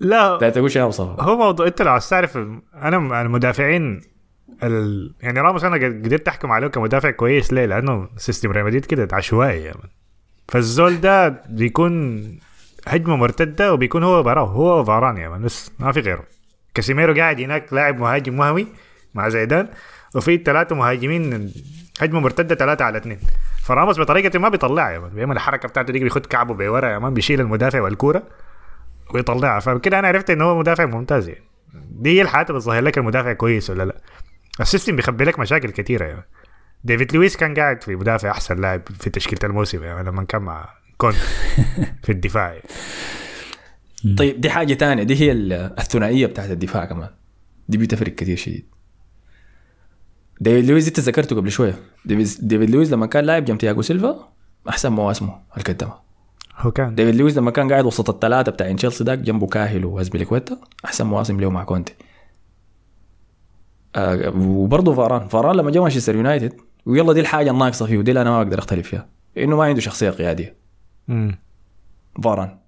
[0.00, 0.38] لا.
[0.40, 2.36] لا تقول شيء مصطفى هو موضوع أنت لو عايز تعرف
[2.74, 4.00] أنا المدافعين
[4.62, 5.14] ال...
[5.20, 9.62] يعني راموس أنا قدرت أحكم عليه كمدافع كويس ليه؟ لأنه system ريال مدريد كده عشوائي
[9.62, 9.90] يعني.
[10.48, 12.22] فالزول ده بيكون
[12.86, 16.24] هجمة مرتدة وبيكون هو براه هو فاران يا مان بس ما في غيره.
[16.74, 18.66] كاسيميرو قاعد هناك لاعب مهاجم وهمي
[19.14, 19.68] مع زيدان
[20.14, 21.52] وفي ثلاثة مهاجمين
[22.00, 23.18] هجمة مرتدة ثلاثة على اثنين.
[23.62, 27.14] فراموس بطريقة ما بيطلعها يا مان بيعمل الحركة بتاعته دي بيخد كعبه بورا يا مان
[27.14, 28.22] بيشيل المدافع والكورة
[29.14, 29.60] ويطلعها.
[29.60, 31.44] فكده أنا عرفت انه هو مدافع ممتاز يعني.
[31.90, 33.96] دي هي الحاجات اللي بتظهر لك المدافع كويس ولا لا.
[34.60, 36.24] ال system بيخبي لك مشاكل كثيره يعني.
[36.84, 40.68] ديفيد لويس كان قاعد في مدافع أحسن لاعب في تشكيلة الموسم يعني لما كان مع
[40.98, 41.12] كون
[42.04, 42.52] في الدفاع.
[42.52, 42.68] يعني.
[44.18, 45.02] طيب دي حاجة تانية.
[45.02, 47.08] دي هي ال- الثنائية بتاعت الدفاع كمان.
[47.68, 48.66] دي بتفرق كثير شديد.
[50.40, 51.74] ديفيد لويس انت ذكرته قبل شوية.
[52.04, 54.28] ديفيد لويس لما كان لاعب جنب تياجو سيلفا
[54.68, 55.94] أحسن مواسمه القدمه
[56.56, 56.94] هو كان.
[56.94, 61.40] ديفيد لويس لما كان قاعد وسط الثلاثة بتاعين تشيلسي داك جنبه كاهيل وازبيليكويتا أحسن مواسم
[61.40, 61.94] له مع كونتي.
[64.36, 65.28] وبرضه فاران.
[65.28, 66.52] فاران لما جاء مانشستر يونايتد
[66.86, 69.08] ويلا دي الحاجة الناقصة فيه ودي اللي أنا ما أقدر أختلف فيها.
[69.38, 70.56] إنه ما عنده شخصية قيادية.
[71.08, 71.38] مم.
[72.24, 72.58] فاران.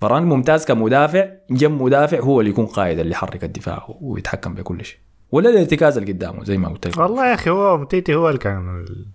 [0.00, 4.98] فاران ممتاز كمدافع جنب مدافع هو اللي يكون قائد اللي يحرك الدفاع ويتحكم بكل شيء.
[5.32, 6.96] ولا الارتكاز اللي قدامه زي ما قلت لك.
[6.98, 9.06] والله يا أخي هو امتيتي هو اللي كان ال...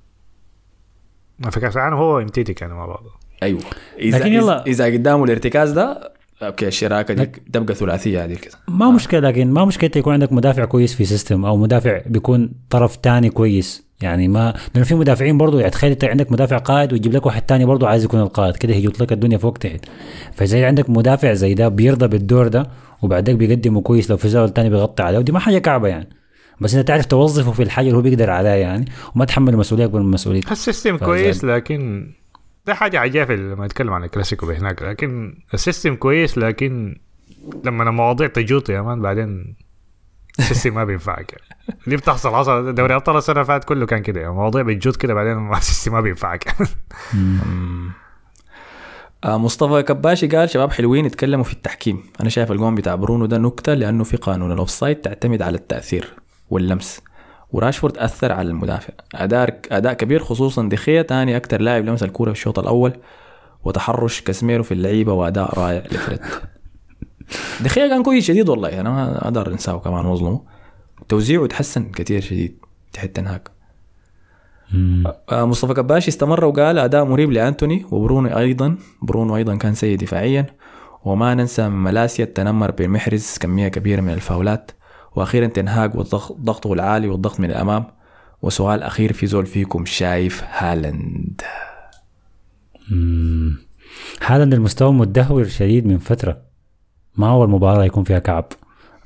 [1.52, 3.04] في كاس العالم هو وامتيتي كانوا مع بعض
[3.44, 3.62] أيوه.
[4.00, 6.13] إذا لكن إذا, يلا- إذا قدامه الارتكاز ده
[6.48, 10.66] okay الشراكه دي تبقى ثلاثية هذه كده ما مشكلة لكن ما مشكلة يكون عندك مدافع
[10.66, 13.84] كويس في system أو مدافع بيكون طرف تاني كويس.
[14.02, 17.42] يعني ما لأنه في مدافعين برضو يعني تخيل أنت عندك مدافع قائد ويجيب لك واحد
[17.42, 18.56] تاني برضو عايز يكون القائد.
[18.56, 19.86] كده هيجوط لك الدنيا فوق تحت
[20.34, 22.68] فاذا عندك مدافع زي ده بيرضى بالدور ده
[23.02, 24.10] وبعدك بيقدمه كويس.
[24.10, 26.10] لو في زول تاني بيغطي عليه ودي ما حاجة كعبة يعني.
[26.62, 28.86] بس أنت تعرف توظفه في الحاجة اللي هو بيقدر عليها يعني
[29.16, 30.98] وما تحمل المسؤوليه أكبر من مسؤوليته ال system.
[30.98, 32.12] كويس لكن
[32.66, 37.00] ده حاجة عجيبة لما نتكلم عن الكلاسيكو هناك لكن ال system كويس لكن
[37.64, 39.56] لما المواضيع تجوط يا man بعدين
[40.40, 41.34] ال system ما بينفعك.
[41.34, 41.80] يعني.
[41.88, 45.14] دي بتحصل حصل دوري أبطال السنة اللي فاتت كله كان كده يعني مواضيع بتجوط كده
[45.14, 46.56] بعدين ال system ما بينفعك.
[49.24, 52.04] آه مصطفى كباشي قال شباب حلوين يتكلموا في التحكيم.
[52.22, 56.14] أنا شايف الجون بتاع برونو ده نكتة لأنه في قانون ال offside تعتمد على التأثير
[56.50, 57.02] واللمس.
[57.54, 58.94] وراشفورد أثر على المدافع.
[59.16, 62.94] أداء أداء كبير خصوصا دخيا ثاني أكثر لاعب لمس الكورة في الشوط الأول
[63.64, 66.20] وتحرش كاسميرو في اللعيبة وأداء رائع لفريد.
[67.66, 70.42] دخيا كان كويس شديد والله أنا ما أقدر أنساه كمان واظلمه
[71.10, 72.58] توزيعه تحسن كثير شديد
[72.94, 73.52] تحت هناك
[75.32, 78.78] آه، مصطفى كباشي استمر وقال أداء مريب لأنتوني وبرونو أيضا.
[79.02, 80.46] برونو أيضا كان سيء دفاعيا.
[81.06, 84.72] وما ننسى ملاسيا التنمر بمحرز كمية كبيرة من الفاولات.
[85.16, 87.86] وأخيرا تنهاج وضغطه العالي والضغط من الأمام.
[88.42, 91.42] وسؤال أخير في زول فيكم شايف هالاند؟
[94.26, 96.42] هالاند المستوى متدهور شديد من فترة.
[97.18, 98.46] ما أول مباراة يكون فيها كعب.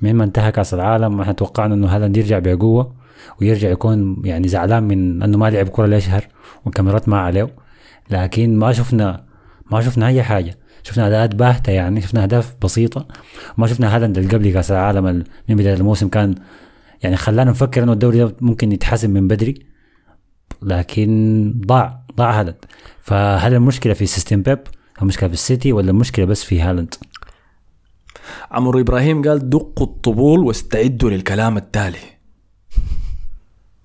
[0.01, 2.95] من ما انتهى كأس العالم إحنا توقعنا إنه هالاند يرجع بقوة
[3.41, 6.28] ويرجع يكون يعني زعلان من إنه ما لعب كرة لي شهر
[6.66, 7.55] والكاميرات ما عليه.
[8.10, 9.26] لكن ما شفنا
[9.72, 10.58] ما شفنا أي حاجة.
[10.84, 13.07] شفنا أداءات باهتة يعني شفنا أهداف بسيطة.
[13.57, 16.36] ما شفنا هالاند اللي قبل كأس العالم ال- من بداية الموسم كان
[17.03, 19.65] يعني خلانا نفكر إنه الدوري ده ممكن يتحسن من بدري
[20.61, 22.65] لكن ضاع ضاع هالاند.
[23.01, 24.59] فهل المشكلة في system بيب
[25.01, 26.95] المشكلة في السيتي؟ ولا المشكلة بس في هالاند؟
[28.51, 31.97] عمرو إبراهيم قال دقوا الطبول واستعدوا للكلام التالي.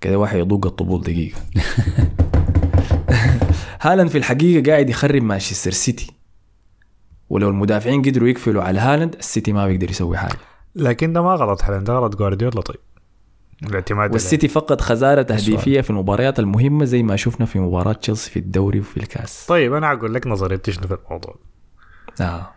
[0.01, 1.39] كده واحد يدق الطبول دقيقة.
[3.81, 6.11] هالاند في الحقيقة قاعد يخرب مانشستر سيتي.
[7.33, 10.39] ولو المدافعين قدروا يقفلوا على هالاند السيتي ما بيقدر يسوي حاجة.
[10.75, 12.77] لكن ده ما غلط هالاند ده غلط جوارديولا طيب.
[13.63, 18.39] الاعتماد والسيتي فقد خسارة تهديفية في المباريات المهمة زي ما شفنا في مباراة تشيلسي في
[18.39, 19.47] الدوري وفي الكاس.
[19.47, 21.37] طيب أنا أقول لك نظريتي شنو في الموضوع.
[22.21, 22.51] آه.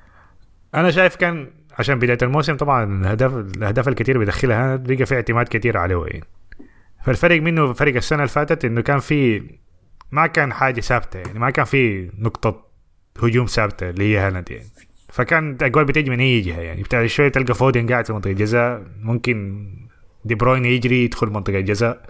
[0.75, 1.47] أنا شايف كان
[1.79, 6.25] عشان بداية الموسم طبعا الاهداف الأهداف الكثير بيدخلها هالاند بقى في اعتماد كثير عليه يعني
[7.05, 9.43] فالفرق منه فرق السنة اللي فاتت إنه كان في
[10.11, 12.64] ما كان حاجة ثابتة يعني ما كان في نقطة
[13.23, 14.65] هجوم ثابتة اللي هي هالاند يعني.
[15.09, 16.83] فكان الاجوال بتيجي من أي جهة يعني.
[16.83, 19.67] بتاع شوية تلقى فودن قاعد في منطقة الجزاء ممكن
[20.25, 22.01] دي بروين يجري يدخل منطقة الجزاء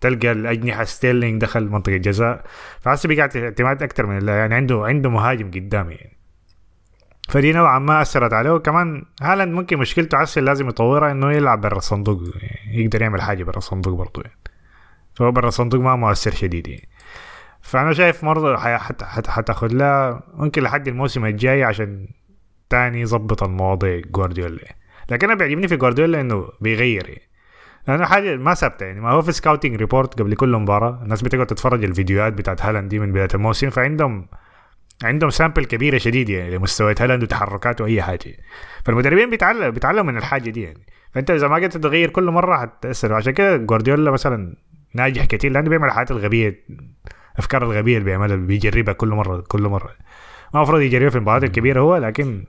[0.00, 2.44] تلقى الأجنحة ستيرلينج دخل منطقة الجزاء
[2.80, 4.54] فحسي بقى اعتماد أكثر من الله يعني.
[4.54, 6.16] عنده عنده مهاجم قدام يعني.
[7.28, 8.50] فدي نوعا ما أثرت عليه.
[8.50, 12.82] وكمان هالاند ممكن مشكلته عسل لازم يطورها إنه يلعب برا الصندوق يعني.
[12.84, 14.38] يقدر يعمل حاجة برا الصندوق برضه يعني.
[15.14, 16.88] فهو برا الصندوق ما مؤثر شديد يعني.
[17.62, 22.08] فأنا شايف برضه حت حت حتاخذ لها ممكن لحد الموسم الجاي عشان
[22.70, 24.74] تاني يظبط المواضيع جوارديولا.
[25.10, 27.08] لكن أنا بيعجبني في جوارديولا إنه بيغير.
[27.08, 27.20] يعني
[27.88, 29.00] لأنه حاجة ما ثابتة يعني.
[29.00, 31.00] ما هو في scouting report قبل كل مباراة.
[31.02, 33.70] الناس بتقعد تتفرج الفيديوهات بتاعت هالاند دي من بداية الموسم.
[33.70, 34.28] فعندهم
[35.04, 38.36] عندهم sample كبيرة شديد يعني لمستويات هالاند وتحركاته وأي حاجة.
[38.84, 40.86] فالمدربين بيتعلم بيتعلموا من الحاجة دي يعني.
[41.12, 43.14] فأنت إذا ما قدرت تغير كل مرة حتأثر.
[43.14, 44.56] عشان كده جوارديولا مثلا
[44.94, 45.52] ناجح كتير.
[45.52, 46.64] لأنه بيعمل الحاجات الغبية.
[47.40, 49.90] الافكار الغبيه اللي بيعملها بيجربها كل مرة كل مرة.
[50.54, 52.44] ما المفروض يجربها في المباريات الكبيرة هو لكن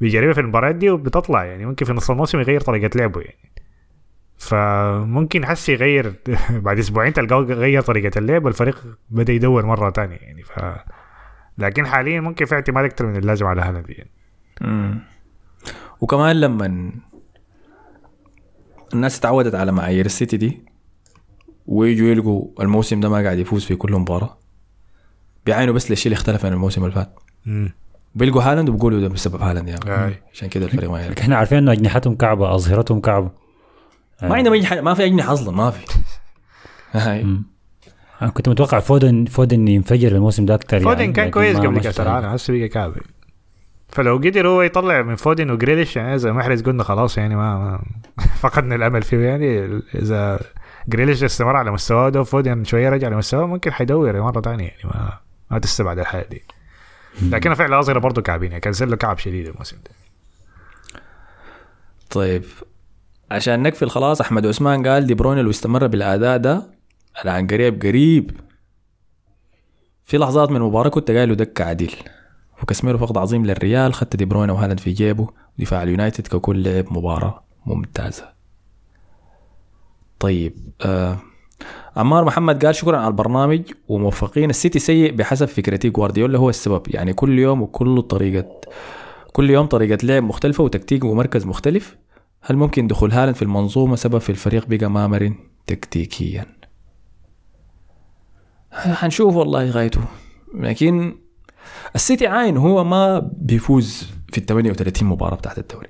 [0.00, 1.66] بيجربها في المباريات دي وبتطلع يعني.
[1.66, 3.52] ممكن في نص الموسم يغير طريقة لعبه يعني.
[4.38, 6.14] فممكن حس يغير
[6.64, 10.42] بعد أسبوعين تلقاه غير طريقة اللعب والفريق بدأ يدور مرة تانية يعني.
[10.42, 10.60] ف
[11.58, 14.10] لكن حاليا ممكن في اعتماد أكثر من اللازم على هالاند يعني.
[14.60, 14.98] مم.
[16.00, 16.92] وكمان لما
[18.94, 20.65] الناس اتعودت على معايير السيتي دي
[21.66, 24.38] ويجوا يلقوا الموسم ده ما قاعد يفوز في كل مباراة.
[25.46, 27.18] بيعاينوا بس للشيء اللي اختلف عن الموسم اللي فات.
[28.14, 30.14] بيلقوا هالاند وبيقولوا ده بسبب هالاند يعني.
[30.32, 33.30] عشان كده الفريق ما يركز إحنا عارفين إنه أجنحتهم كعبة أظهرتهم كعبة.
[34.22, 35.86] ما عندهم حاجة ما في أجنحة أصلا ما في.
[38.22, 42.26] أنا كنت متوقع فودن فودن ينفجر الموسم ده أكثر فودن كان كويس قبل كاس العالم
[42.26, 42.94] هسه بقى كعب
[43.88, 47.80] فلو قدر هو يطلع من فودن وجريليش يعني ما محرز قلنا خلاص يعني ما, ما
[48.42, 50.40] فقدنا الأمل فيه يعني إذا
[50.88, 55.18] جريليش استمر على مستواه ده وفودن شوية رجع لمستواه ممكن حيدور مرة ثانية يعني ما
[55.50, 56.42] ما تستبعد الحاجة دي.
[57.22, 59.90] لكن فعلا اظهر برضه كعبين يعني كان له كعب شديد الموسم ده.
[62.10, 62.44] طيب
[63.30, 66.62] عشان نقفل خلاص أحمد عثمان قال دي بروين لو استمر بالأداء ده
[67.24, 68.30] الآن قريب قريب.
[70.04, 71.96] في لحظات من المباراة كنت قايل له دكه عديل.
[72.62, 75.28] وكاسميرو فقد عظيم للريال خدت دي بروين وهالاند في جيبه
[75.58, 78.35] دفاع اليونايتد ككل لعب مباراة ممتازة.
[80.20, 80.54] طيب
[80.84, 81.18] آه
[81.96, 84.50] عمار محمد قال شكرا على البرنامج وموفقين.
[84.50, 85.90] السيتي سيء بحسب فكرتي.
[85.90, 86.82] جوارديولا هو السبب.
[86.88, 88.60] يعني كل يوم وكل طريقة
[89.32, 91.96] كل يوم طريقة لعب مختلفة وتكتيك ومركز مختلف.
[92.42, 95.34] هل ممكن دخول هالاند في المنظومة سبب في الفريق بقى ما مرن
[95.66, 96.46] تكتيكيا؟
[98.72, 100.00] حنشوف والله غايته.
[100.54, 101.18] لكن
[101.94, 105.88] السيتي عاين هو ما بيفوز في ال 38 مباراة بتاعت الدوري.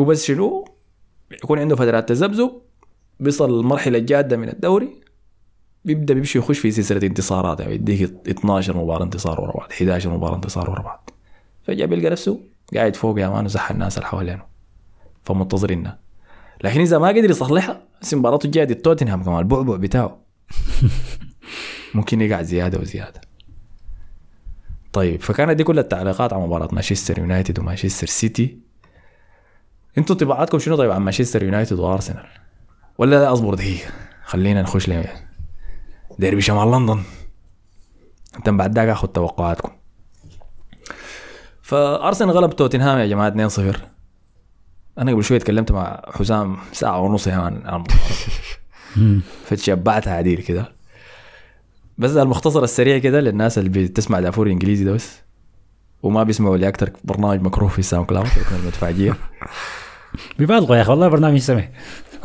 [0.00, 0.64] هو بس شنو؟
[1.32, 2.50] يكون عنده فترات تذبذب.
[3.20, 5.00] بيصل المرحلة الجادة من الدوري
[5.84, 10.36] بيبدأ بيمشي يخش في سلسلة انتصارات يعني يديك 12 مباراة انتصار ورا بعض 11 مباراة
[10.36, 11.10] انتصار ورا بعض.
[11.66, 12.40] فجأة بيلقى نفسه
[12.74, 14.42] قاعد فوق يا مان وزح الناس اللي حوالينه.
[15.24, 15.98] فمنتظرينها
[16.64, 20.18] لكن إذا ما قدر يصلحها بس مباراته الجاية دي توتنهام كمان البعبع بتاعه.
[21.94, 23.20] ممكن يقع زيادة وزيادة.
[24.92, 28.58] طيب فكانت دي كل التعليقات على مباراة مانشستر يونايتد ومانشستر سيتي.
[29.98, 32.26] أنتوا انطباعاتكم شنو طيب عن مانشستر يونايتد وأرسنال؟
[33.00, 33.90] ولا لا أصبر دقيقة.
[34.24, 35.04] خلينا نخش ل
[36.18, 37.02] ديربي شمال لندن.
[38.36, 39.72] أنت بعد ذاك أخذ توقعاتكم.
[41.62, 43.76] فأرسنال غلب توتنهام يا جماعة 2-0
[44.98, 47.84] أنا قبل شوية تكلمت مع حسام ساعة ونص عن عن
[49.46, 50.72] فتشبعتها عديل كده.
[51.98, 55.20] بس المختصر السريع كده للناس اللي بتسمع دافور إنجليزي ده بس.
[56.02, 59.16] وما بيسمعوا لي أكثر برنامج مكروه في SoundCloud المدفعجية.
[60.38, 61.60] بيبالغوا يا أخي والله برنامج هو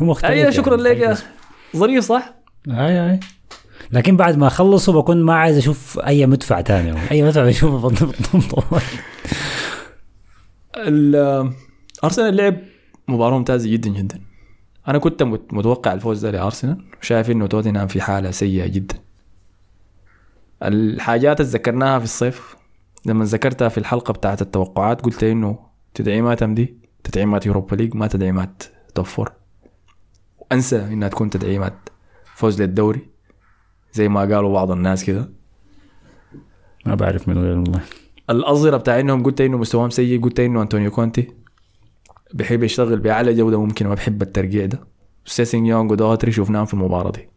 [0.06, 0.76] مختلف أيوه شكرا.
[0.76, 1.24] لك يا أخي
[1.76, 2.34] ظريف صح؟
[2.70, 3.20] أي أي.
[3.92, 7.88] لكن بعد ما أخلصه بكون ما عايز أشوف أي مدفع تاني أي مدفع بشوفه
[10.76, 11.52] ال-
[12.04, 12.56] أرسنال لعب
[13.08, 14.20] مباراة ممتازة جدا جدا.
[14.88, 16.84] أنا كنت مت- متوقع الفوز ده لأرسنال.
[17.02, 18.94] وشايف إنه توتنهام في حالة سيئة جدا.
[20.62, 22.56] الحاجات اللي ذكرناها في الصيف
[23.06, 25.58] لما ذكرتها في الحلقة بتاعت التوقعات قلت إنه
[25.94, 26.76] تدعيماتهم دي
[27.06, 28.62] تدعيمات Europa League ما تدعيمات
[28.94, 29.32] top four
[30.38, 31.88] وأنسى إنها تكون تدعيمات
[32.34, 33.08] فوز للدوري
[33.92, 35.30] زي ما قالوا بعض الناس كده.
[36.86, 37.80] ما بعرف من وين والله.
[38.30, 41.32] الأظهرة بتاع إنهم قلت إنه مستواهم سيء قلت إنه أنطونيو كونتي
[42.34, 44.80] بيحب يشتغل بأعلى جودة ممكن ما بحب الترقيع ده.
[45.24, 47.28] سيسينيون ودوهرتي شفناهم في المباراة دي.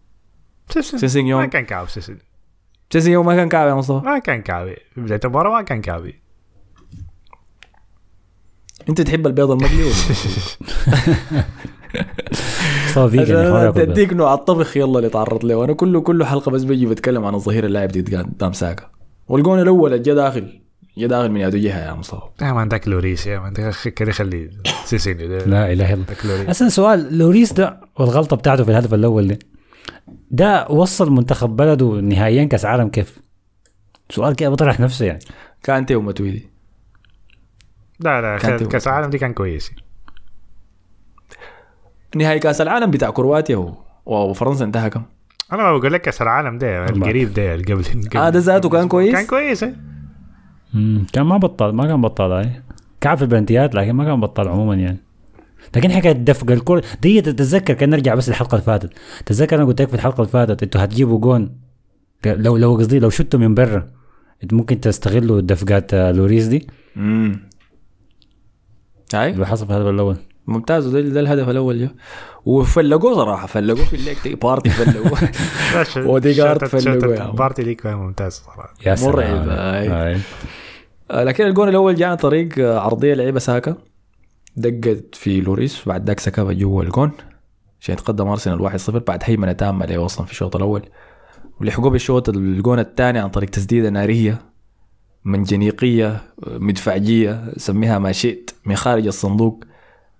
[0.82, 2.18] سيسين ما يونغ كان كعب سيسين
[2.94, 4.06] سيسين يونغ ما كان كعب يا مصطفى.
[4.06, 6.22] ما كان كعبي في بدايه المباراه ما كان كعبي
[8.90, 9.94] أنت تحب البيض المقلي ولا
[12.94, 13.74] صار فيجن.
[13.74, 15.64] تديك نوع الطبخ يلا اللي تعرض له.
[15.66, 18.86] أنا كله كله حلقة بس بيجي بتكلم عن الظهير اللاعب دي قدام ساكا.
[19.28, 20.62] والجون الأول جا داخل.
[20.98, 22.22] جا داخل من جهه يا مصطفى.
[22.42, 24.50] يا ما عندك لوريس يا ما عندك كده خلي
[24.86, 25.26] سيسين ده.
[25.26, 25.86] لا إله إلا الله.
[25.86, 26.50] عندك لوريس.
[26.50, 29.40] أصلا سؤال لوريس ده والغلطة بتاعته في الهدف الأول ده
[30.32, 33.20] ده وصل منتخب بلده نهائيا كأس عالم كيف؟
[34.10, 35.20] سؤال كده بطرح نفسه يعني.
[35.64, 36.49] كانتي ومتويدي
[38.00, 39.72] لا لا كأس العالم دي كان كويس
[42.16, 43.74] نهائي كأس العالم بتاع كرواتيا.
[44.06, 45.04] وفرنسا انتهى كم؟
[45.52, 47.84] أنا ما بقول لك كأس العالم ده القريب ده اللي قبل
[48.18, 49.76] آه، ده ذاته كان كويس؟ كان كويس إيه.
[51.14, 52.62] كان ما بطل ما كان بطل هاي
[53.02, 54.98] كعب في البلنتيات لكن ما كان بطل عموما يعني
[55.76, 58.94] لكن حكاية دفق الكره دي تتذكر كان نرجع بس الحلقة اللي فاتت
[59.26, 61.56] تتذكر أنا قلت لك في الحلقة اللي فاتت إنتوا هتجيبوا جون
[62.26, 63.88] لو لو قصدي لو شتوا من برا
[64.44, 67.49] أنتوا ممكن تستغلوا دفقات آه، لوريس دي امم
[69.16, 70.18] هاي اللي حصل في الهدف الأول.
[70.48, 70.88] ممتاز.
[70.88, 71.88] وده ده الهدف الأول جو
[72.46, 75.20] وفلقوه صراحة فلقوه في الليك بارتي فلقوه.
[77.16, 77.32] يا عم.
[77.36, 78.74] بارتي دي كان ممتاز صراحة.
[78.86, 79.46] يا مرعب،.
[81.12, 83.76] آه، لكن الجون الأول جاء عن طريق آه، عرضية لعيبة ساكا.
[84.58, 87.12] دقت في لوريس وبعد ذاك سكبها جوا الجون.
[87.82, 90.82] عشان يتقدم أرسنال 1-0 بعد هيمنة تامة عليه أصلا في الشوط الأول.
[91.62, 94.49] ولحقوه بالشوط الجون الثاني عن طريق تسديدة نارية.
[95.26, 99.64] منجنيقية مدفعجية سميها ما شئت من خارج الصندوق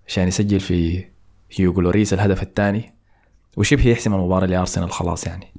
[0.08, 1.06] عشان يسجل في
[1.56, 2.94] هيوغو لوريس الهدف الثاني.
[3.58, 5.54] وشبه يحسم المباراة لأرسنال خلاص يعني.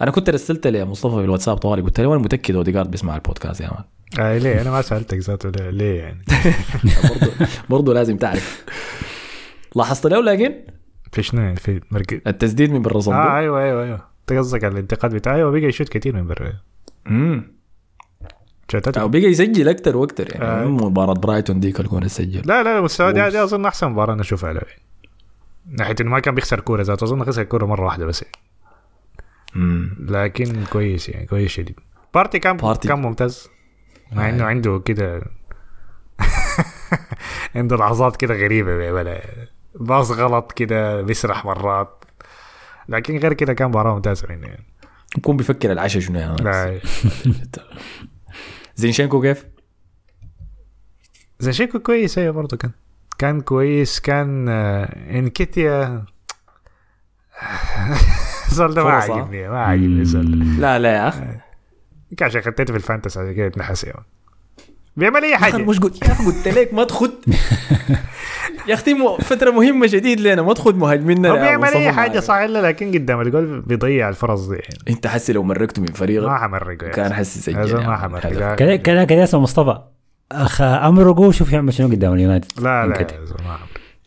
[0.00, 3.66] أنا كنت رسلت لمصطفى في الواتساب طوالي قلت له أنا متأكد اوديجارد بيسمع البودكاست يا
[3.70, 3.84] man؟
[4.26, 6.24] آه ليه؟ أنا ما سألتك ذاته ليه- ليه يعني؟
[7.10, 7.32] برضه
[7.70, 8.64] برضه لازم تعرف.
[9.76, 10.54] لاحظت له لكن؟
[11.12, 12.20] في شنو؟ يعني في مركز.
[12.26, 14.02] التسديد من برا صندوق آه أيوه أيوه أيوه.
[14.20, 16.52] انت قصدك على الانتقاد بتاعه؟ أيوه بقى يشوت كثير من برا.
[17.06, 17.52] امم
[18.74, 20.64] أو بقى يسجل أكثر وأكثر يعني آه.
[20.64, 23.30] مباراة برايتون ديك الجون سجل لا لا مستوى دي.
[23.30, 24.60] دي أظن أحسن مباراة أنا أشوفها له.
[25.66, 28.24] ناحية إنه ما كان بيخسر كورة ذاته أظن خسر كورة مرة واحدة بس.
[29.56, 31.80] امم لكن كويس يعني كويس شديد.
[32.14, 32.88] بارتي كان بارتي.
[32.88, 33.48] كان ممتاز.
[34.12, 34.30] مع آه.
[34.30, 35.22] انه عنده كده
[37.56, 39.20] عنده لحظات كده غريبة بيعملها
[39.74, 42.04] باص غلط كده بيسرح مرات.
[42.88, 44.64] لكن غير كده كان مباراة ممتازة يعني.
[45.18, 46.80] يكون بيفكر العشاء شنو يعني
[48.76, 49.46] زينشينكو كيف؟
[51.38, 52.70] زينشينكو كويس أيوه برضه كان
[53.18, 56.04] كان كويس كان آه، إنكيتيا
[58.50, 58.90] السؤال ده ما.
[58.90, 60.60] عاجبني ما عاجبني السؤال.
[60.60, 61.38] لا لا يا أخي
[62.10, 64.04] يمكن عشان خدته في ال fantasy عشان كده اتنحس يعني
[64.96, 65.56] بيعمل أي حاجة.
[65.56, 67.10] مش قلت يا قلت لك ما تخد.
[68.68, 70.42] يا أختي مو- فترة مهمة شديد لنا.
[70.42, 72.20] ما تخد مهاجمنا هو بيعمل أي حاجة.
[72.20, 74.54] صح إلا لكن قدام الجول بيضيع الفرص دي.
[74.56, 77.12] يعني أنت حسي لو مرقته من فريقك ما حمرقه كان.
[77.12, 77.96] حسي سجل ما.
[77.96, 79.78] حمرقه كده كده كده اسمه مصطفى.
[80.32, 82.46] أخ أمرقو شوف يعمل شنو قدام اليونايتد.
[82.60, 83.16] لا لا ما حمرقه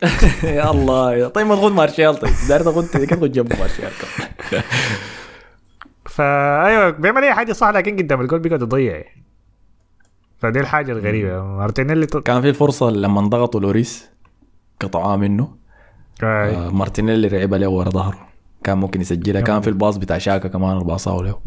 [0.57, 1.13] يا الله.
[1.15, 2.15] يا- طيب ما تاخذ مارشال.
[2.19, 3.89] طيب داير تاخذ كيف تاخذ جنبه مارشال
[6.05, 8.91] فايوه بيعمل أي حاجة صح لكن قدام الجول بيقعد يضيع.
[8.91, 9.22] يعني.
[10.43, 11.43] فدي الحاجة الغريبة.
[11.43, 12.17] مارتينيلي ط...
[12.17, 14.09] كان في فرصه لما ضغطوا لوريس
[14.81, 15.55] قطعوها منه
[16.23, 16.67] آه.
[16.67, 18.27] آه مارتينيلي لعبها له ورا ظهره.
[18.63, 19.41] كان ممكن يسجلها.
[19.41, 21.39] كان في الباص بتاع شاكا كمان باصاه له.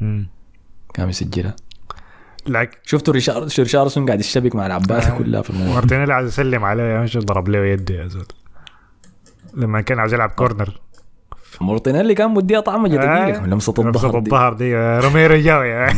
[0.94, 1.56] كان يسجلها.
[2.46, 5.18] لكن شفتوا ريشار ريشارلسون قاعد يشتبك مع العباسه آه.
[5.18, 6.82] كلها في الموضوع مارتينيلي عايز يسلم عليه.
[6.82, 8.26] يا مش ضرب له يده يا زول.
[9.54, 10.80] لما كان عاوز يلعب corner.
[11.60, 13.42] مارتينيلي كان مديها طعمة جديدة.
[13.42, 13.46] آه.
[13.46, 14.16] لمسة الظهر دي.
[14.18, 14.76] الظهر دي.
[14.76, 15.88] آه، روميرو جاو يا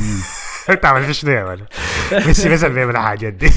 [0.71, 1.67] انت عمل في شنو يا ولد؟
[2.13, 3.51] ميسي بس اللي بيعمل الحاجات دي.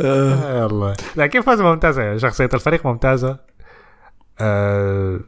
[0.00, 3.36] آه، الله لكن فاز ممتازة؟ شخصية الفريق ممتازة.
[4.40, 5.20] آه...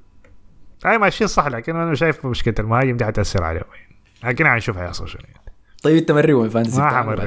[0.87, 3.97] اي ماشيين صح لكن أنا شايف مشكلة المهاجم دي حتأثر عليهم يعني.
[4.33, 5.41] لكن هنشوف هيحصل شنو يعني.
[5.83, 7.23] طيب أنت مري وين fantasy؟ ما حمرق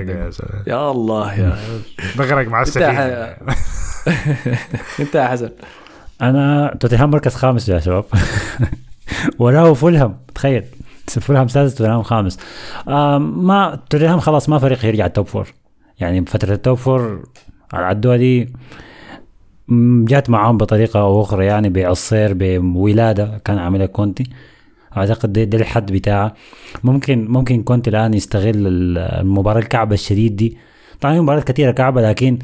[0.68, 1.58] يا الله يا
[2.18, 2.90] بغرق مع السفينة.
[5.00, 5.50] أنت يا حسن.
[6.22, 8.06] أنا توتنهام مركز خامس يا شباب.
[9.40, 10.64] وراه فولهام تخيل.
[11.10, 12.38] فولهام سادس توتنهام خامس.
[13.20, 15.48] ما توتنهام خلاص ما فريق يرجع ال top four
[16.00, 17.24] يعني فترة ال top four
[17.74, 18.54] على عدوها دي
[20.06, 24.24] جات معاهم بطريقة أو أخرى يعني بعصير بولادة كان عاملها كونتي.
[24.98, 26.34] أعتقد ده, ده الحد بتاعه
[26.84, 30.58] ممكن ممكن كونتي الآن يستغل ال- المباراة الكعبة الشديد دي.
[31.02, 32.40] طبعا في مباريات كثيرة كعبة لكن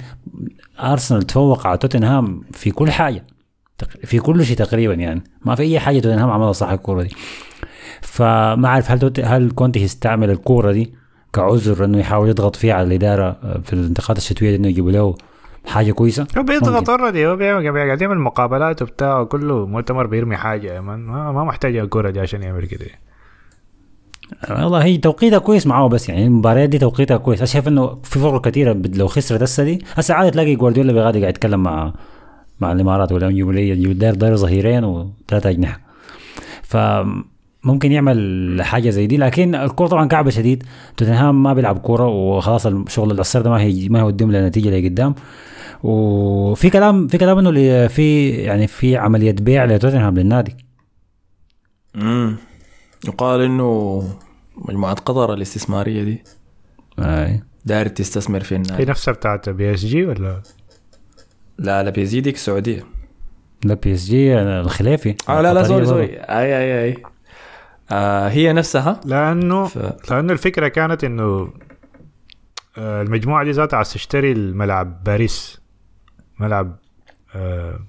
[0.80, 3.24] أرسنال تفوق على توتنهام في كل حاجة
[3.78, 5.24] تق- في كل شيء تقريبا يعني.
[5.46, 7.10] ما في أي حاجة توتنهام عملها صح الكورة دي.
[8.06, 10.94] فما اعرف هل هل كونتي يستعمل الكورة دي
[11.34, 15.16] كعذر إنه يحاول يضغط فيها على الإدارة آه، في الانتقالات الشتوية دي إنه يجيبوا له
[15.66, 16.90] حاجة كويسة؟ هو بيضغط.
[16.90, 17.36] already هو
[17.76, 22.20] قاعد يعمل مقابلات وبتاع كله مؤتمر بيرمي حاجة يا man ما, ما محتاج الكورة دي
[22.20, 22.86] عشان يعمل كده.
[24.50, 27.40] والله هي توقيتها كويس معاه بس يعني المباريات دي توقيتها كويس.
[27.40, 31.20] أنا شايف إنه في فرق كثيره لو خسرت هسه دي هسه عادي تلاقي جوارديولا بيغادي
[31.20, 31.94] قاعد يتكلم مع
[32.60, 35.80] مع الإمارات ولا يجيبوا لي يجيبوا داير داير ظهيرين وثلاثة أجنحة.
[37.66, 40.64] فممكن يعمل حاجة زي دي لكن الكورة طبعا كعبة شديد.
[40.98, 45.16] توتنهام ما بيلعب كورة وخلاص الشغل العصر ده ما هي ما هيوديهم لنتيجه لقدام
[45.84, 50.56] وفي كلام في كلام إنه اللي في يعني في عملية بيع لتوتنهام للنادي.
[51.96, 52.36] امم
[53.08, 54.04] يقال إنه
[54.58, 56.24] مجموعة قطر الاستثمارية دي
[57.00, 57.40] آه.
[57.66, 60.42] داير تستثمر في هي النادي نفسها بتاعت PSG ولا؟
[61.60, 62.84] لا لا بيزيدك السعودية.
[63.64, 65.86] لا PSG الخليفي آه لا لا sorry.
[65.86, 66.06] sorry.
[66.06, 67.15] أي أي أي.
[67.92, 69.02] آه هي نفسها.
[69.06, 70.12] لأنه ف...
[70.12, 71.54] لأنه الفكرة كانت إنه
[72.78, 75.62] آه، المجموعة دي ذاتها عايز تشتري الملعب باريس.
[76.40, 76.76] ملعب
[77.36, 77.80] آه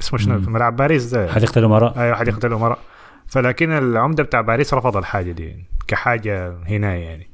[0.00, 0.38] اسمه شنو.
[0.38, 1.32] ملعب باريس ده.
[1.32, 1.98] حديقة الأمراء.
[2.00, 2.78] أيوه حديقة الأمراء.
[3.26, 7.28] فلكن العمدة بتاع باريس رفض الحاجة دي كحاجة هنا يعني.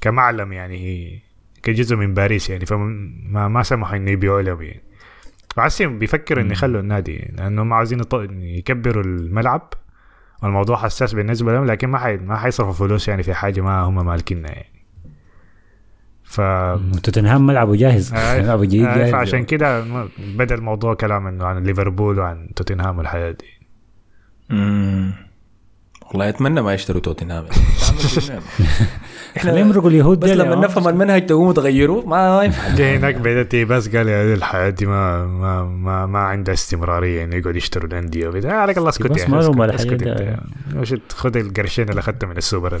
[0.00, 1.18] كمعلم يعني هي
[1.62, 2.66] كجزء من باريس يعني.
[2.66, 4.82] فما ما سمحوا إنه يبيعوا لهم يعني.
[5.56, 8.00] وعسيم بيفكر إنه يخلوا النادي يعني لأنه ما عايزين
[8.40, 9.72] يكبروا الملعب.
[10.42, 12.16] والموضوع حساس بالنسبة لهم لكن ما حي...
[12.16, 14.80] ما حيصرفوا فلوس يعني في حاجة ما هم مالكينها يعني.
[16.24, 16.40] ف
[17.02, 19.12] توتنهام ملعبه جاهز آه، ملعبه جيد آه، جاهز.
[19.12, 19.84] فعشان كده
[20.18, 23.60] بدأ الموضوع كلام إنه عن ليفربول وعن توتنهام والحياة دي.
[24.50, 25.12] مم.
[26.08, 27.46] والله أتمنى ما يشتروا توتنهام.
[29.38, 33.56] خليهم يمرقوا اليهود بس لما نفهم المنهج تقوموا تغيروه ما, ما ينفع جاي هناك بدأت
[33.56, 38.28] بس قال يا الحياة دي ما ما ما, ما عندها استمرارية إنه يقعد يشتروا الأندية
[38.28, 39.20] وبتاع عليك الله اسكت بس.
[39.92, 40.38] أنت.
[40.76, 42.80] وش خذ القرشين اللي أخذته من السوبر.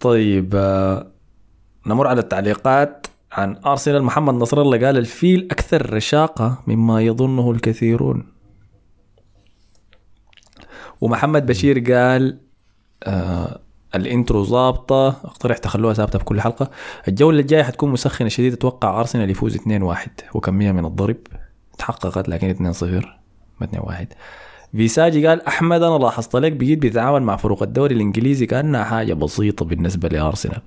[0.00, 1.06] طيب آه،
[1.86, 8.24] نمر على التعليقات عن أرسنال محمد نصر الله قال الفيل أكثر رشاقة مما يظنه الكثيرون
[11.02, 12.38] ومحمد بشير قال
[13.02, 13.60] آه
[13.94, 15.08] الإنترو ظابطة.
[15.08, 16.70] اقترح تخلوها ثابتة في كل حلقة.
[17.08, 21.16] الجولة الجاية حتكون مسخنة شديد أتوقع أرسنال يفوز 2-1 وكمية من الضرب.
[21.78, 22.84] تحققت لكن 2-0
[23.60, 24.06] ما 2-1
[24.76, 29.64] فيساجي قال أحمد أنا لاحظت لك بقيت بيتعامل مع فروق الدوري الإنجليزي كأنها حاجة بسيطة
[29.64, 30.60] بالنسبة لأرسنال.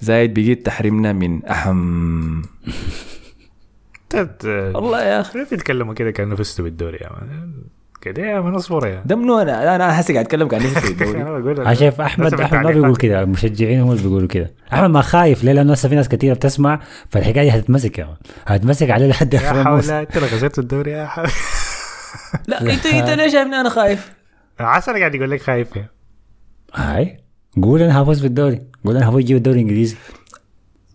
[0.00, 2.42] زايد بقيت تحرمنا من أهم.
[4.44, 5.38] والله يا أخي.
[5.38, 7.52] ليه بيتكلموا كده كأنه فزتوا بالدوري يا مان.
[8.02, 10.48] كده يا مان أصبر يا ده منو أنا أنا حاسس قاعد أتكلم
[10.90, 12.70] الدوري أنا بقول أنا شايف أحمد أحمد ما.
[12.70, 13.22] بيقول كده.
[13.22, 14.54] المشجعين هم اللي بيقولوا كده.
[14.72, 16.80] أحمد ما خايف ليه؟ لأنه هسه في ناس كثيره بتسمع
[17.10, 18.16] فالحكاية دي هتتمسك يا مان.
[18.46, 21.28] هتمسك عليه لحد اخر يا حول أنت اللي خسرت الدوري يا حول.
[22.48, 24.12] لا أنت أنت ليش شايفني أنا خايف؟
[24.60, 25.86] عسل قاعد يقول لك خايف يا
[26.74, 27.20] هاي.
[27.62, 28.60] قول أنا هفوز بالدوري.
[28.84, 29.96] قول أنا هفوز أجيب الدوري الإنجليزي.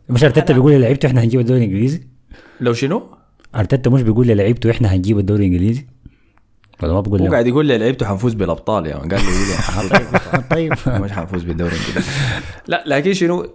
[0.10, 2.08] مش أرتيتا بيقول للعيبته إحنا هنجيب الدوري الإنجليزي؟
[2.62, 3.18] لو شنو؟
[3.55, 5.88] أرتيتا مش بيقول للعيبته إحنا هنجيب الدوري الإنجليزي؟
[6.84, 9.09] ولا ما بقول هو قاعد يقول لي لعبته حنفوز بالأبطال يا مان.
[9.11, 10.73] قال لي طيب.
[11.03, 12.09] مش حنفوز بالدوري الانجليزي
[12.67, 13.47] لا لكن شنو؟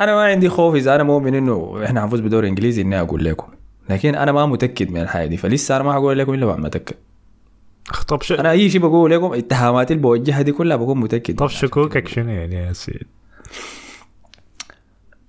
[0.00, 3.46] أنا ما عندي خوف إذا أنا مؤمن إنه إحنا حنفوز بالدوري الانجليزي إني أقول لكم.
[3.90, 5.36] لكن أنا ما متأكد من الحاجة دي.
[5.36, 6.96] فلسه أنا ما حقول لكم إلا بعد ما أتأكد.
[8.08, 11.36] طب شو أنا أي شيء بقول لكم اتهاماتي اللي بوجهها دي كلها بكون متأكد.
[11.36, 11.46] طب.
[11.46, 13.06] شكوكك شنو يعني يا سيد؟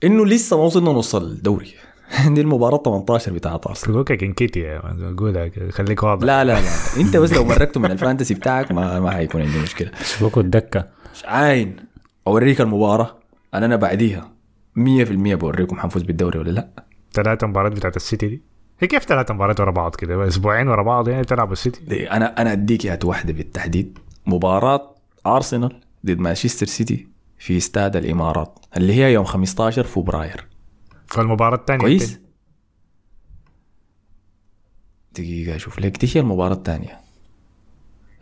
[0.03, 1.73] إنه لسه ما وصلنا نص الدوري.
[2.35, 6.23] دي المباراة 18 بتاعت ارسنال شكوكك انكيتي يا man اقولها خليك واضح.
[6.23, 6.69] لا لا لا.
[6.97, 9.91] انت بس لو مرقته من ال fantasy بتاعك ما ما حيكون عندي مشكلة.
[10.03, 10.87] شبوكو الدكه
[11.25, 11.75] عاين.
[12.27, 13.15] اوريك المباراة.
[13.53, 14.31] أنا أنا بعديها.
[14.75, 14.81] 100%
[15.35, 16.67] بوريكم حنفوز بالدوري ولا لا.
[17.13, 18.41] ثلاثة مباريات بتاعت السيتي دي.
[18.79, 22.41] هي كيف ثلاثة مباريات ورا بعض كده؟ أسبوعين ورا بعض يعني تلعب السيتي؟ دي أنا
[22.41, 23.99] أنا اديك اياها واحدة بالتحديد.
[24.25, 24.95] مباراة
[25.27, 27.07] أرسنال ضد مانشستر سيتي
[27.39, 30.50] في استاد الإمارات اللي هي يوم 15 فبراير.
[31.11, 32.19] فالمباراة الثانية كويس.
[35.15, 35.97] دقيقة أشوف لك.
[35.97, 36.99] دي هي المباراة الثانية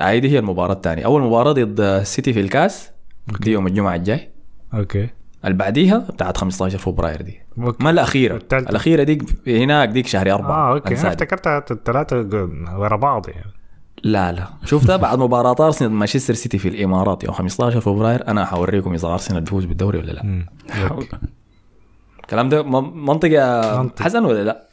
[0.02, 2.90] هاي دي هي المباراة الثانية أول مباراة ضد السيتي في الكاس
[3.40, 4.30] دي يوم الجمعة الجاي.
[4.74, 5.10] okay.
[5.46, 7.40] اللي بعديها بتاعت 15 فبراير دي.
[7.58, 7.84] okay.
[7.84, 8.34] ما الأخيرة.
[8.34, 8.70] والتالتة.
[8.70, 10.70] الأخيرة ديك هناك ديك شهر أربعة.
[10.70, 10.96] آه okay.
[10.96, 11.10] أنا.
[11.10, 12.18] افتكرتها الثلاثة
[12.78, 13.52] ورا بعض يعني.
[14.04, 14.48] لا لا.
[14.66, 18.28] شفتها بعد مباراة أرسنال ضد مانشستر سيتي في الإمارات يوم 15 فبراير.
[18.28, 20.46] أنا حوريكم إذا أرسنال بيفوز بالدوري ولا لا.
[20.92, 21.18] okay.
[22.30, 23.30] الكلام ده م- منطق.
[24.00, 24.64] حسن ولا لا؟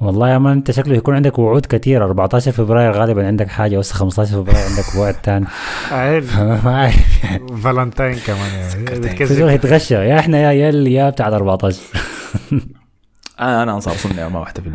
[0.00, 3.92] والله يا man انت شكله يكون عندك وعود كثيره 14 فبراير غالبا عندك حاجة بس
[3.92, 5.46] 15 فبراير عندك وعد ثاني
[5.92, 6.38] عارف.
[6.64, 7.24] ما عارف.
[7.24, 7.56] يعني.
[7.56, 9.94] فالنتاين كمان يعني بتكذب يتغشى.
[9.94, 11.80] يا إحنا يا يا اللي يا بتاع 14
[13.40, 14.68] أنا أنا أنصار سنة ما واحدة في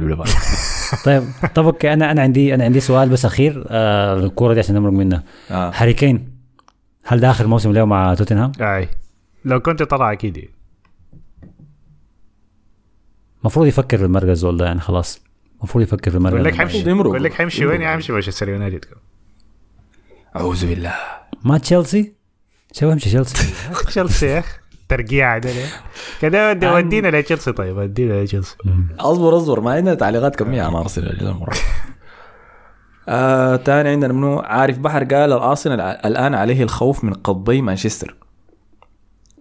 [1.05, 1.23] طيب
[1.55, 4.91] طب okay أنا أنا عندي أنا عندي سؤال بس أخير آه الكورة دي عشان نمرق
[4.93, 5.71] منها آه.
[5.75, 6.31] هاري كين
[7.05, 8.89] هل ده اخر موسم له مع توتنهام؟ أي.
[9.45, 10.49] لو كنت طلع أكيد.
[13.41, 15.21] المفروض يفكر في المركز ده يعني خلاص.
[15.57, 16.57] المفروض يفكر في المركز بقول لك ده.
[16.57, 16.89] حيمشي.
[16.89, 17.09] يمرق.
[17.09, 17.65] بقول لك حيمشي.
[17.65, 18.85] وين حيمشي؟ مانشستر يونايتد
[20.35, 20.93] أعوذ بالله.
[21.43, 22.13] ما تشيلسي؟
[22.73, 23.53] شو امشي تشيلسي؟
[23.87, 24.57] تشيلسي يا أخي.
[24.89, 25.49] ترقيع ده؟
[26.21, 27.77] كده ودي- ودينا لتشيلسي طيب.
[27.77, 28.55] ودينا لتشيلسي.
[28.99, 29.59] أصبر أصبر.
[29.59, 31.53] ما عندنا تعليقات كميه عن ارسنال المره
[33.09, 38.15] آه تاني عندنا منو؟ عارف بحر قال الأرسنال الآن عليه الخوف من قطبي مانشستر.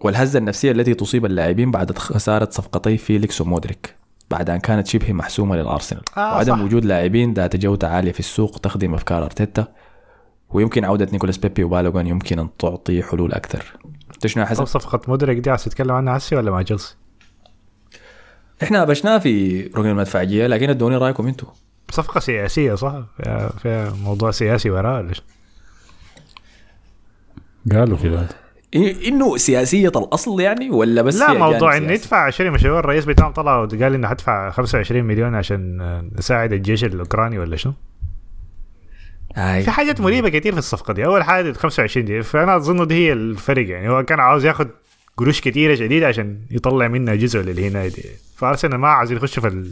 [0.01, 3.97] والهزة النفسية التي تصيب اللاعبين بعد خسارة صفقتي فيليكس ومودريك
[4.31, 6.63] بعد أن كانت شبه محسومة للأرسنال آه، وعدم صح.
[6.63, 9.69] وجود لاعبين ذات جودة عالية في السوق تخدم أفكار أرتيتا
[10.51, 13.65] ويمكن عودة نيكولاس بيبي وبالوغان يمكن أن تعطي حلول أكثر
[14.15, 16.97] انت شنو يا طب حسن؟ صفقة مودريك دي عايز تتكلم عنها هسي ولا مع تشيلسي؟
[18.63, 21.47] إحنا بشناه في ركن المدفعيه لكن ادوني رأيكم أنتم
[21.91, 25.23] صفقة سياسية صح؟ فيها, فيها موضوع سياسي وراها ولا شو؟
[27.73, 28.29] قالوا كده
[28.75, 33.33] إنه سياسية الأصل يعني ولا بس لا جانب موضوع سياسي؟ يدفع عشان مشروع الرئيس بتاعهم
[33.33, 35.79] طلع وقال إنه حدفع 25 مليون عشان
[36.19, 37.73] نساعد الجيش الأوكراني ولا شو؟
[39.37, 39.63] آي.
[39.63, 42.95] في حاجات مريبة كتير في الصفقة دي أول حاجة ال 25 دي فأنا أظن دي
[42.95, 44.69] هي الفرق يعني هو كان عاوز ياخد
[45.17, 48.05] قروش كتيرة شديدة عشان يطلع منها جزء للهنا دي
[48.37, 49.71] فأرسنال ما عايزين يخشوا في ال...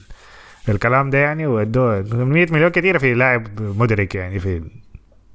[0.65, 4.63] في الكلام ده يعني وأدوه 100 مليون كتيرة في لاعب مدرك يعني في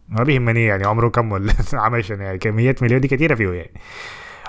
[0.10, 3.82] ما بيهمني يعني عمره كم ولا عمل شنو يعني كمية مليون دي كتيرة فيه يعني.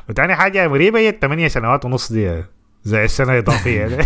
[0.08, 2.42] وتاني حاجة مريبة هي الثمانية سنوات ونص دي
[2.82, 4.04] زي السنة الاضافيه دي.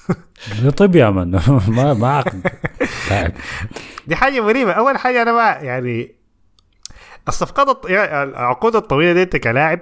[0.76, 1.30] طب يا من.
[1.76, 2.52] ما ما عقد
[3.10, 3.32] لاعب.
[4.06, 4.72] دي حاجة مريبة.
[4.72, 6.14] أول حاجة أنا ما يعني
[7.28, 7.90] الصفقات الط...
[7.90, 9.80] يعني العقود الطويلة دي انت كلاعب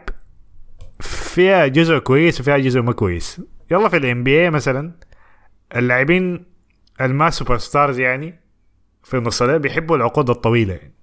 [1.01, 3.41] فيها جزء كويس وفيها جزء ما كويس.
[3.71, 4.93] يلا في ال NBA مثلا
[5.77, 6.47] اللاعبين
[7.01, 8.41] الما super stars يعني
[9.05, 10.98] في النص ده بيحبوا العقود الطويلة يعني.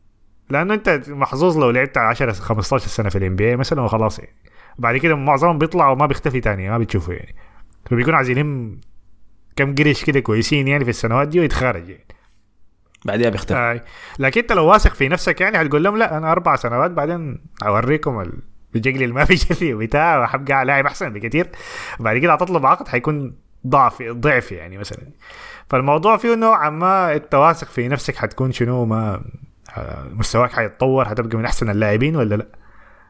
[0.50, 4.20] لأنه أنت محظوظ لو لعبت 10 15 سنة في ال NBA مثلا وخلاص.
[4.20, 4.36] يعني
[4.80, 7.36] بعد كده معظمهم بيطلعوا وما بيختفي تاني ما بتشوفه يعني.
[7.90, 8.80] فبيكونوا عايزين
[9.56, 12.06] كم قرش كده كويسين يعني في السنوات دي ويتخارج يعني.
[13.06, 13.58] بعدها بيختفي.
[13.60, 13.84] آه.
[14.20, 18.22] لكن أنت لو واثق في نفسك يعني هتقول لهم لا أنا أربع سنوات بعدين أوريكم
[18.22, 18.40] ال-
[18.76, 21.48] الجقل اللي ما في جلي وبتاع وحبقى لاعب أحسن بكثير
[22.00, 23.36] بعد كده هتطلب عقد حيكون
[23.68, 25.00] ضعف ضعف يعني مثلا.
[25.70, 29.22] فالموضوع فيه نوعا ما أنت واثق في نفسك حتكون شنو ما
[30.12, 32.48] مستواك حيتطور هتبقى من أحسن اللاعبين ولا لا؟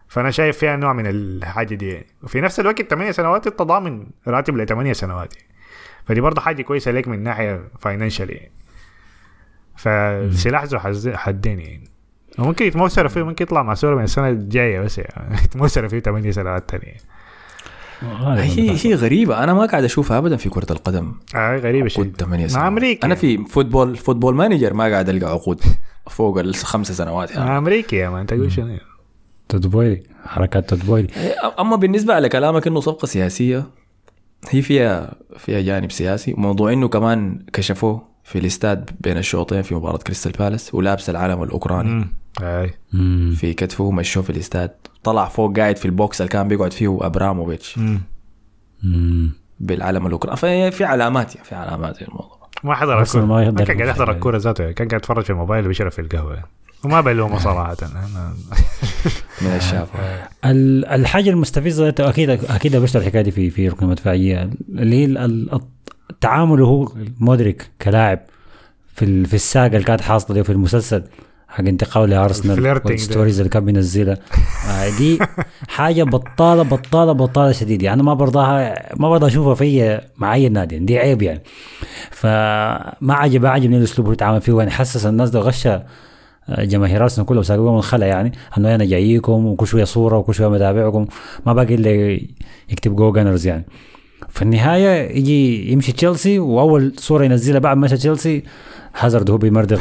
[0.08, 2.08] فأنا شايف فيها نوع من الحاجة دي يعني.
[2.24, 5.48] وفي نفس الوقت 8 سنوات انت ضامن راتب ل 8 سنوات يعني.
[6.06, 8.52] فدي برضه حاجة كويسة ليك من ناحية financial يعني.
[9.78, 10.80] فسلاح ذو
[11.18, 11.90] حدين يعني.
[12.40, 15.36] وممكن يتموسر فيه ممكن يطلع مع سوريا من السنة الجاية بس يعني.
[15.46, 16.96] يتموسر فيه 8 سنوات ثانية
[18.02, 19.44] هي هي غريبة.
[19.44, 21.14] أنا ما قاعد أشوفها ابدا في كرة القدم.
[21.36, 23.06] آه غريبة شيء عقود 8 مع سنوات أمريكا.
[23.06, 25.62] أنا في football Football Manager ما قاعد ألقى عقود
[26.10, 27.32] فوق الخمس سنوات.
[27.32, 27.46] يعني.
[27.46, 28.78] مع أمريكا يا man تقول شنو؟
[29.50, 31.08] تود بويلي حركات تود بويلي.
[31.60, 33.66] أما بالنسبة على كلامك إنه صفقة سياسية
[34.50, 36.34] هي فيها فيها جانب سياسي.
[36.34, 42.08] وموضوع إنه كمان كشفوه في الاستاد بين الشوطين في مباراة كريستال بالاس ولابس العلم الأوكراني.
[42.94, 43.34] مم.
[43.36, 44.72] في كتفه مشوه في الاستاد.
[45.06, 47.80] طلع فوق قاعد في ال box اللي كان بيقعد فيه أبراموفيتش.
[49.60, 52.50] بالعلم الاوكراني في علامات يعني في علامات في الموضوع.
[52.64, 54.12] ما حضر الكوره ما يقدر كان قاعد يحضر.
[54.12, 54.72] الكورة ذاته.
[54.72, 56.44] كان قاعد يتفرج في الموبايل وبيشرب في القهوة.
[56.84, 57.78] وما بلومه صراحة.
[57.82, 58.34] أنا
[59.42, 59.88] من الشاف
[60.46, 65.26] ال- الحاجة المستفزة أنت أكيد أكيد بشتغل الحكاية دي في في ركن المدفعيه اللي هي
[66.10, 68.20] التعامل هو مودريك كلاعب
[68.96, 71.04] في في الساقة اللي كانت حاصلة دي في المسلسل.
[71.56, 72.82] حق انتقاله لأرسنال.
[72.86, 74.18] وال stories اللي كان بينزلها.
[74.70, 75.20] آه، دي
[75.68, 80.80] حاجة بطالة بطالة بطالة شديد يعني ما برضاها ما برضى أشوفها في مع أي نادي.
[80.80, 81.42] دي عيب يعني.
[82.12, 84.58] فما عجب عجبني الأسلوب اللي بيتعامل فيه.
[84.58, 85.84] يعني حسس الناس ده غش
[86.50, 88.32] جماهير أرسنال كلهم ساقوهم من الخلا يعني.
[88.58, 91.06] إنه أنا جاييكم وكل شوية صورة وكل شوية متابعكم.
[91.46, 92.20] ما باقي إلا
[92.70, 93.66] يكتب go Gunners يعني.
[94.30, 98.44] في النهاية يجي يمشي تشيلسي وأول صورة ينزلها بعد ما مشى تشيلسي
[99.00, 99.80] هازارد هو بيمردغ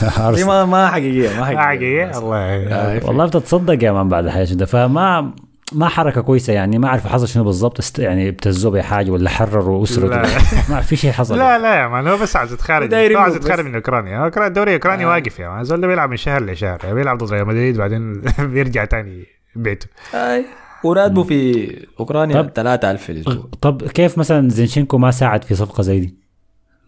[0.36, 0.44] دي.
[0.44, 1.60] ما ما حقيقية ما حقيقية.
[1.62, 5.30] حقيقي الله آه، والله بتتصدق يا man بعد الحاجة ده؟ فما
[5.72, 7.98] ما حركة كويسة يعني ما أعرف حصل شنو بالضبط است...
[7.98, 10.22] يعني ابتزوه بحاجة ولا حرروا اسرته لا.
[10.70, 11.38] ما في شيء حصل.
[11.38, 13.36] لا لا يا man هو بس عايز يتخارج هو عايز.
[13.36, 14.18] يتخارج من أوكرانيا.
[14.18, 17.32] هو الدوري الأوكراني واقف يا man الزول ده بيلعب من شهر لشهر يعني بيلعب ضد
[17.32, 18.22] ريال مدريد بعدين
[18.52, 19.26] بيرجع تاني
[19.56, 19.86] بيته.
[20.14, 20.44] آي.
[20.84, 21.68] وراتبه في
[22.00, 22.50] أوكرانيا طب.
[22.54, 26.21] 3000 في الأسبوع طب كيف مثلا زينشينكو ما ساعد في صفقة زي دي؟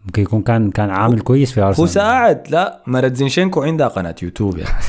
[0.04, 1.88] ممكن يكون كان كان عامل كويس في هو أرسنال.
[1.88, 2.50] ساعد.
[2.50, 4.74] لا مرت زينشينكو عندها قناة يوتيوب يعني.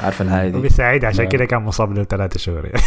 [0.00, 2.64] عارف الهاي دي؟ وبيساعد عشان كده كان مصاب له ثلاثة شهور.
[2.66, 2.82] يعني.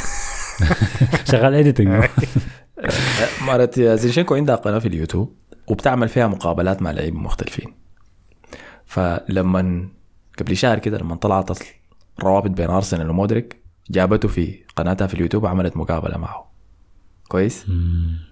[1.31, 1.87] شغال editing
[3.47, 5.35] مرت زينشينكو عندها قناة في اليوتيوب
[5.67, 7.73] وبتعمل فيها مقابلات مع لعيبة مختلفين.
[8.85, 9.89] فلما
[10.39, 11.57] قبل شهر كده لما طلعت
[12.19, 16.46] الروابط بين أرسنال ومودريك جابته في قناتها في اليوتيوب وعملت مقابلة معه.
[17.27, 17.65] كويس؟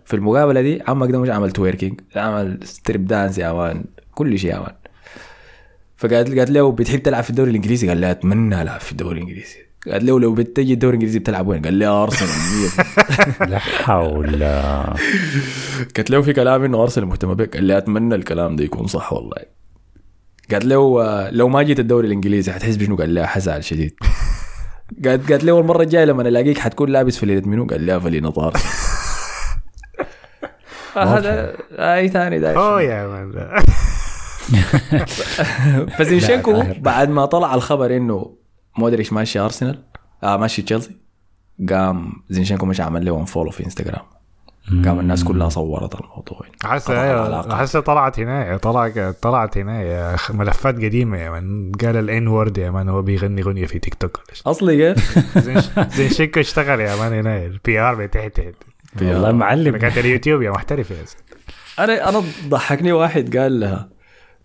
[0.05, 4.51] في المقابلة دي عمك ده مش عمل twerking عمل strip dance يا man كل شيء
[4.51, 4.73] يا man
[5.97, 9.57] فقالت قالت له بتحب تلعب في الدوري الإنجليزي؟ قال لها أتمنى ألعب في الدوري الإنجليزي.
[9.91, 12.29] قالت له لو بتجي الدوري الإنجليزي بتلعب وين؟ قال لي أرسنال.
[13.51, 14.43] لا حول.
[15.95, 17.55] قالت له في كلام إنه أرسنال مهتم بك.
[17.55, 19.37] قال لي أتمنى الكلام ده يكون صح والله.
[20.51, 23.93] قالت له لو ما جيت الدوري الإنجليزي حتحس بشنو؟ قال لها حزعل شديد.
[25.05, 28.84] قالت قالت له المره الجاية لما ألاقيك حتكون لابس فلينة منو؟ قال لها فلينة ارسنال
[30.97, 33.61] هذا أي ثاني ده أوه يا مان
[35.97, 36.63] فزينشينكو.
[36.77, 38.35] بعد ما طلع الخبر إنه
[38.77, 39.83] مودريتش ماشي أرسنال
[40.23, 40.95] آه ماشي تشيلسي
[41.69, 44.01] قام زينشينكو مش عمل له follow في إنستغرام.
[44.85, 46.41] قام الناس كلها صورت الموضوع.
[46.63, 47.55] حاسة أيوه.
[47.55, 52.89] حاسة طلعت هنا طلعت طلعت هنا ملفات قديمة يا man قال ال N-word يا man
[52.89, 54.19] هو بيغني غنيه في تيك توك.
[54.45, 58.39] أصلي كيف؟ زين زين شيكو اشتغل يا man هنا ال PR بتاعت
[59.01, 59.77] والله معلم.
[59.77, 60.97] كانت اليوتيوب يا محترف يا.
[61.79, 63.89] أنا أنا ضحكني واحد قال لها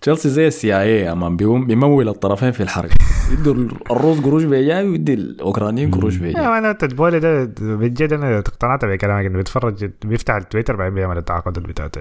[0.01, 2.91] تشيلسي زي ال CIA يا man بيقوم بيمول الطرفين في الحرب
[3.33, 3.55] يدوا
[3.91, 8.85] الروس قروش بيجاي ويدي الأوكرانيين قروش يا بيجاي man أنت البولي ده بجد أنا اقتنعت
[8.85, 12.01] بكلامك إنه بيتفرج بيفتح التويتر بعدين بيعمل التعاقدات بتاعته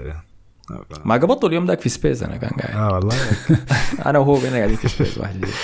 [1.04, 2.76] ما قبضته اليوم ذاك في space أنا كان قاعد.
[2.76, 3.14] آه والله.
[4.06, 5.54] أنا وهو بينا قاعدين في space واحد جديد.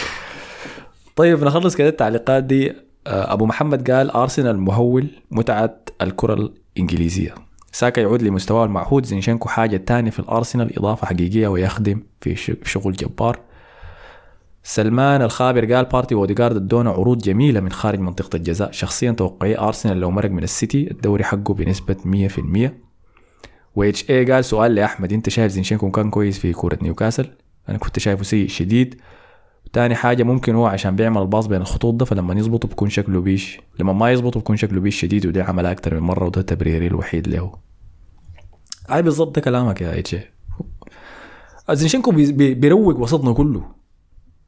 [1.17, 2.73] طيب نخلص كده التعليقات دي.
[3.07, 7.35] آه، أبو محمد قال أرسنال مهول متعة الكرة الانجليزيه
[7.73, 9.07] ساكا يعود لمستواه المعهود.
[9.07, 13.39] زينشينكو حاجة تانية في الأرسنال إضافة حقيقية ويخدم في شغل جبار.
[14.63, 18.73] سلمان الخابر قال بارتي واوديجارد ادونا عروض جميلة من خارج منطقة الجزاء.
[18.73, 22.71] شخصيا توقعي أرسنال لو مرق من السيتي الدوري حقه بنسبة 100%
[23.77, 27.31] وإتش اي قال سؤال لأحمد أنت شايف زينشينكو كان كويس في كورة نيوكاسل؟
[27.69, 29.01] أنا كنت شايفه سيء شديد.
[29.73, 33.61] تاني حاجة ممكن هو عشان بيعمل الباص بين الخطوط ده فلما يظبطه بيكون شكله بيش.
[33.81, 37.29] لما ما يظبطه بيكون شكله بيش شديد وده عملها أكتر من مرة وده تبريري الوحيد
[37.29, 37.53] له.
[38.91, 39.99] هاي بالضبط ده كلامك يا
[42.13, 43.65] بي- بي- بيروق وسطنا كله؟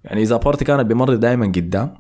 [0.05, 1.95] يعني إذا بارتي كانت بيمر دائما قدام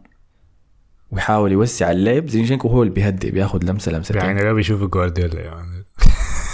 [1.11, 4.17] ويحاول يوسع اللعب زينشينكو هو اللي بيهدي بياخد لمسة لمستين.
[4.17, 5.85] يعني لو بيشوفوا جوارديولا يعني.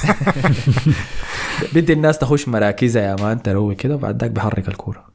[1.75, 5.14] بدي الناس تخش مراكزها يا man تروي كده وبعد ذاك بحرك الكورة.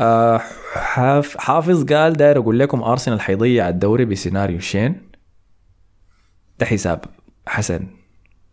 [0.00, 0.38] آه
[0.74, 5.08] حاف حافظ قال داير أقول لكم أرسنال حيضيع الدوري بسيناريو شين.
[6.58, 7.04] ده حساب
[7.46, 7.86] حسن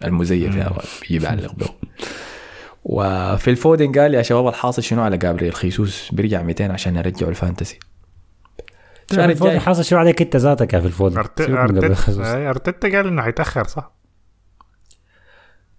[0.05, 0.71] المزيف يا
[1.11, 1.69] بيعلق به
[2.83, 7.35] وفي الفودن قال يا شباب الحاصل شنو على جابريل خيسوس؟ بيرجع 200 عشان يرجعوا ال
[7.35, 7.79] fantasy.
[9.11, 12.35] الشهر الجاي حاصل شو عليك انت ذاتك يا في قبل ارتيتا.
[12.37, 13.91] أي، أرتيتا قال إنه حيتأخر صح؟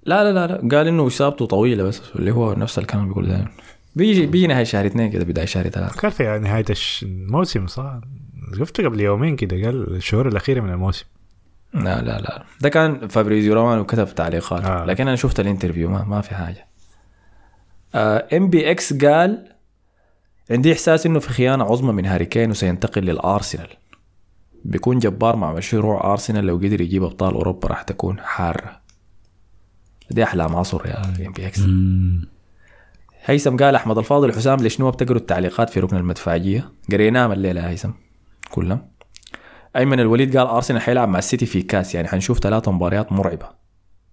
[0.03, 0.77] لا لا لا لا.
[0.77, 3.51] قال إنه إصابته طويلة بس اللي هو نفس الكلام بيقول دائما.
[3.97, 6.01] بيجي بيجي نهايه شهر اثنين كده بداية شهر ثلاثة.
[6.01, 8.01] كان في نهايه الش- الموسم صح؟
[8.59, 11.05] شفته قبل يومين كده قال الشهور الأخيرة من الموسم.
[11.75, 12.45] لا لا لا.
[12.61, 14.65] ده كان فابريزيو رومانو كتب تعليقات.
[14.65, 14.83] آه.
[14.83, 14.85] آه.
[14.85, 16.67] لكن أنا شفت ال interview ما, ما في حاجة.
[18.37, 19.53] ام بي إكس قال
[20.51, 23.69] عندي إحساس إنه في خيانة عظمى من هاري كين وسينتقل للأرسنال.
[24.65, 28.81] بيكون جبار مع مشروع أرسنال لو قدر يجيب أبطال أوروبا راح تكون حارة.
[30.11, 32.29] دي أحلام عصر يا ام بي إكس مم.
[33.27, 37.91] هيثم قال أحمد الفاضل حسام ليش نوى بتقروا التعليقات في ركن المدفعية؟ قريناها الليلة هيثم
[38.51, 38.89] كلهم.
[39.77, 43.49] أيمن الوليد قال أرسنال حيلعب مع السيتي في كاس يعني حنشوف ثلاث مباريات مرعبة.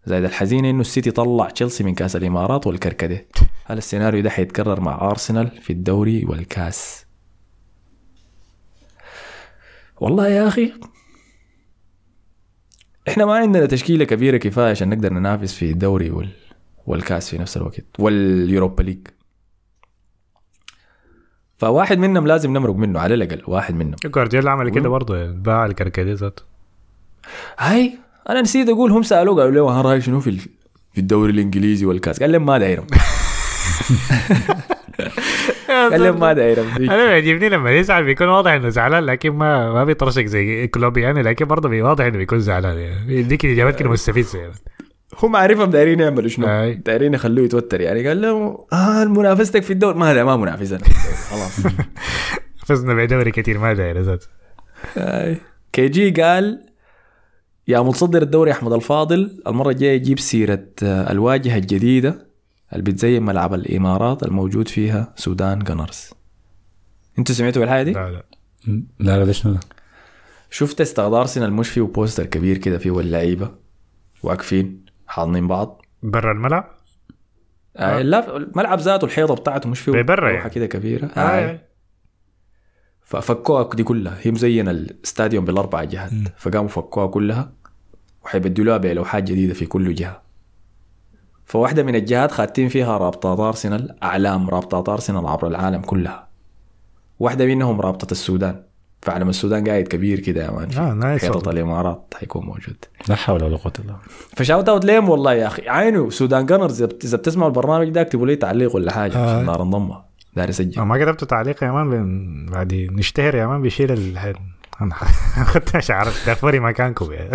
[0.05, 3.27] زائد الحزينه إنه السيتي طلع تشيلسي من كاس الإمارات والكركديه
[3.65, 7.05] هل السيناريو ده حيتكرر مع أرسنال في الدوري والكاس.
[10.01, 10.73] والله يا أخي
[13.07, 16.29] إحنا ما عندنا تشكيلة كبيرة كفاية عشان نقدر ننافس في الدوري وال...
[16.85, 19.07] والكاس في نفس الوقت وال Europa League.
[21.57, 23.95] فواحد منهم لازم نمرق منه على الأقل واحد منهم.
[24.05, 26.43] جوارديولا عمل كده برضه باع الكركديه ذاته.
[27.59, 27.97] هاي
[28.29, 30.37] أنا نسيت أقول هم سألوه قالوا له رايك شنو في
[30.93, 32.87] في الدوري الإنجليزي والكاس؟ قال لهم ما دايرهم
[35.91, 39.83] قال لهم ما دايرهم أنا بيعجبني لما يزعل بيكون واضح إنه زعلان لكن ما ما
[39.83, 43.13] بيطرشك زي كلوب يعني لكن برضه واضح إنه بيكون زعلان يعني.
[43.13, 44.53] يديك إجابات كده مستفزة يعني.
[45.23, 46.73] هم عارفهم دايرين يعملوا شنو.
[46.73, 48.07] دايرين يخلوه يتوتر يعني.
[48.07, 50.79] قال لهم آه منافستك في الدوري ما هذا ما منافسنا
[51.29, 51.59] خلاص.
[52.65, 54.27] فزنا بدوري كثير ما داير ذاته
[54.97, 55.37] أي.
[55.73, 56.65] كي جي قال
[57.67, 62.27] يا متصدر الدوري أحمد الفاضل المرة الجاية يجيب سيرة آه، الواجهة الجديدة
[62.73, 66.09] اللي بتزين ملعب الإمارات الموجود فيها Sudan Gunners.
[67.19, 68.23] أنتوا سمعتوا بالحاجة دي؟ لا لا.
[68.99, 69.59] لا لا ده؟
[70.49, 73.51] شفت استاد ارسنال مش فيه بوستر كبير كده فيه اللعيبه
[74.23, 74.82] واقفين؟
[75.13, 75.81] حاضنين بعض.
[76.03, 76.69] برا الملعب؟
[77.77, 78.01] آه.
[78.01, 80.49] لا الملعب ذاته الحيطة بتاعته مش فيه لوحة يعني.
[80.49, 81.05] كده كبيرة.
[81.05, 81.19] آه.
[81.19, 81.59] آه.
[83.01, 84.17] ففكوها دي كلها.
[84.21, 86.11] هي مزينة الاستاديوم بالأربع جهات.
[86.37, 87.51] فقاموا فكوها كلها.
[88.25, 90.21] وحيبدلوها بلوحات جديدة في كل جهة.
[91.45, 96.27] فواحدة من الجهات خاتين فيها رابطات أرسنال أعلام رابطات أرسنال عبر العالم كلها.
[97.19, 98.63] واحدة منهم رابطة السودان.
[99.03, 101.51] فعلم السودان قاعد كبير كده يا man آه، nice والله.
[101.51, 102.75] الامارات حيكون موجود.
[103.09, 103.99] لا حول ولا قوة إلا بالله.
[104.37, 105.69] ف shout out ليهم والله يا أخي.
[105.69, 109.35] عينوا Sudan Gunners إذا بتسمعوا البرنامج ده اكتبوا لي تعليق ولا حاجة آه.
[109.35, 110.05] عشان دار انضمها
[110.35, 110.81] داري أسجل.
[110.81, 114.17] ما كتبت تعليق يا man بعد نشتهر يا man بيشيل ال
[114.81, 114.95] أنا
[115.37, 117.31] اخذت شعر دافوري مكانكم يا.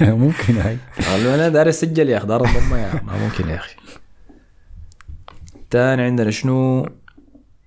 [0.24, 0.76] ممكن هاي.
[1.10, 3.00] قالوا أنا داري أسجل يا أخي دار انضمها يا.
[3.06, 3.76] ما ممكن يا أخي.
[5.70, 6.88] تاني عندنا شنو؟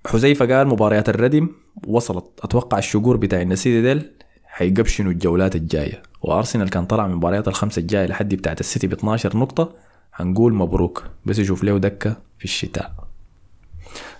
[0.06, 1.48] حذيفة قال مباريات الردم.
[1.86, 2.24] وصلت.
[2.42, 4.10] أتوقع الشقور بتاع النسيدي ديل
[4.44, 6.02] حيقبشنوا الجولات الجاية.
[6.22, 9.74] وأرسنال كان طلع من المباريات الخمسة الجاية لحد بتاعت السيتي ب 12 نقطة.
[10.14, 11.04] هنقول مبروك.
[11.26, 12.94] بس يشوف له دكه في الشتاء.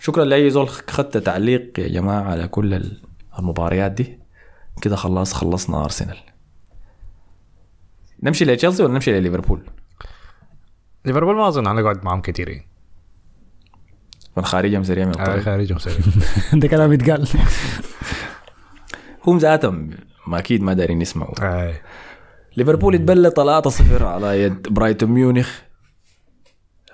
[0.00, 2.90] شكرا لأي زول خدت تعليق يا جماعة على كل
[3.38, 4.18] المباريات دي.
[4.82, 6.18] كده خلاص خلصنا أرسنال.
[8.22, 9.62] نمشي لتشيلسي ولا نمشي لليفربول؟
[11.04, 12.62] ليفربول ما أظن هنقعد معهم كثيرين
[14.36, 15.42] والخارجهم سريع من آه، الطريق.
[15.44, 15.96] خارجهم سريع.
[16.60, 17.28] ده كلام يتقال.
[19.26, 19.90] هم ذاتهم
[20.26, 21.34] ما أكيد ما دارين يسمعوا.
[21.42, 21.74] آه.
[22.56, 25.58] ليفربول اتبلى 3-0 على يد برايتون ميونخ.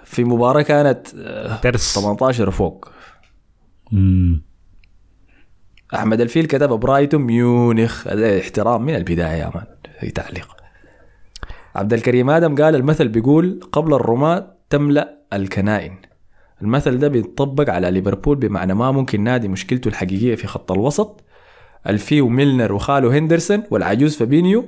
[0.05, 2.89] في مباراة كانت آه، درس 18 فوق.
[3.93, 4.43] مم.
[5.95, 8.07] أحمد الفيل كتب برايتون ميونخ.
[8.07, 9.67] احترام من البداية يا man
[10.01, 10.57] في تعليق.
[11.75, 15.99] عبد الكريم آدم قال المثل بيقول قبل الرماة تملأ الكنائن.
[16.63, 21.25] المثل ده بيطبق على ليفربول بمعنى ما ممكن نادي مشكلته الحقيقية في خط الوسط
[21.87, 24.65] الفيهو ميلنر وخاله هندرسون والعجوز فابينيو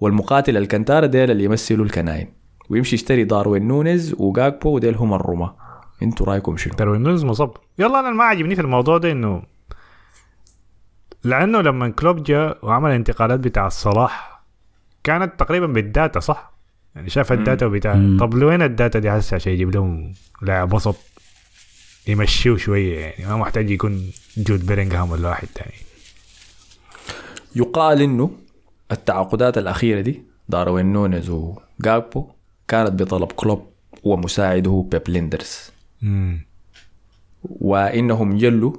[0.00, 2.28] والمقاتل الكنتارا ديل اللي يمثلوا الكنائن
[2.70, 5.56] ويمشي يشتري داروين نونيز وجاكبو وديل هم الرماة
[6.02, 7.50] أنتوا رأيكم شنو؟ داروين نونز مصاب.
[7.78, 9.42] يلا أنا ما عجبني في الموضوع ده إنه
[11.24, 14.42] لأنه لما كلوب جاء وعمل الانتقالات بتاع الصلاح
[15.04, 16.52] كانت تقريبا بال data صح؟
[16.94, 17.92] يعني شاف ال data بتاع.
[18.20, 20.96] طب لوين ال data دي؟ هسه عشان يجيب لهم لاعب وسط.
[22.08, 25.74] يمشيه شوية يعني ما محتاج يكون جود بيلينغهام ولا واحد تاني
[27.56, 28.30] يقال إنه
[28.92, 32.26] التعاقدات الأخيرة دي داروين نونيز وجاكبو
[32.68, 33.66] كانت بطلب كلوب
[34.02, 35.70] ومساعده بيب ليندرز
[36.02, 36.46] مم.
[37.42, 38.72] وإنهم خلوا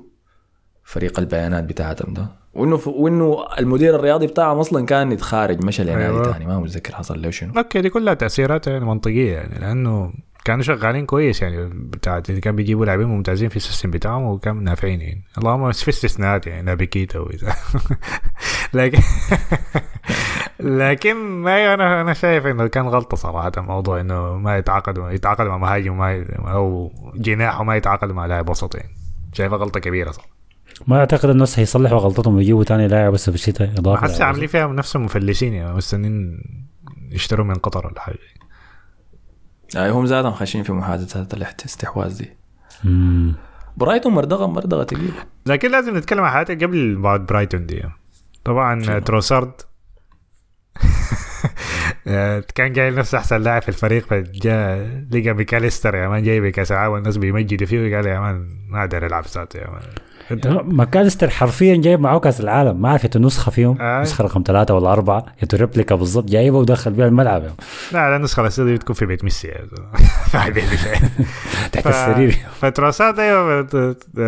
[0.83, 6.33] فريق البيانات بتاعتهم ده وإنه وإنه المدير الرياضي بتاعهم أصلا كان يتخارج مشى لنادي أيوة.
[6.33, 10.13] ثاني ما متذكر حصل له شنو okay دي كلها تأثيرات يعني منطقية يعني لأنه
[10.45, 11.69] كانوا شغالين كويس يعني.
[11.73, 15.23] بتاع كان بيجيبوا لاعبين ممتازين في ال system بتاعهم وكانوا نافعين يعني.
[15.37, 17.55] اللهم بس في استثناءات يعني نابي كيتا وإذا.
[18.73, 18.99] لكن
[20.59, 25.57] لكن ما أنا أنا شايف إنه كان غلطة صراحة موضوع إنه ما يتعاقدوا يتعاقدوا مع
[25.57, 28.89] مهاجم وما ي- أو جناح وما يتعاقدوا مع لاعب وسط يعني.
[29.33, 30.29] شايفها غلطة كبيرة صراحة.
[30.87, 34.67] ما أعتقد الناس هيصلحوا غلطتهم ويجيبوا تاني لاعب بس في الشتاء إضافة حاسس عاملين فيها
[34.67, 36.41] نفسهم مفلسين يعني مستنين
[37.11, 38.17] يشتروا من قطر ولا حاجة.
[39.77, 42.29] آه هم ذاتهم خاشين في محادثات الاستحواذ دي.
[42.83, 43.35] مم.
[43.77, 45.13] برايتون مردغه مردغه ثقيله
[45.45, 47.83] لكن لازم نتكلم عن حاجة قبل بعد برايتون دي.
[48.45, 49.51] طبعا تروسارد.
[52.55, 56.93] كان جاي نفسه أحسن لاعب في الفريق فجاء لقى ماكاليستر يا man جاي بكأس العالم
[56.93, 59.81] والناس بيمجدوا فيه وقال يا man ما أقدر ألعب ذاته يا man.
[60.63, 62.81] ماكاليستر حرفيا جايب معاه كأس العالم.
[62.81, 63.77] ما عرفت نسخة فيهم.
[63.81, 64.01] آه.
[64.01, 65.25] نسخة رقم ثلاثة ولا أربعة.
[65.43, 67.43] ياتو replica بالضبط جايبه ودخل بيها الملعب.
[67.91, 69.51] لا لا النسخة الأساسية بتكون في بيت ميسي.
[71.71, 72.37] تحت السرير.
[72.59, 73.63] فتروسارد أيوه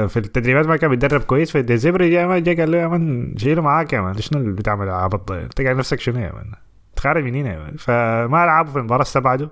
[0.07, 1.51] في التدريبات ما كان بيتدرب كويس.
[1.51, 4.17] فا ديزيربي جاء ما جاء قال له يا man شيله معاك يا man.
[4.17, 6.51] شنو اللي بتعمل؟ عبط؟ انت قاعد نفسك شنو يا man؟
[6.95, 7.75] تخارج منين يا man.
[7.77, 9.47] فما لعبوا في المباراة استبعدوا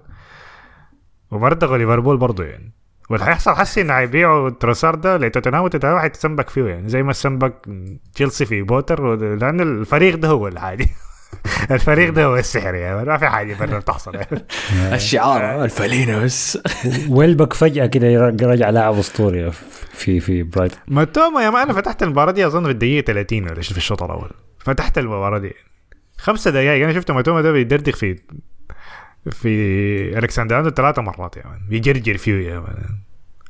[1.31, 2.78] ومردغوا ليفربول برضه يعني.
[3.09, 7.53] واللي هيحصل حسي انه هيبيعوا تروسارد ده لتوتنهام وتوتنهام هيتسمبك فيه يعني زي ما سمبك
[8.15, 10.87] تشيلسي في بوتر لأن الفريق ده هو الحاجة
[11.71, 14.45] الفريق ده هو السحر man ما في حاجة برا بتحصل يعني.
[14.95, 16.59] الشعار الفلينة بس.
[17.09, 19.51] ويلبك فجأة كده يرجع رجع لاعب أسطوري
[19.93, 23.61] في في برايتون ماتوما يا man أنا فتحت المباراة دي أظن في الدقيقة 30 ولا
[23.61, 24.29] في الشوط الأول.
[24.59, 25.53] فتحت المباراة دي.
[26.17, 28.15] خمسة دقائق أنا شفت ماتوما ده بيدردخ في
[29.31, 31.59] في ألكسندر عنده ثلاثة مرات يا man.
[31.69, 32.99] بيجرجر فيه يا man.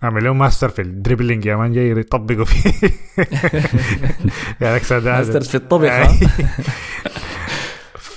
[0.03, 2.89] عمل له ماستر في ال dribbling يا man جاي يطبقوا فيه.
[4.61, 5.91] يا ألكسندر masters في الطبخ؟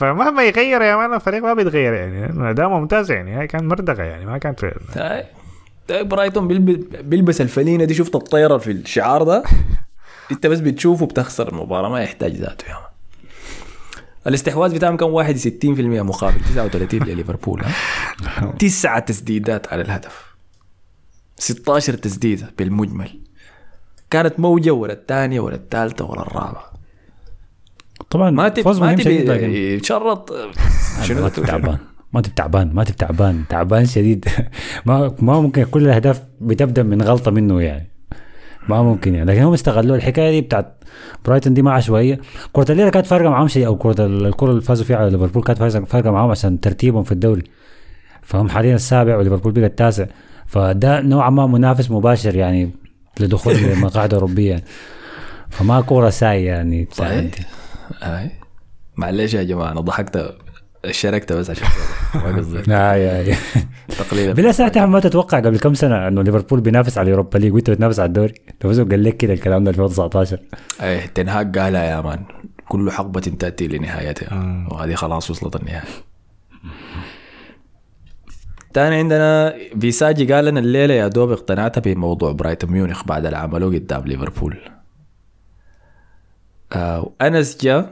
[0.03, 2.51] فمهما يغير يا man الفريق ما بيتغير يعني.
[2.51, 3.35] اداء ممتاز يعني.
[3.35, 5.24] هاي كان مردغه يعني ما كان في هاي.
[5.89, 7.95] طيب برايتون بيلبس, بيلبس الفلينه دي.
[7.95, 9.43] شفت الطيرة في الشعار ده؟
[10.33, 12.91] انت بس بتشوفه بتخسر المباراة ما يحتاج ذاته يا man.
[14.27, 15.65] الاستحواذ بتاعهم كان 61%
[16.03, 17.62] مقابل 39 لليفربول
[18.24, 20.32] ها؟ تسعة تسديدات على الهدف.
[21.39, 23.20] 16 تسديده بالمجمل.
[24.11, 26.73] كانت موجة ولا الثانية ولا الثالثة ولا الرابعة.
[28.11, 29.24] طبعا ما تب ما تبي
[31.20, 31.78] ما تبي تعبان.
[32.12, 34.24] ما تبي تعبان ما تبي تعبان تعبان شديد.
[34.86, 37.91] ما ما ممكن كل الأهداف بتبدأ من غلطة منه يعني.
[38.68, 39.32] ما ممكن يعني.
[39.32, 40.84] لكن هم استغلوا الحكاية دي بتاعت
[41.24, 42.20] برايتون دي ما عشوائيه
[42.52, 45.43] كره الليلة كانت فارقة معاهم شيء أو كره ال- الكرة اللي فازوا فيها على ليفربول
[45.43, 47.43] كانت فارقه معاهم عشان ترتيبهم في الدوري.
[48.22, 50.06] فهم حاليا السابع وليفربول بقى التاسع.
[50.47, 52.70] فده نوعا ما منافس مباشر يعني
[53.20, 54.64] لدخول المقاعد الأوروبية يعني.
[55.51, 56.89] فما كورة ساي يعني.
[56.93, 57.30] صحيح.
[58.97, 60.34] معلش يا جماعة أنا ضحكت
[60.90, 61.66] شاركت بس عشان
[62.72, 63.36] آي آي.
[63.88, 67.70] تقليلا بلا ساعتها ما تتوقع قبل كم سنة إنه ليفربول بينافس على اليوروبا ليج وإنت
[67.70, 70.38] بتنافس على الدوري؟ تفوزوا قال لك كده الكلام ده 2019
[70.82, 72.24] إيه تنهاج قالها يا man
[72.68, 74.66] كل حقبة تأتي لنهايتها.
[74.70, 75.84] وهذه خلاص وصلت النهاية.
[78.74, 83.74] تاني عندنا فيساجي قال لنا الليلة يا دوب اقتنعت بموضوع برايتون ميونخ بعد اللي عملوه
[83.74, 84.59] قدام ليفربول.
[86.72, 87.90] آه وأنس جاء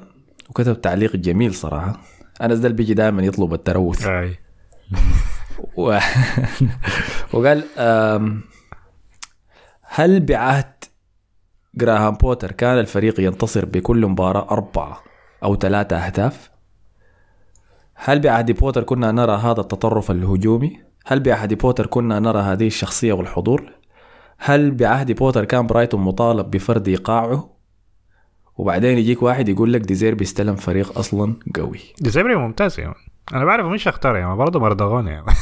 [0.48, 2.00] وكتب تعليق جميل صراحة.
[2.42, 4.38] أنس ده بيجي دائما يطلب ال truth أي
[5.76, 5.98] و...
[7.32, 7.64] وقال
[9.82, 10.84] هل بعهد
[11.74, 15.02] جراهام بوتر كان الفريق ينتصر بكل مباراة أربعة
[15.44, 16.50] أو ثلاثة أهداف؟
[17.94, 23.12] هل بعهد بوتر كنا نرى هذا التطرف الهجومي؟ هل بعهد بوتر كنا نرى هذه الشخصية
[23.12, 23.72] والحضور؟
[24.38, 27.50] هل بعهد بوتر كان برايتون مطالب بفرض إيقاعه؟
[28.60, 32.94] وبعدين يجيك واحد يقول لك ديزيربي استلم فريق أصلا قوي ديسمبري ممتاز يا مان.
[33.34, 34.36] أنا بعرف مش أختار يا مان.
[34.36, 35.34] برضه يا مان.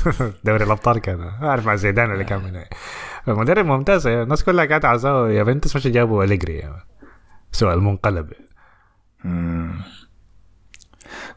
[0.44, 2.64] دوري الأبطال كان اعرف مع زيدان اللي كان من
[3.28, 4.22] المدرب ممتاز يا.
[4.22, 6.80] الناس كلها كانت عايزاه يافنتس مش جابوا أليجري يا مان.
[7.52, 8.32] سؤال منقلب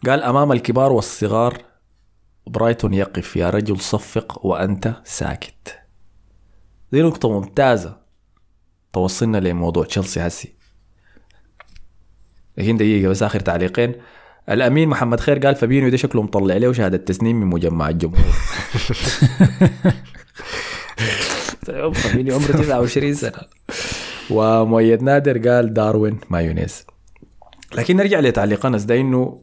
[0.08, 1.58] قال أمام الكبار والصغار
[2.48, 5.80] برايتون يقف يا رجل صفق وأنت ساكت
[6.92, 7.98] دي نقطة ممتازة
[8.94, 10.55] توصلنا لموضوع تشيلسي هسي
[12.58, 13.96] لكن دقيقة بس آخر تعليقين.
[14.50, 18.32] الأمين محمد خير قال فابينيو ده شكله مطلع له شهادة تسنين من مجمع الجمهور.
[21.94, 23.40] فابينيو عمره 29 سنة.
[24.30, 26.86] ومؤيد نادر قال داروين مايونيز.
[27.76, 29.42] لكن نرجع لتعليق انس ده إنه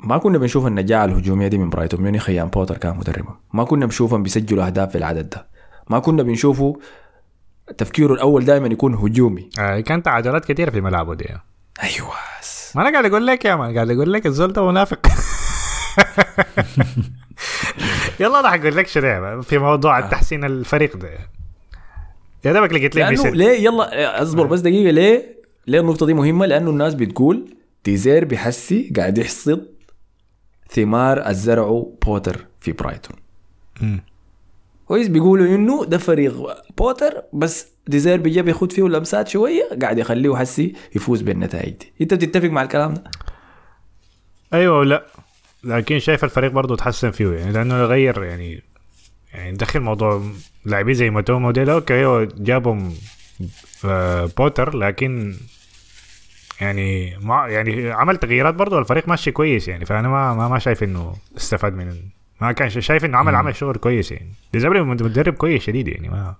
[0.00, 2.28] ما كنا بنشوف النجاعه الهجومية دي من برايتون ميونخ.
[2.28, 3.36] أيام بوتر كان مدربهم.
[3.52, 5.46] ما كنا بنشوفهم بيسجلوا أهداف في العدد ده.
[5.90, 6.78] ما كنا بنشوفه
[7.78, 9.50] تفكيره الأول دائما يكون هجومي.
[9.58, 11.24] آه كان تعادلات كثيره في ملعبه دي.
[11.82, 12.12] أيوه.
[12.74, 15.06] ما أنا قاعد أقول لك يا man قاعد أقول لك الزول ده منافق.
[18.20, 21.10] يلا أنا حقول لك شنو في موضوع التحسين الفريق ده.
[22.44, 24.90] يا دوبك لقيت لي ليه يلا أصبر بس دقيقة.
[24.90, 27.54] ليه ليه النقطة دي مهمة؟ لأنه الناس بتقول
[27.84, 29.66] ديزيربي هسي قاعد يحصد
[30.70, 33.16] ثمار الزرعه بوتر في برايتون.
[34.86, 36.34] كويس بيقولوا إنه ده فريق
[36.78, 41.72] بوتر بس ديزيربي جي بياخد فيه لمسات شوية قاعد يخليه حسي يفوز بالنتائج.
[41.72, 43.04] دي انت بتتفق مع الكلام ده؟
[44.54, 45.06] أيوه ولا.
[45.64, 48.62] لكن شايف الفريق برضه تحسن فيه يعني لأنه يغير يعني
[49.34, 50.22] يعني دخل موضوع
[50.64, 52.94] لاعبين زي ميتوما ديل okay أيوه جابهم
[53.84, 55.34] آه، بوتر لكن
[56.60, 60.82] يعني ما يعني عمل تغييرات برضه الفريق ماشي كويس يعني فأنا ما ما, ما شايف
[60.82, 61.94] إنه استفاد من
[62.40, 64.32] ما كان شايف إنه عمل عمل شغل كويس يعني.
[64.52, 66.34] ديزابري مدرب كويس شديد يعني ما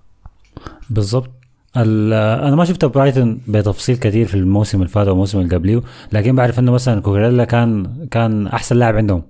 [0.91, 1.31] بالضبط.
[1.77, 2.13] ال-
[2.47, 5.81] أنا ما شفت برايتون بتفصيل كثير في الموسم اللي فات والموسم اللي قبليه
[6.13, 9.23] لكن بعرف إنه مثلا كوكريلا كان كان أحسن لاعب عندهم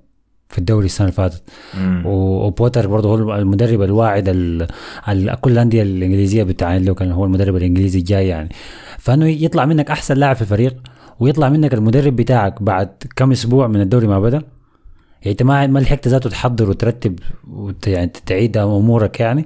[0.49, 1.43] في الدوري السنة اللي فاتت.
[2.07, 4.67] وبوتر برضه هو المدرب الواعد ال-
[5.09, 8.49] ال- كل الأندية الإنجليزية بتعين له كان هو المدرب الإنجليزي الجاي يعني.
[8.99, 10.77] فإنه يطلع منك أحسن لاعب في الفريق
[11.21, 14.43] ويطلع منك المدرب بتاعك بعد كم أسبوع من الدوري ما بدأ.
[15.23, 17.19] يعني أنت ما ما لحقت ذاته تحضر وترتب
[17.51, 19.45] وت يعني تعيد أمورك يعني.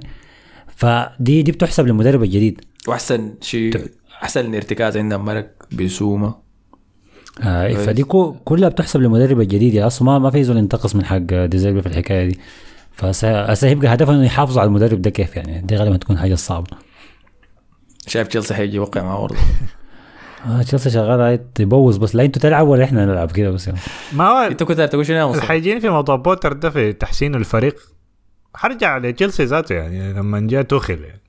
[0.77, 2.61] فدي دي بتحسب للمدرب الجديد.
[2.87, 3.91] وأحسن شيء
[4.23, 6.35] أحسن ارتكاز عندهم مرق بسومه
[7.43, 11.05] آه فدي كو كلها بتحسب للمدرب الجديد يا أصلا ما ما في زول ينتقص من
[11.05, 12.39] حق ديزيربي في الحكاية دي.
[12.91, 15.61] فهسه هيبقى هدفه إنه يحافظوا على المدرب ده كيف يعني.
[15.61, 16.77] دي غالبا تكون حاجة صعبة.
[18.07, 19.35] شايف تشيلسي حيجي يوقع معاه برضه؟
[20.47, 23.79] آه تشيلسي شغال هاي تبوظ بس لا أنتوا تلعبوا ولا إحنا نلعب كده بس يعني.
[24.13, 27.75] ما هو انت كنت تقول شنو؟ حيجيني في موضوع بوتر ده في تحسين الفريق
[28.57, 31.21] حرجع لتشيلسي ذاته يعني لما جاء توخل يعني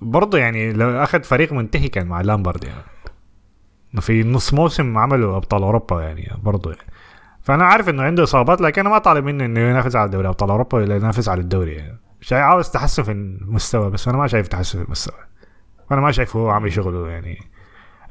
[0.00, 2.82] برضه يعني لو أخذ فريق منتهي كان مع لامبرد يعني.
[4.00, 6.92] في نص موسم عملوا أبطال أوروبا يعني برضه يعني.
[7.42, 10.50] فأنا عارف إنه عنده إصابات لكن أنا ما طالب منه إنه ينافس على دوري أبطال
[10.50, 11.98] أوروبا ولا ينافس على الدوري يعني.
[12.20, 15.18] شايف عاوز تحسن في المستوى بس أنا ما شايف تحسن في المستوى.
[15.92, 17.38] أنا ما شايف هو عامل شغله يعني.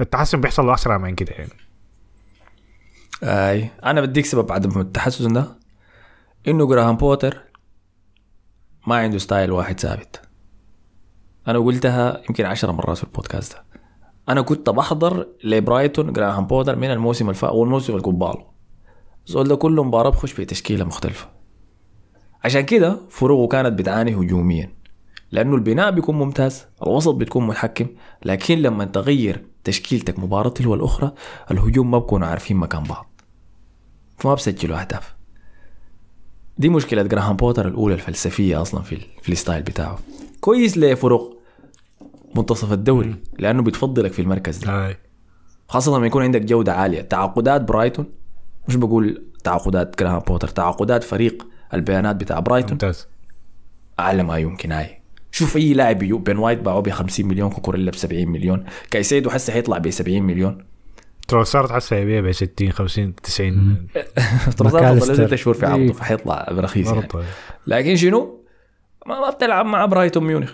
[0.02, 1.52] التحسن بيحصل له أسرع من كده يعني.
[3.24, 3.70] أي.
[3.86, 5.61] أنا بديك سبب عدم التحسن ده.
[6.48, 7.38] إنه جراهام بوتر
[8.88, 10.22] ما عنده style واحد ثابت.
[11.48, 13.64] أنا قلتها يمكن عشرة مرات في البودكاست ده.
[14.30, 18.46] أنا كنت بحضر لبرايتون جراهام بوتر من الموسم الفات والموسم اللي قباله
[19.26, 21.30] زول ده كل مباراة بخش بتشكيلة مختلفة.
[22.44, 24.76] عشان كده فروقه كانت بتعاني هجوميا.
[25.32, 27.88] لأنه البناء بيكون ممتاز الوسط بتكون متحكم
[28.26, 31.12] لكن لما تغير تشكيلتك مباراة تلو الأخرى
[31.52, 33.22] الهجوم ما بكونوا عارفين مكان بعض.
[34.18, 35.21] فما بسجلوا أهداف.
[36.62, 40.00] دي مشكلة جراهام بوتر الأولى الفلسفية أصلا في, ال- في ال style بتاعه.
[40.42, 41.38] كويس لفرق
[42.36, 44.72] منتصف الدوري لأنه بتفضلك في المركز ده.
[45.70, 47.02] خاصة لما يكون عندك جودة عالية.
[47.02, 48.06] تعاقدات برايتون
[48.68, 52.72] مش بقول تعاقدات جراهام بوتر تعاقدات فريق البيانات بتاع برايتون.
[52.72, 53.08] ممتاز.
[54.00, 55.02] أعلى ما يمكن هاي.
[55.32, 59.54] شوف أي لاعب بن وايت باعوه ب 50 مليون كوكوريلا ب 70 مليون كايسيدو حسه
[59.54, 60.66] حيطلع ب 70 مليون.
[61.32, 63.88] تروسارد حسه يبيع ب 60 50 90
[64.58, 65.14] تروسارد ماكاليستر.
[65.14, 65.92] فضل ست شهور في عرضه إيه.
[65.92, 67.08] فحيطلع برخيص يعني.
[67.68, 68.46] لكن شنو؟
[69.06, 70.54] ما, ما بتلعب مع برايتون ميونخ.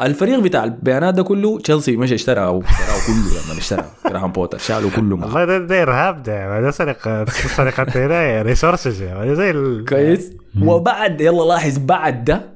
[0.00, 3.84] الفريق بتاع البيانات ده كله تشيلسي مش اشترى أو اشتراه كله لما اشترى.
[4.10, 5.16] جراهام بوتر شالوا كله.
[5.16, 6.60] معه والله ده, ده ارهاب ده.
[6.60, 9.84] ده سرقه سرقه هنا resources زي ال...
[9.88, 10.32] كويس.
[10.62, 12.52] وبعد يلا لاحظ بعد ده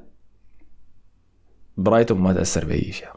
[1.77, 3.07] برايتون ما تأثر بأي شيء.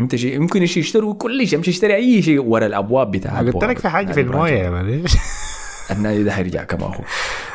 [0.00, 3.64] انت شيء يمكن يشي يشتروا كل شيء مش يشتري أي شيء ورا الأبواب بتاع قلت
[3.64, 5.04] لك في حاجة في المويه مان
[5.90, 7.00] النادي ده حيرجع كما هو.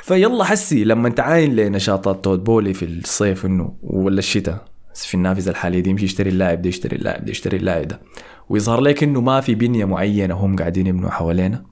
[0.03, 5.80] فيلا حسي لما تعاين لنشاطات تود بولي في الصيف إنه ولا الشتاء في النافذة الحالية
[5.80, 8.02] دي يمشي يشتري اللاعب ده يشتري اللاعب ده يشتري اللاعب ده.
[8.49, 11.64] ويظهر لك إنه ما في بنية معينة هم قاعدين يبنوا حوالينا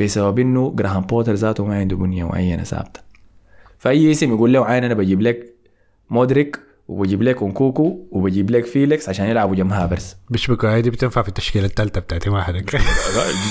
[0.00, 3.00] بسبب إنه جراهام بوتر ذاته ما عنده بنية معينة ثابتة.
[3.78, 5.54] فأي اسم يقول له عين أنا بجيب لك
[6.10, 10.16] مودريك وبجيب لك انكوكو وبجيب لك فيليكس عشان يلعبوا جنب هافيرتز.
[10.30, 10.74] بيشبكوا.
[10.74, 12.76] هاي دي بتنفع في التشكيلة الثالثه بتاعتي ما حرك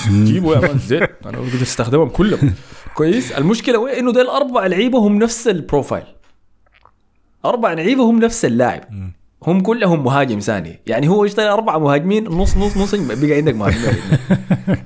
[0.08, 1.02] جيبوا يا مان زين.
[1.02, 2.54] أنا بقدر أستخدمهم كلهم.
[2.94, 3.32] كويس.
[3.32, 6.04] المشكلة وين؟ إنه ده الاربع لعيبه هم نفس البروفايل.
[7.44, 8.84] أربع لعيبه هم نفس اللاعب.
[9.46, 10.80] هم كلهم مهاجم ثاني.
[10.86, 13.94] يعني هو يشتري أربع مهاجمين نص نص نص بقى عندك مهاجمين.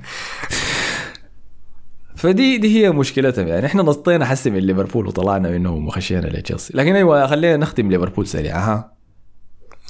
[2.19, 3.47] فدي دي هي مشكلتهم.
[3.47, 6.77] يعني إحنا نطينا حسي من ليفربول وطلعنا منهم وخشينا لتشيلسي.
[6.77, 8.91] لكن أيوه خلينا نختم ليفربول سريع ها؟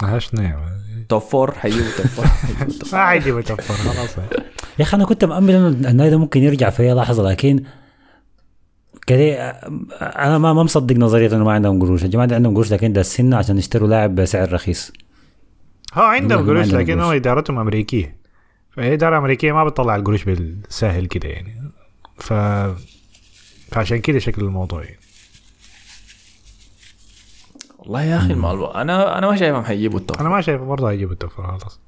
[0.03, 0.59] هاش نعم
[1.09, 3.77] top four حيجيبوا توب four حيجيبوا top four.
[3.87, 4.17] ما خلاص.
[4.79, 7.63] يا أخي أنا كنت مأمل إنه النادي ده ممكن يرجع في أي لحظة لكن
[9.07, 9.49] كده
[10.01, 12.03] أنا ما ما مصدق نظرية إنه ما عندهم قروش.
[12.03, 14.91] الجماعه دي عندهم قروش لكن ده السنة عشان يشتروا لاعب بسعر رخيص.
[15.93, 17.11] هو عندهم ما قروش لكن هو.
[17.11, 18.19] إدارتهم أمريكية.
[18.71, 21.68] فهي اداره أمريكية ما بتطلع القروش بالساهل كده يعني.
[22.19, 22.33] ف
[23.71, 24.99] فعشان كده شكل الموضوع يعني.
[27.77, 31.11] والله يا أخي الموضوع أنا أنا ما شايفهم حيجيبوا التوب أنا ما شايف برضه هيجيب
[31.11, 31.79] التوفر خلاص.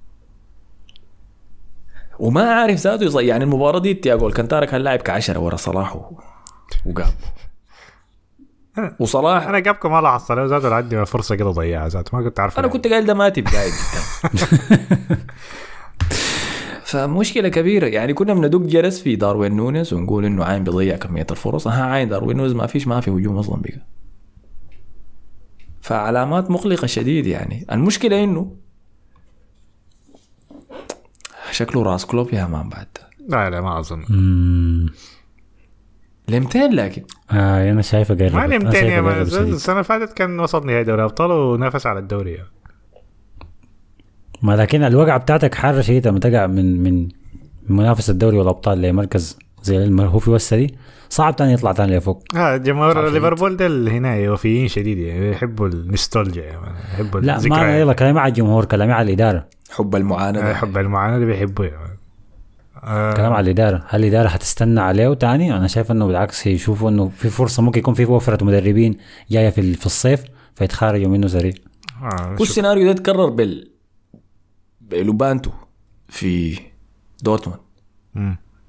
[2.20, 6.20] وما عارف ذاته يص- يعني المباراة دي تياجو ألكانتارا كان لاعب كعشرة ورا صلاح و...
[6.86, 7.12] وقام
[8.99, 12.60] وصلاح أنا جابكم ما لاحظت له ذاته عندي فرصة كده ضيعها ذاته ما كنت عارف
[12.60, 13.72] أنا كنت قايل ده قاعد.
[13.72, 15.18] قدام
[16.91, 17.88] فمشكلة كبيرة.
[17.88, 21.68] يعني كنا بندق جرس في داروين نونيز ونقول إنه عاين بيضيع كمية الفرص.
[21.68, 23.88] ها عاين داروين نونيز ما فيش ما في هجوم أصلا بقى.
[25.81, 27.65] فعلامات مقلقة شديد يعني.
[27.72, 28.55] المشكلة إنه
[31.51, 32.88] شكله راس كلوب يا مان بعد.
[33.27, 34.01] لا لا ما أظن.
[36.30, 37.03] لمتين لكن.
[37.31, 39.22] آه أنا شايف اقرب ما شايف يا مان.
[39.22, 42.31] السنة اللي فاتت كان وصل نهائي دوري أبطال ونافس على الدوري.
[42.31, 42.47] يعني.
[44.41, 47.07] ما لكن الوقعة بتاعتك حارة شديد لما تقع من من
[47.69, 50.76] من منافسه الدوري والأبطال لمركز زي المرهوف يوسع دي.
[51.09, 52.23] صعب تاني يطلع تاني لفوق.
[52.35, 53.09] ها جمهور.
[53.09, 55.31] ليفربول ده اللي هنا وفيين شديد يعني.
[55.31, 56.61] يحبوا النوستالجيا يعني
[56.93, 59.45] يحبوا لا ما يلا كلامي على الجمهور كلامي على الإدارة.
[59.72, 61.97] حب المعاندة يحب المعاناة اللي بيحبوا يعني.
[62.84, 63.84] آه، كلام على الإدارة.
[63.88, 67.93] هل الإدارة هتستنى عليه تاني أنا شايف إنه بالعكس يشوفوا إنه في فرصة ممكن يكون
[67.93, 68.97] في وفرة مدربين
[69.31, 70.23] جاية في في الصيف
[70.55, 71.53] فيتخارجوا منه سريع.
[72.03, 73.70] آه، هو السيناريو ده اتكرر بال
[74.91, 75.51] بلوبانتو
[76.09, 76.59] في
[77.23, 77.59] دورتموند.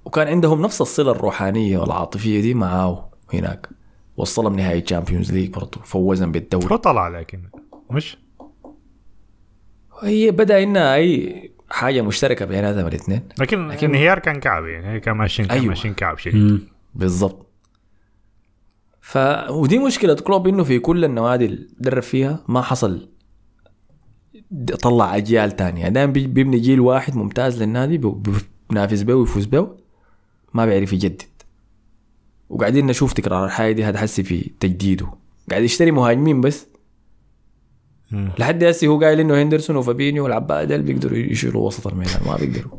[0.04, 3.68] وكان عندهم نفس الصلة الروحانية والعاطفية دي معاه هناك.
[4.16, 6.78] وصلهم نهائي تشامبيونز ليج برضه فوزهم بالدوري.
[6.78, 7.42] طلع لكن
[7.90, 8.16] مش؟
[10.02, 15.16] هي بدأ إنها أي حاجة مشتركة بيناتهم الاثنين لكن لكن- انهيار كان كعب يعني كان
[15.16, 15.68] ماشيين كان أيوة.
[15.68, 16.68] ماشيين كعب شديد.
[16.94, 17.46] بالضبط.
[19.00, 19.18] ف
[19.50, 23.08] ودي مشكلة كلوب إنه في كل النوادي اللي درب فيها ما حصل
[24.82, 25.88] طلع أجيال تانية.
[25.88, 28.32] دائما بي- بيبني جيل واحد ممتاز للنادي بي-
[28.70, 29.68] بينافس به ويفوز به
[30.54, 31.22] ما بيعرف يجدد.
[32.50, 33.44] وقاعدين نشوف تكرار.
[33.44, 35.06] الحاجة دي هتحسي في تجديده.
[35.50, 36.66] قاعد يشتري مهاجمين بس.
[38.12, 42.20] لحد هسه هو قايل إنه هندرسون وفابينيو والعباد ديل بيقدروا يشيلوا وسط الميدان.
[42.26, 42.78] ما بيقدروا.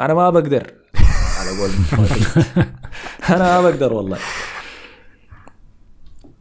[0.00, 0.72] أنا ما بقدر.
[1.40, 1.70] على قول
[3.36, 4.18] أنا ما بقدر والله.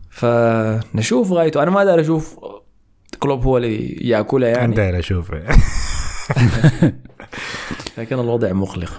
[0.09, 1.63] فنشوف غايته.
[1.63, 2.39] أنا ما داري أشوف
[3.19, 4.59] كلوب هو اللي ياكلها يعني.
[4.61, 5.31] يعني داير أشوف
[7.97, 8.91] لكن الوضع مقلق.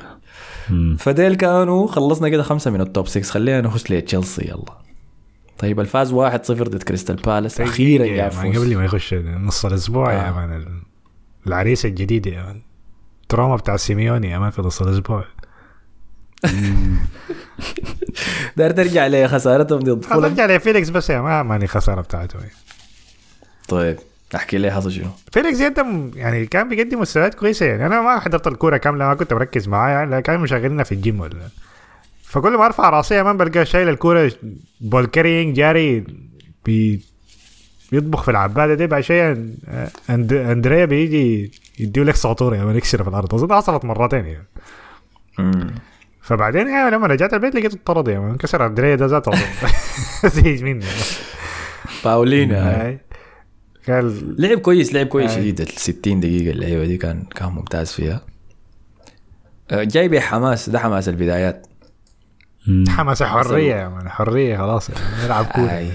[0.99, 4.79] فديل كانوا خلصنا كده خمسة من ال top 6 خلينا نخش لتشيلسي يلا.
[5.59, 6.15] طيب الفوز 1-0
[6.51, 8.59] ضد كريستال بالاس أخيرا يا مان فوز.
[8.63, 10.33] قبل ما يخش نص الأسبوع يا آه.
[10.33, 10.83] مان
[11.47, 12.63] العريس الجديد يا مان
[13.29, 15.25] trauma بتاع سيميوني يا مان في نص الأسبوع.
[18.57, 20.25] داير ترجع لخسارتهم ضد فولم.
[20.25, 22.39] رجع لي فيليكس بس يا ما ماني خسارة بتاعته
[23.69, 23.99] طيب.
[24.35, 27.67] احكي لي حصل شنو فيليكس يقدم يعني كان بيقدم مستويات كويسة.
[27.67, 31.21] يعني أنا ما حضرت الكورة كاملة ما كنت مركز معاه يعني كانوا مشغلينها في الجيم
[31.21, 31.49] ولا.
[32.23, 34.33] فكل ما أرفع راسي مان بلقى شايل الكورة
[34.81, 36.05] ball carrying جاري
[36.65, 37.03] بي
[37.93, 38.87] بيطبخ في العباده دي.
[38.87, 39.33] بعد شوية
[40.11, 40.33] أند...
[40.33, 43.35] أندريا بيجي يديه لك ساطور مان يكسر في الأرض.
[43.35, 44.47] أظن حصلت مرتين يعني.
[45.39, 45.75] مم.
[46.23, 49.33] فبعدين يعني لما رجعت البيت لقيته طرد يا مان كسر أندريا ده ذاته
[50.35, 50.85] زيج مني.
[52.05, 52.99] باولينا.
[53.91, 55.31] قال لعب كويس لعب كويس.
[55.31, 55.37] أي.
[55.37, 58.21] شديد ال 60 دقيقة اللعيبة دي كان كان ممتاز فيها.
[59.71, 61.67] آه، جاي بحماس ده حماس البدايات.
[62.89, 64.91] حماس حرية يا man حرية خلاص.
[64.91, 65.71] يعني نلعب كورة.
[65.71, 65.91] آي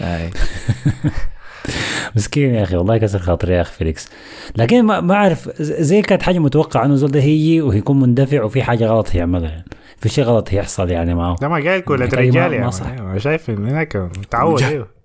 [0.00, 0.30] آي.
[2.16, 4.08] مسكين يا أخي والله كسر خاطري يا أخي فيليكس.
[4.56, 8.62] لكن ما ما أعرف زي كانت حاجة متوقعه إنه زول ده هيجي وهيكون مندفع وفي
[8.62, 9.64] حاجة غلط هيعملها يعني.
[9.96, 11.36] في شيء غلط هيحصل يعني معه.
[11.40, 13.20] ده ما قايل كورة الحكاية ما- رجال يعني.
[13.20, 14.97] شايف هناك متعود أيوه.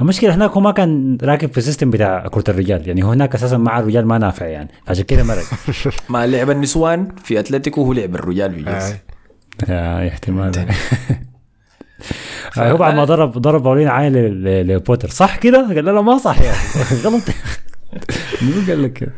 [0.00, 3.34] المشكلة هناك هو ما كان راكب في ال system بتاع كرة الرجال يعني هو هناك
[3.34, 5.44] أساسا مع الرجال ما نافع يعني عشان كده مرق.
[6.08, 8.94] مع لعب النسوان في أتلتيكو هو لعب الرجال في
[9.68, 10.08] آه.
[10.08, 10.52] احتمال.
[12.58, 15.08] آه، هو بعد ما ضرب ضرب باولين عين ل- ل- لبوتر.
[15.10, 17.22] صح كده؟ قال له لا ما صح يا أخي غلط.
[18.42, 19.12] مين قال لك كده؟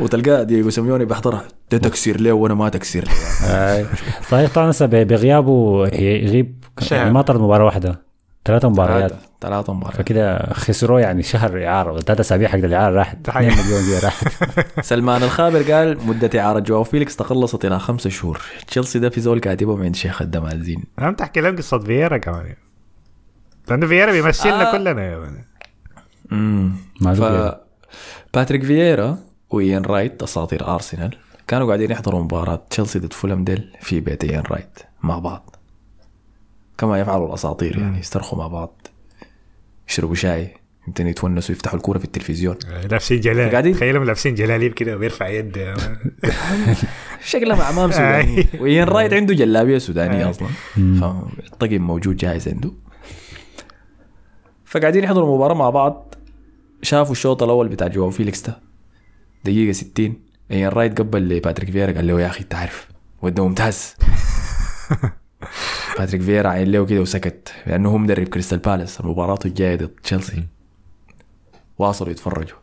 [0.00, 3.86] وتلقاه دييغو سيميوني بيحضرها ده تكسير ليه وأنا ما تكسير ليه آه.
[4.30, 8.05] صحيح طبعا هسه بغيابه يغيب يعني ما طرد مباراة واحدة.
[8.46, 9.10] ثلاثة مباريات.
[9.10, 9.26] ثلاثة.
[9.40, 9.96] ثلاثة مباريات.
[9.96, 14.26] فكده خسروا يعني شهر إعارة ثلاث أسابيع حق الإعارة راحت 2 مليون دي راحت
[14.90, 18.40] سلمان الخابر قال مدة إعارة جواو فيليكس تقلصت إلى خمسة شهور.
[18.66, 20.84] تشيلسي ده في زول كاتبهم عند شيخ الدمازين.
[20.98, 22.46] أنا بتحكي لهم قصة فييرا كمان.
[22.46, 22.58] يعني.
[23.70, 24.72] لأنه فييرا بيمثلنا آه.
[24.72, 25.30] كلنا يا.
[26.32, 26.72] امم
[27.04, 27.54] ف ف...
[28.34, 29.18] باتريك فييرا
[29.50, 31.16] وإيان رايت أساطير أرسنال
[31.48, 35.55] كانوا قاعدين يحضروا مباراة تشيلسي ضد فولم ديل في بيت إيان رايت مع بعض.
[36.78, 38.86] كما يفعل الأساطير يعني يسترخوا مع بعض
[39.88, 40.54] يشربوا شاي
[40.88, 42.56] يمكن يتونسوا يفتحوا الكورة في التلفزيون.
[42.90, 43.50] لابسين جلال.
[43.50, 45.74] قاعدين- تخيلهم لابسين جلاليب كده وبيرفع يد.
[47.24, 48.38] شكلها مع أمام سوداني.
[48.38, 48.46] أي.
[48.60, 50.30] وإيان رايت عنده جلابية سودانية أي.
[50.30, 50.48] أصلا.
[50.74, 52.72] فالطقم موجود جاهز عنده.
[54.64, 56.14] فقاعدين يحضروا المباراة مع بعض.
[56.82, 58.58] شافوا الشوط الأول بتاع جواو فيليكس ده.
[59.44, 60.20] دقيقة 60
[60.50, 62.88] إيان رايت قبل لباتريك فييرا قال له يا أخي أنت عارف
[63.22, 63.94] وده ممتاز.
[65.98, 69.00] باتريك فييرا عين له كده وسكت لأنه هو مدرب كريستال بالاس.
[69.00, 70.44] المباراة الجاية ضد تشيلسي.
[71.78, 72.58] واصلوا يتفرجوا.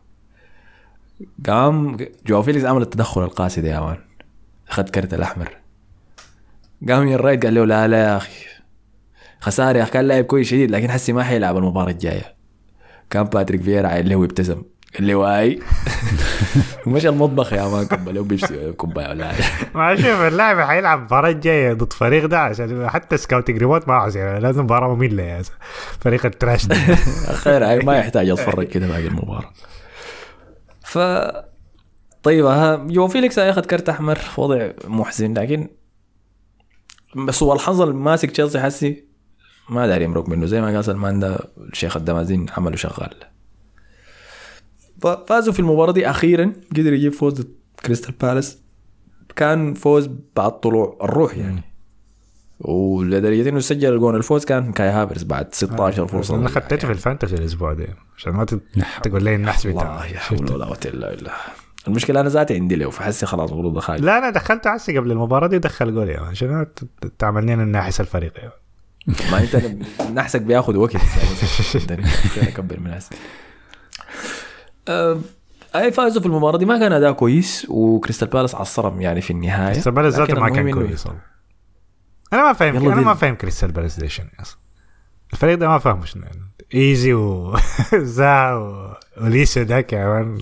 [1.46, 1.96] قام
[2.26, 3.98] جواو فيليكس عمل التدخل القاسي ده يا man.
[4.68, 5.56] أخذ كرت الأحمر.
[6.88, 8.46] قام إيان رايت قال له لا لا يا أخي.
[9.40, 12.34] خسارة يا أخي كان لاعب كويس شديد لكن حسي ما حيلعب المباراة الجاية.
[13.10, 14.62] كان باتريك فييرا عين له وابتسم
[14.98, 15.60] قال له واي
[16.86, 19.44] مشى المطبخ يا man قبل له بيبسي كوبايه ولا حاجة
[19.74, 24.16] ما شوف اللاعب حيلعب المباراة الجاية ضد فريق ده عشان حتى scouting remote ما عاوز
[24.16, 25.42] يعني لازم مباراة مملة يا.
[26.00, 26.76] فريق ال trash ده.
[27.44, 29.52] خير هاي ما يحتاج أتفرج كده باقي المباراة.
[30.84, 30.98] ف
[32.22, 35.68] طيب ها جو فيليكس اخذ كرت أحمر في وضع محزن لكن
[37.16, 39.04] بس هو الحظ اللي ماسك تشيلسي حسي
[39.68, 40.46] ما داري يمرق منه.
[40.46, 43.33] زي ما قال سلمان ده الشيخ الدمازين عمله شغال.
[45.04, 47.46] ففازوا في المباراة دي أخيرا قدر يجيب فوز
[47.86, 48.58] كريستال بالاس.
[49.36, 51.62] كان فوز بعد طلوع الروح يعني.
[52.60, 56.34] ولدرجة انه سجل الجون الفوز كان كاي هافرز بعد 16 فرصة.
[56.34, 57.86] أنا خدته في ال fantasy الأسبوع ده
[58.16, 58.44] عشان ما
[59.02, 61.32] تقول لي النحس الله بتاعه يا حول ولا قوة إلا بالله.
[61.88, 65.46] المشكلة أنا ذاتي عندي له فحسي خلاص المفروض اخاف لا أنا دخلته عسي قبل المباراة
[65.46, 66.16] دي دخل جول man.
[66.18, 68.50] عشان أنا ت- ت- تعمل لنا الناحس الفريق man.
[69.32, 69.62] ما أنت
[70.18, 70.96] نحسك بياخذ وقت.
[72.48, 73.10] أكبر من هسه
[74.88, 75.18] أه،
[75.76, 79.72] اي فازوا في المباراة دي ما كان أداء كويس وكريستال بالاس عصرهم يعني في النهاية
[79.72, 81.06] كريستال بالاس ذاته ما كان كويس.
[82.32, 84.58] أنا ما فاهم أنا ما فاهم كريستال بالاس ده شنو أصلا
[85.32, 86.40] الفريق ده ما فاهم شنو يعني.
[86.74, 88.52] إيزي وزا
[89.20, 90.38] وليسو داك يا man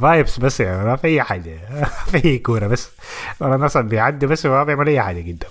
[0.00, 0.86] vibes بس man.
[0.86, 2.90] ما في أي حاجة ما في اي كورة بس
[3.42, 5.50] الناس بيعدي بس وما بيعمل أي حاجة قدام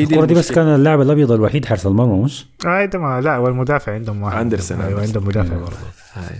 [0.00, 0.52] الكرة دي بس.
[0.52, 4.80] كان اللاعب الأبيض الوحيد حارس المرمى مش؟ آه إنت ما لا والمدافع عندهم واحد أندرسون،
[4.80, 5.02] أيوه.
[5.02, 5.76] عندهم مدافع برضه
[6.14, 6.36] هاي.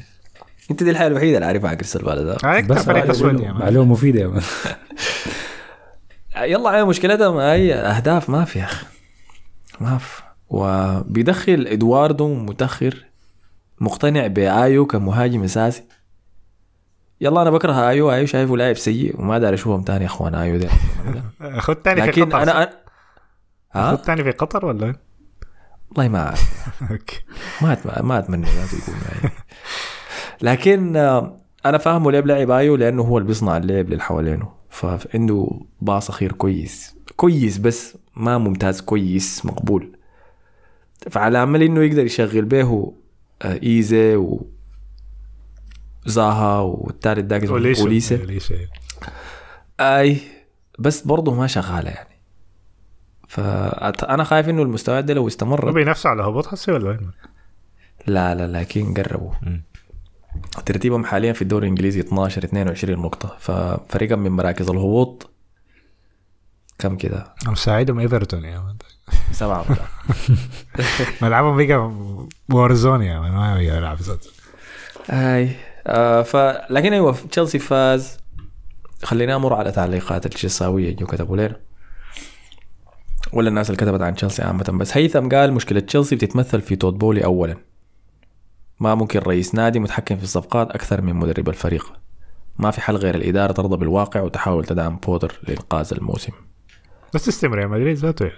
[0.70, 3.52] أنت دي الحاجة الوحيدة اللي عارفها عن كريستال بالاس ده هاي بس يا man.
[3.52, 4.42] معلومة مفيدة يا man.
[6.50, 8.86] يلا هاي مشكلتها ما هي أهداف ما في يا أخي
[9.80, 13.04] ما في وبيدخل إدواردو متأخر
[13.80, 15.84] مقتنع بآيو كمهاجم أساسي
[17.20, 20.56] يلا أنا بكره آيو آيو شايفه لاعب سيء وما داري أشوفهم تاني يا أخوان آيو
[20.58, 20.68] ده
[21.60, 22.68] خد تاني في لكن أنا أنا-
[23.76, 24.96] ها؟ خد تاني في قطر ولا؟
[25.90, 26.42] والله ما أعرف.
[27.62, 29.30] ما ما أتمنى يكون معي
[30.42, 31.36] لكن آه،
[31.66, 34.52] أنا فاهمه ليه بلعب ايو لأنه هو اللي بيصنع اللعب اللي حوالينه.
[34.70, 36.96] فعنده باص أخير كويس.
[37.16, 39.96] كويس بس ما ممتاز كويس مقبول.
[41.10, 42.92] فعلى أمل إنه يقدر يشغل به
[43.42, 44.46] آه، إيزي و
[46.06, 47.82] زاها والثالث اوليسي
[48.20, 48.54] اوليسو
[49.80, 50.18] أي
[50.78, 52.15] بس برضه ما شغاله يعني.
[53.28, 57.10] فانا خايف إنه المستويات دي لو استمرت بينافسوا على هبوط حسي ولا وين؟
[58.06, 59.32] لا لا لكن قربوا.
[60.66, 65.30] ترتيبهم حاليا في الدوري الإنجليزي 12 22 نقطة ففريقهم من مراكز الهبوط
[66.78, 68.76] كم كده؟ مساعدهم إيفرتون يا man.
[69.32, 69.64] سبعة
[71.22, 71.92] ملعبهم بقى
[72.50, 74.30] warzone يا man، ما يلعب ذاته
[75.10, 75.50] أي
[75.86, 76.36] آه ف
[76.70, 78.18] لكن أيوه تشيلسي فاز
[79.04, 81.56] خلينا أمر على تعليقات التشيلساوية جو كتبوا لنا
[83.32, 84.64] ولا الناس اللي كتبت عن تشيلسي عامة.
[84.64, 87.56] بس هيثم قال مشكلة تشيلسي بتتمثل في تود بولي اولا.
[88.80, 91.92] ما ممكن رئيس نادي متحكم في الصفقات أكثر من مدرب الفريق.
[92.58, 96.32] ما في حل غير الإدارة ترضى بالواقع وتحاول تدعم بوتر لإنقاذ الموسم.
[97.14, 98.32] بس تستمر يا مدريد ذاته.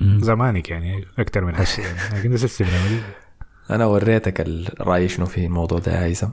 [0.00, 2.18] زمانك يعني أكثر من هسه يعني.
[2.18, 3.02] لكن بس تستمر يا مدريد.
[3.70, 6.28] أنا وريتك الراي شنو في الموضوع ده يا هيثم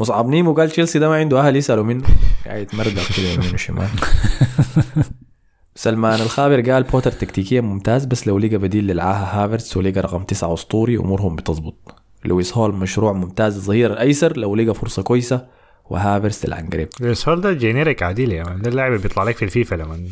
[0.00, 2.04] مصعب نيمو قال تشيلسي ده ما عنده أهل يسألوا منه.
[2.46, 3.88] قاعد يتمردق كده يمين وشمال.
[5.76, 10.54] سلمان الخابر قال بوتر تكتيكيا ممتاز بس لو لقى بديل للعاهة هافرتس ولقى رقم تسعة
[10.54, 11.94] أسطوري أمورهم بتظبط
[12.24, 15.46] لويس هول مشروع ممتاز الظهير الأيسر لو لقى فرصة كويسة
[15.90, 19.44] وهافرتس للعنقريب بس هول ده generic عادي يا man ده اللاعب اللي بيطلع لك في
[19.44, 20.08] الفيفا لما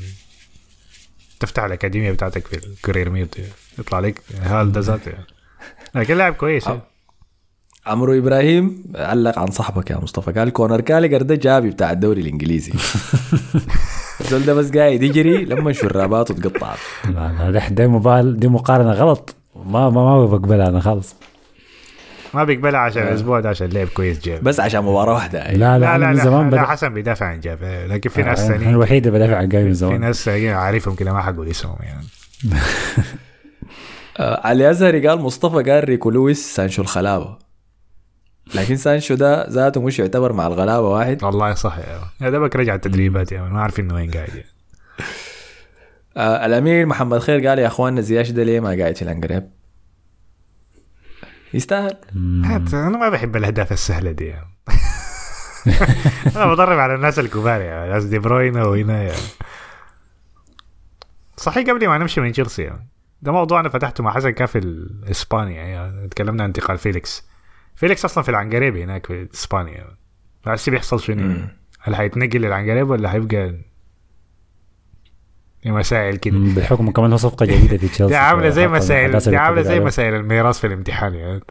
[1.41, 3.39] تفتح الأكاديمية بتاعتك في ال career mode
[3.79, 5.27] يطلع لك هال ده ذاته يعني.
[5.95, 6.81] لكن لاعب كويس يعني.
[7.87, 12.73] عمرو إبراهيم علق عن صاحبك يا مصطفى قال كونر جالاجر ده جافي بتاع الدوري الإنجليزي
[14.21, 18.93] الزول ده بس قاعد يجري لما شراباته تقطعت لا لا ده- ده مبال دي مقارنة
[18.93, 19.35] غلط.
[19.67, 21.17] ما ما ما بقبلها أنا خالص.
[22.35, 25.39] ما بيقبلها عشان الأسبوع ده عشان لعب كويس جافي بس عشان مباراة واحدة.
[25.39, 25.59] يعني.
[25.59, 27.59] لا لا, لا لا من لا, زمان لا بدأ حسن بيدافع عن جافي
[27.91, 30.01] لكن في ناس أنا ثانيين الوحيد اللي بدافع عن جافي من في زمان.
[30.01, 32.07] ناس ثانيين عارفهم كده ما حقول اسمهم يعني.
[34.19, 37.37] آه علي ازهري قال مصطفى قال ريكو لويس سانشو الخلابة.
[38.55, 42.01] لكن سانشو ده ذاته مش يعتبر مع الغلابة واحد والله صح يا.
[42.21, 43.53] يا دوبك رجع التدريبات يا man.
[43.53, 44.45] ما عارفين انه وين قاعد يعني.
[46.17, 49.51] آه الأمير محمد خير قال يا أخواننا زياش ده ليه ما قاعد في العنقريب
[51.55, 51.97] يستاهل
[52.45, 54.55] حتى أنا ما بحب الأهداف السهلة دي يعني.
[56.37, 59.29] أنا بضرب على الناس الكبار يعني ناس دي بروين وهنا يعني.
[61.37, 62.89] صحيح قبل ما نمشي من تشيلسي يعني.
[63.23, 67.25] ده موضوع أنا فتحته مع حسن كان في اسبانيا يعني تكلمنا عن انتقال فيليكس
[67.75, 69.87] فيليكس أصلا في العنقريب هناك في إسبانيا.
[70.47, 71.37] هسه بيحصل شنو؟
[71.81, 73.55] هل حيتنقل للعنقريب ولا حيبقى
[75.67, 79.63] مسائل كده بحكم كمان هو صفقة جديدة في تشيلسي دي عاملة زي مسائل دي عاملة
[79.63, 79.81] زي.
[79.81, 81.41] مسائل الميراث في الامتحان يعني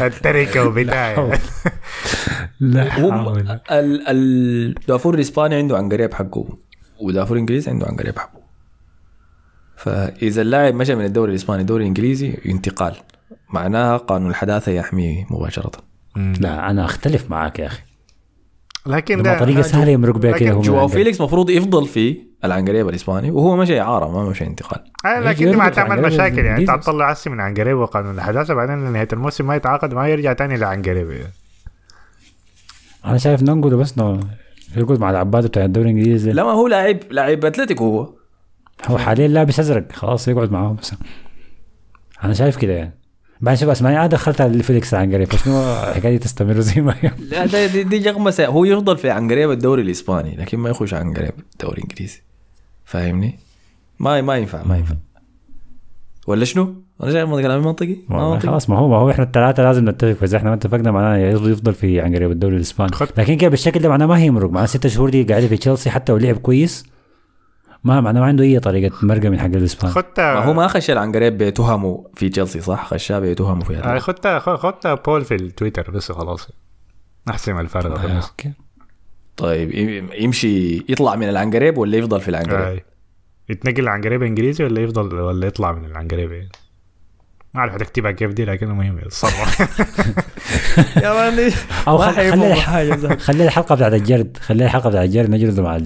[0.00, 1.32] التركة وبتاع.
[2.60, 3.38] لا حول.
[3.70, 6.58] ال- الدافور الإسباني عنده عنقريب حقه
[7.00, 8.40] ودافور الانجليزي عنده عنقريب حقه
[9.76, 12.96] فإذا اللاعب مشى من الدوري الإسباني الدوري الانجليزي انتقال
[13.52, 15.70] معناها قانون الحداثة يحميه مباشرة.
[16.16, 17.82] لا أنا أختلف معاك يا أخي.
[18.86, 20.88] لكن ده طريقة سهلة يمرق بها لكن كده هو جواو.
[20.88, 24.84] فيليكس مفروض يفضل في العنقريب الإسباني وهو مشى إعارة ما مشى انتقال.
[25.06, 26.70] آه، لكن دي ما تعمل مشاكل يعني انت.
[26.70, 31.10] هتطلع عسي من عنقريب وقانون الحداثة بعدين لنهاية الموسم ما يتعاقد ما يرجع تاني لعنقريب
[31.10, 31.32] يعني.
[33.04, 34.20] أنا شايف ننقله بس نو-
[34.76, 36.32] يرقد مع العباد بتاع الدوري الإنجليزي.
[36.32, 38.12] لما هو لاعب لاعب أتلتيكو هو.
[38.86, 40.94] هو حاليا لابس أزرق خلاص يقعد معاهم بس.
[42.24, 42.99] أنا شايف كده يعني.
[43.40, 47.10] بعدين شوف اسمعني أنا دخلت على فيليكس عنقريب فشنو؟ الحكاية دي تستمر زي ما هي
[47.18, 51.32] لا ده دي, دي جغمسه هو يفضل في عنقريب الدوري الإسباني لكن ما يخش عنقريب
[51.52, 52.22] الدوري الإنجليزي.
[52.84, 53.38] فاهمني؟
[53.98, 54.94] ما ما ينفع ما ينفع.
[56.26, 58.48] ولا شنو؟ أنا شايف كلامي منطقي؟ ما منطقي.
[58.48, 60.12] خلاص ما هو ما هو إحنا الثلاثه لازم نتفق.
[60.12, 63.88] فاذا إحنا ما اتفقنا معناه يفضل يفضل في عنقريب الدوري الاسباني لكن كده بالشكل ده
[63.88, 64.50] معناه ما هيمرق.
[64.50, 66.86] معناه ست شهور دي قاعدة في تشيلسي حتى لو لعب كويس.
[67.84, 70.90] ما معناه ما عنده أي طريقة مرقة من حق الإسبان خدت ما هو ما خش
[70.90, 75.90] العنقريب بتهمه في تشيلسي صح؟ خشاه بتهمه في آه، هذا خدت خدت poll في التويتر
[75.90, 76.48] بس خلاص
[77.30, 78.52] احسن الفرق آه، okay
[79.36, 82.80] طيب يم- يمشي يطلع من العنقريب ولا يفضل في العنقريب؟ آه.
[83.48, 86.48] يتنقل لعنقريب إنجليزي ولا يفضل ولا يطلع من العنقريب يعني.
[87.54, 89.60] ما أعرف هتكتبها كيف دي لكن المهم يتصرف
[91.04, 91.52] يا مان
[91.88, 94.36] أو خلي حاجة خلي الحلقة بتاعت الجرد.
[94.40, 95.78] خلي الحلقة بتاعت الجرد نجلده مع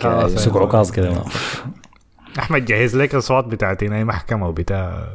[0.00, 0.34] خلاص.
[0.34, 1.24] سوق عكاظ كده
[2.38, 5.08] أحمد جهز لك الاصوات بتاعت هنا محكمه وبتاع.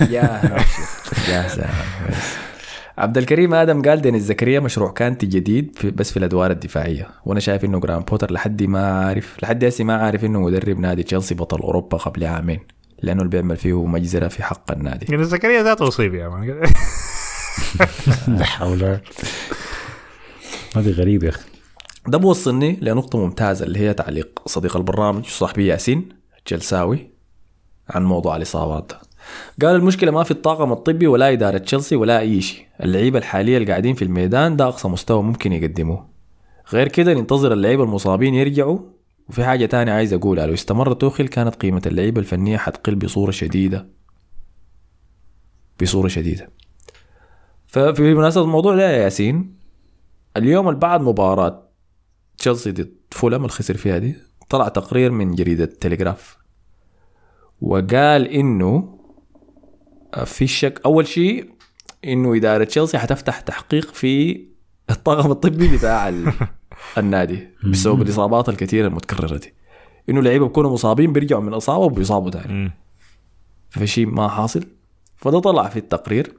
[0.00, 0.40] يا
[1.28, 1.70] يا.
[2.98, 7.08] عبد الكريم آدم قال دينيس زكريا مشروع كانتي جديد في بس في الأدوار الدفاعية.
[7.24, 11.02] وأنا شايف إنه جراهام بوتر لحد ما عارف لحد هسه ما عارف إنه مدرب نادي
[11.02, 12.60] تشيلسي بطل أوروبا قبل عامين.
[13.04, 15.06] لأنه اللي بيعمل فيه مجزره في حق النادي.
[15.08, 16.60] يعني زكريا ذاته أصيب يا man.
[18.38, 18.82] لا حول.
[20.76, 21.44] هذه غريبة يا أخي.
[22.06, 26.08] ده بوصلني لنقطة ممتازة اللي هي تعليق صديق البرنامج صاحبي ياسين
[26.38, 27.10] الجلساوي
[27.90, 28.92] عن موضوع الإصابات.
[29.62, 32.66] قال المشكلة ما في الطاقم الطبي ولا إدارة تشيلسي ولا أي شيء.
[32.82, 36.06] اللعيبة الحالية اللي قاعدين في الميدان ده أقصى مستوى ممكن يقدموه.
[36.72, 38.78] غير كده ننتظر اللعيبة المصابين يرجعوا
[39.28, 43.86] وفي حاجة تانية عايز أقولها لو استمر توخيل كانت قيمة اللعيبة الفنية حتقل بصورة شديدة.
[45.82, 46.50] بصورة شديدة.
[47.66, 49.56] ففي مناسبة الموضوع ده يا ياسين
[50.36, 51.68] اليوم بعد مباراة
[52.38, 54.14] تشيلسي ضد فولم الخسر فيها دي
[54.48, 56.36] طلع تقرير من جريدة تلغراف
[57.60, 58.98] وقال إنه
[60.24, 61.50] في شك أول شيء
[62.04, 64.44] إنه إدارة تشيلسي حتفتح تحقيق في
[64.90, 66.32] الطاقم الطبي بتاع ال-
[66.98, 69.36] النادي بسبب الإصابات الكثيرة المتكررة.
[69.36, 69.54] دي
[70.08, 72.72] إنه لعيبة بيكونوا مصابين بيرجعوا من إصابة وبيصابوا تاني.
[73.70, 74.64] في شيء ما حاصل.
[75.16, 76.34] فده طلع في التقرير.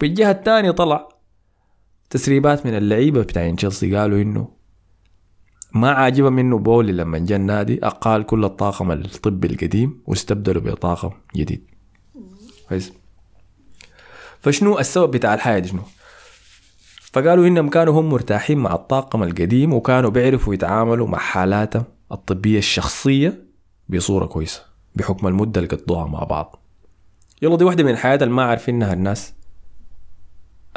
[0.00, 1.08] بالجهه الثانية طلع
[2.10, 3.56] تسريبات من اللعيبة بتاعين.
[3.56, 4.48] تشيلسي قالوا إنه
[5.72, 11.64] ما عاجبهم منه بولي لما جاء النادي أقال كل الطاقم الطبي القديم واستبدلوا بطاقم جديد.
[12.68, 12.92] كويس.
[14.40, 15.82] فشنو السبب بتاع الحياة دي شنو؟
[17.12, 23.44] فقالوا إنهم كانوا هم مرتاحين مع الطاقم القديم وكانوا بيعرفوا يتعاملوا مع حالاتهم الطبية الشخصية
[23.88, 24.62] بصورة كويسة
[24.94, 26.62] بحكم المدة اللي قضوها مع بعض.
[27.42, 29.34] يلا دي واحدة من الحياة اللي ما عارفينها الناس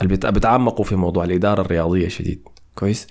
[0.02, 2.48] اللي بت- بيتعمقوا في موضوع الإدارة الرياضية شديد.
[2.76, 3.08] كويس؟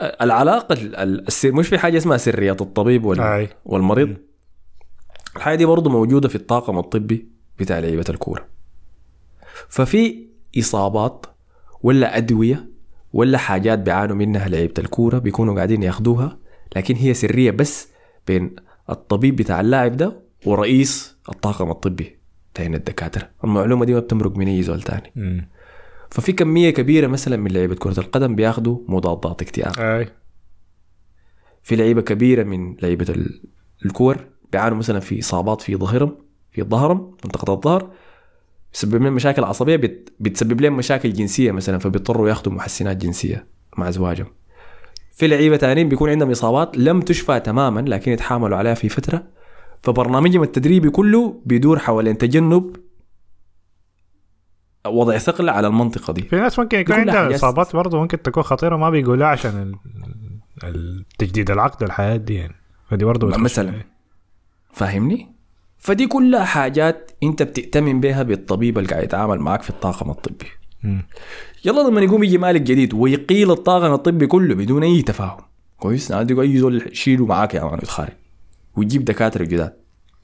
[0.00, 3.20] العلاقة ال- ال- السر مش في حاجة اسمها سرية الطبيب وال...
[3.64, 4.16] والمريض؟
[5.36, 7.28] الحاجة دي برضه موجودة في الطاقم الطبي
[7.58, 8.46] بتاع لعيبة الكورة.
[9.68, 10.26] ففي
[10.58, 11.26] إصابات
[11.82, 12.68] ولا أدوية
[13.12, 16.38] ولا حاجات بيعانوا منها لعيبة الكورة بيكونوا قاعدين ياخدوها.
[16.76, 17.88] لكن هي سرية بس
[18.26, 18.56] بين
[18.90, 22.16] الطبيب بتاع اللاعب ده ورئيس الطاقم الطبي
[22.54, 23.28] بتاع الدكاترة.
[23.44, 25.12] المعلومة دي ما بتمرق من أي زول تاني.
[25.16, 25.48] مم.
[26.10, 29.72] ففي كمية كبيرة مثلا من لعيبة كرة القدم بياخدوا مضادات اكتئاب.
[29.78, 30.08] أي.
[31.62, 33.42] في لعيبة كبيرة من لعيبة ال-
[33.84, 34.16] الكور
[34.52, 36.16] بيعانوا مثلا في إصابات في ظهرهم
[36.50, 37.90] في ظهرهم منطقة الظهر
[38.72, 40.12] بيسبب لهم مشاكل عصبية بت...
[40.20, 43.46] بتسبب لهم مشاكل جنسية مثلا فبيضطروا ياخذوا محسنات جنسية
[43.78, 44.26] مع ازواجهم
[45.12, 49.24] في لعيبة تانيين بيكون عندهم إصابات لم تشفى تماما لكن يتحاملوا عليها في فترة.
[49.82, 52.76] فبرنامجهم التدريبي كله بيدور حوالين تجنب
[54.86, 56.22] وضع ثقل على المنطقة دي.
[56.22, 59.76] في ناس ممكن يكون عندها إصابات برضه ممكن تكون خطيرة ما بيقولها عشان ال-
[60.64, 62.54] التجديد العقد والحياة دي يعني.
[62.90, 63.72] فدي برضه مثلاً.
[64.72, 65.32] فاهمني؟
[65.82, 70.46] فدي كلها حاجات انت بتأتمن بها بالطبيب اللي قاعد يتعامل معك في الطاقم الطبي.
[71.64, 75.40] يلا لما يقوم يجي مالك جديد ويقيل الطاقم الطبي كله بدون أي تفاهم.
[75.78, 78.12] كويس؟ نادي أي زول شيله معاك يا مان يتخارج
[78.76, 79.72] ويجيب دكاترة جداد.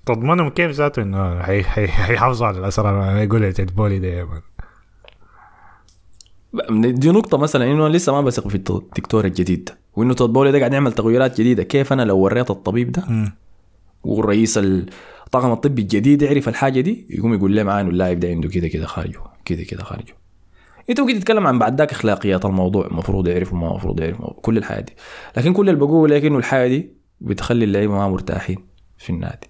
[0.06, 4.24] تضمنهم كيف ذاته إنه حي- حي- حيحافظوا على الأسرار؟ ما يقول لي بولي ده يا
[4.24, 4.40] مان.
[6.94, 9.64] دي نقطة مثلا إنه أنا لسه ما بثق في الدكتور الجديد.
[9.64, 11.62] ده وإنه تود بولي ده قاعد يعمل تغييرات جديدة.
[11.62, 13.32] كيف أنا لو وريت الطبيب ده.
[14.04, 18.48] والرئيس الطاقم الطبي الجديد يعرف الحاجة دي يقوم يقول لي معاه انه اللاعب ده عنده
[18.48, 20.14] كده كده خارجه كده كده خارجه.
[20.90, 24.80] انت ممكن تتكلم عن بعد ذاك أخلاقيات الموضوع المفروض يعرف وما المفروض يعرف كل الحياة
[24.80, 24.92] دي.
[25.36, 28.58] لكن كل اللي بقوله لك انه الحياة دي بتخلي اللعيبة ما مرتاحين
[28.98, 29.46] في النادي.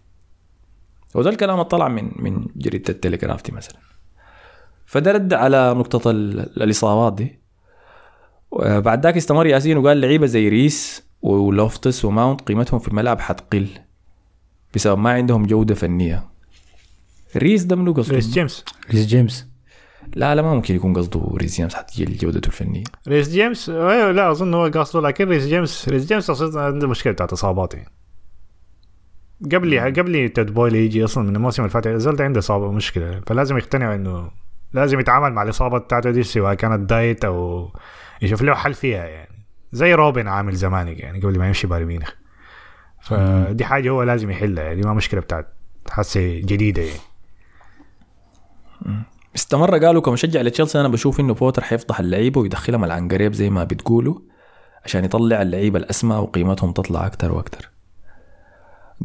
[1.15, 3.79] وده الكلام طلع من من جريدة التليجراف دي مثلا.
[4.87, 7.39] فده رد على نقطة ال- الإصابات دي.
[8.63, 13.69] بعد ذاك استمر ياسين وقال لعيبة زي ريس ولوفتس وماونت قيمتهم في الملعب حتقل.
[14.75, 16.25] بسبب ما عندهم جودة فنية.
[17.37, 18.65] ريس ده منو قصده؟ ريس جيمس.
[18.91, 19.49] ريس جيمس.
[20.15, 22.85] لا لا ما ممكن يكون قصده ريس جيمس حتجي جودته الفنية.
[23.09, 27.13] ريس جيمس؟ أيوه لا أظن هو قصده لكن ريس جيمس ريس جيمس أصلا عنده مشكلة
[27.13, 27.93] بتاعت اصابات يعني
[29.53, 33.21] قبل قبل تود بويلي يجي أصلا من الموسم اللي فات ده عنده إصابة مشكلة.
[33.27, 34.31] فلازم يقتنع إنه
[34.73, 37.69] لازم يتعامل مع الإصابة بتاعته دي سواء كانت diet أو
[38.23, 39.39] يشوف له حل فيها يعني.
[39.73, 42.11] زي روبن عامل زمانك يعني قبل ما يمشي بايرن ميونخ.
[43.01, 45.47] فدي حاجة هو لازم يحلها يعني ما مشكلة بتاعت
[45.91, 47.01] هسه جديدة يعني.
[49.37, 54.19] استمر قالوا كمشجع لتشيلسي أنا بشوف إنه بوتر حيفضح اللعيبة ويدخلهم العنقريب زي ما بتقولوا
[54.85, 57.71] عشان يطلع اللعيبة الأسمى وقيمتهم تطلع أكتر وأكتر.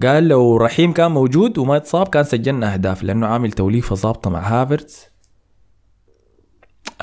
[0.04, 4.40] قال لو رحيم كان موجود وما اتصاب كان سجلنا أهداف لأنه عامل توليفة ظابطة مع
[4.40, 5.13] هافرتز.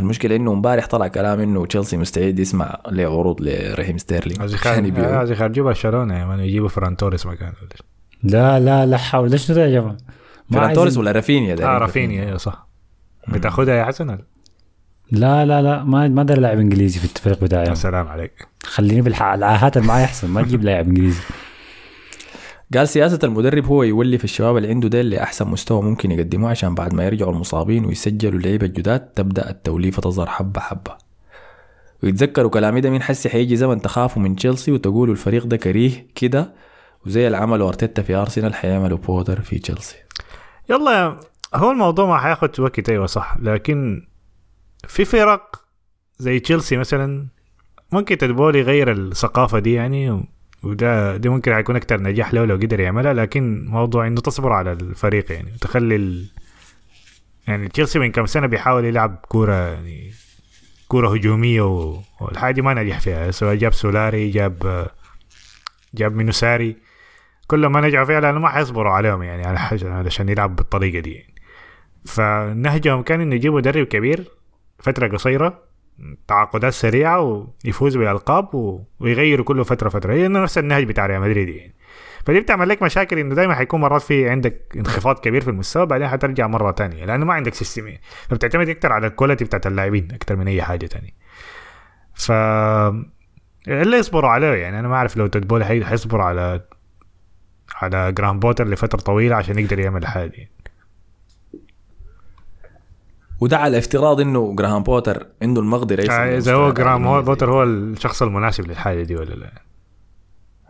[0.00, 4.40] المشكلة إنه امبارح طلع كلام إنه تشيلسي مستعد يسمع لعروض لرحيم ستيرلينج.
[4.40, 5.30] عايز عشان يبيعوه.
[5.30, 7.52] يخرجوا برشلونة يا man يجيبوا فران توريس مكانه.
[8.22, 9.30] لا لا لا حول.
[9.30, 9.96] ليش يا جماعة؟
[10.50, 12.68] ما فيران توريس ولا رافينيا ده آه رافينيا أيوه صح.
[13.28, 14.18] بتاخدها يا حسن
[15.12, 17.66] لا لا لا ما ما أقدر لاعب إنجليزي في الفريق بتاعي.
[17.66, 18.46] يا سلام عليك.
[18.64, 21.20] خليني بالعاهات اللي معايا احسن ما تجيب لاعب إنجليزي.
[22.74, 26.74] قال سياسة المدرب هو يولي في الشباب اللي عنده ديل لأحسن مستوى ممكن يقدموه عشان
[26.74, 30.98] بعد ما يرجعوا المصابين ويسجلوا اللعيبة الجداد تبدأ التوليفة تظهر حبة حبة.
[32.02, 36.54] ويتذكروا كلامي ده مين حسي حيجي زمن تخافوا من تشيلسي وتقولوا الفريق ده كريه كده
[37.06, 39.96] وزي اللي عملوا أرتيتا في أرسنال حيعملوا بوتر في تشيلسي.
[40.70, 41.20] يلا
[41.54, 43.36] هو الموضوع ما حياخد وقت أيوه صح.
[43.40, 44.06] لكن
[44.88, 45.56] في فرق
[46.18, 47.26] زي تشيلسي مثلا
[47.92, 50.24] ممكن تدبول يغير الثقافة دي يعني؟
[50.62, 54.72] وده دي ممكن حيكون أكتر نجاح له لو قدر يعملها لكن موضوع إنه تصبر على
[54.72, 56.26] الفريق يعني وتخلي ال...
[57.48, 60.12] يعني تشيلسي من كم سنة بيحاول يلعب كورة يعني
[60.88, 62.00] كورة هجومية و...
[62.20, 64.86] والحاجة ما نجح فيها سواء جاب سولاري جاب
[65.94, 66.76] جاب مينوساري
[67.46, 71.12] كلهم ما نجحوا فيها لأنه ما حيصبروا عليهم يعني على حاجة علشان يلعب بالطريقة دي
[71.12, 71.34] يعني.
[72.04, 74.30] فنهجهم كان إنه يجيبوا مدرب كبير
[74.78, 75.69] فترة قصيرة
[76.28, 78.54] تعاقدات سريعة ويفوز بالألقاب.
[79.00, 80.12] ويغيروا كل فترة فترة.
[80.14, 81.74] هي نفس النهج بتاع ريال مدريد يعني.
[82.26, 86.08] فدي بتعمل لك مشاكل إنه دائما حيكون مرات في عندك انخفاض كبير في المستوى بعدين
[86.08, 87.92] حترجع مرة تانية لأنه ما عندك system
[88.28, 91.10] فبتعتمد أكتر على ال quality بتاعت اللاعبين أكتر من أي حاجة تانية.
[92.14, 92.32] ف
[93.68, 94.80] اللي يصبروا عليه يعني.
[94.80, 96.60] أنا ما أعرف لو تود بويلي حي- حيصبروا على
[97.82, 100.48] على جراهام بوتر لفترة طويلة عشان يقدر يعمل الحاجة دي
[103.40, 107.22] وده على افتراض إنه جراهام بوتر عنده المقدرة يصل إذا هو الإنجليزي.
[107.22, 109.52] بوتر هو الشخص المناسب للحاجه دي ولا لا؟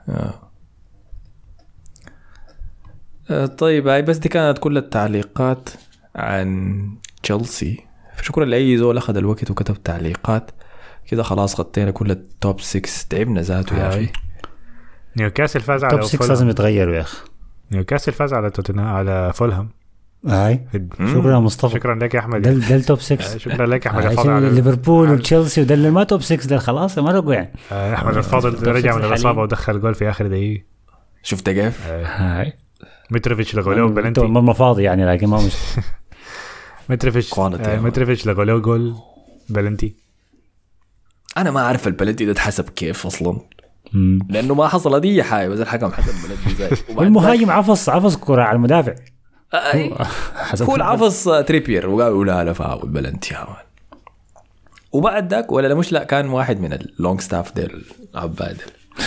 [0.08, 0.34] آه.
[3.30, 5.68] آه، طيب هاي بس دي كانت كل التعليقات
[6.16, 6.80] عن
[7.22, 7.84] تشيلسي
[8.22, 10.50] شكرا لأي زول أخذ الوقت وكتب تعليقات.
[11.06, 14.08] كده خلاص غطينا كل ال top 6 تعبنا ذاته يا أخي.
[15.16, 16.28] نيوكاسل فاز على top 6 فولهام.
[16.32, 17.18] لازم يتغيروا يا أخي.
[17.72, 19.68] نيوكاسل فاز على توتنهام على فولهام.
[20.26, 20.60] هاي.
[20.98, 21.74] شكرا مصطفى.
[21.74, 22.42] شكرا لك يا أحمد.
[22.42, 25.60] ده ده ال top 6 شكرا لك يا أحمد عشان الفاضل على- ليفربول على- وتشيلسي
[25.60, 28.96] وده اللي ما top 6 ده خلاص ما لقوا يعني آه، أحمد الفاضل التوب رجع
[28.96, 29.42] من الإصابة.
[29.42, 30.62] ودخل جول في آخر دقيقة.
[31.22, 32.52] شفت كيف؟ هاي.
[33.10, 34.20] متروفيتش لغوا له بلنتي.
[34.20, 35.52] ما فاضي يعني لكن ما مش
[36.90, 38.94] متروفيتش آه، متروفيتش لغوا له جول
[39.48, 39.94] بلنتي.
[41.36, 43.38] أنا ما أعرف البلنتي ده اتحسب كيف أصلا.
[43.92, 44.18] مم.
[44.28, 48.42] لأنه ما حصل دي حاجة بس الحكم حسب بلنتي زي وبعد والمهاجم عفص عفص كرة
[48.42, 48.94] على المدافع.
[50.62, 53.36] هو العفص تريبير وقالوا لا لا فاول بلنتي
[54.92, 59.06] وبعد ذاك ولا لا مش لا كان واحد من اللونجستاف ديل العباد ديل.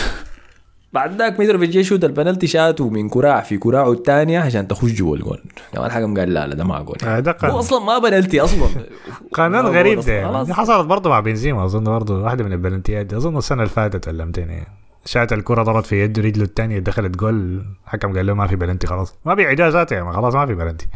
[0.92, 5.16] بعد ذاك متروفيتش جي شوت البنالتي شاته من كراع في كراعه الثانية عشان تخش جوا
[5.16, 5.40] الجول
[5.72, 7.36] كمان الحكم قال لا لا ده ما جول آه، ده.
[7.44, 8.68] هو أصلا ما بنالتي أصلا
[9.34, 10.12] قانون غريب ده.
[10.12, 10.54] يعني.
[10.54, 14.24] حصلت برضه مع بنزيما أظن برضه واحدة من البلنتيات دي أظن السنة اللي فاتت ولا
[14.24, 14.66] متين يعني
[15.04, 17.64] شات الكرة ضربت في يده رجله الثانية دخلت جول.
[17.86, 19.18] الحكم قال له ما في بلنتي خلاص.
[19.24, 20.86] ما بيعيدوها ذاته يعني خلاص ما في بلنتي.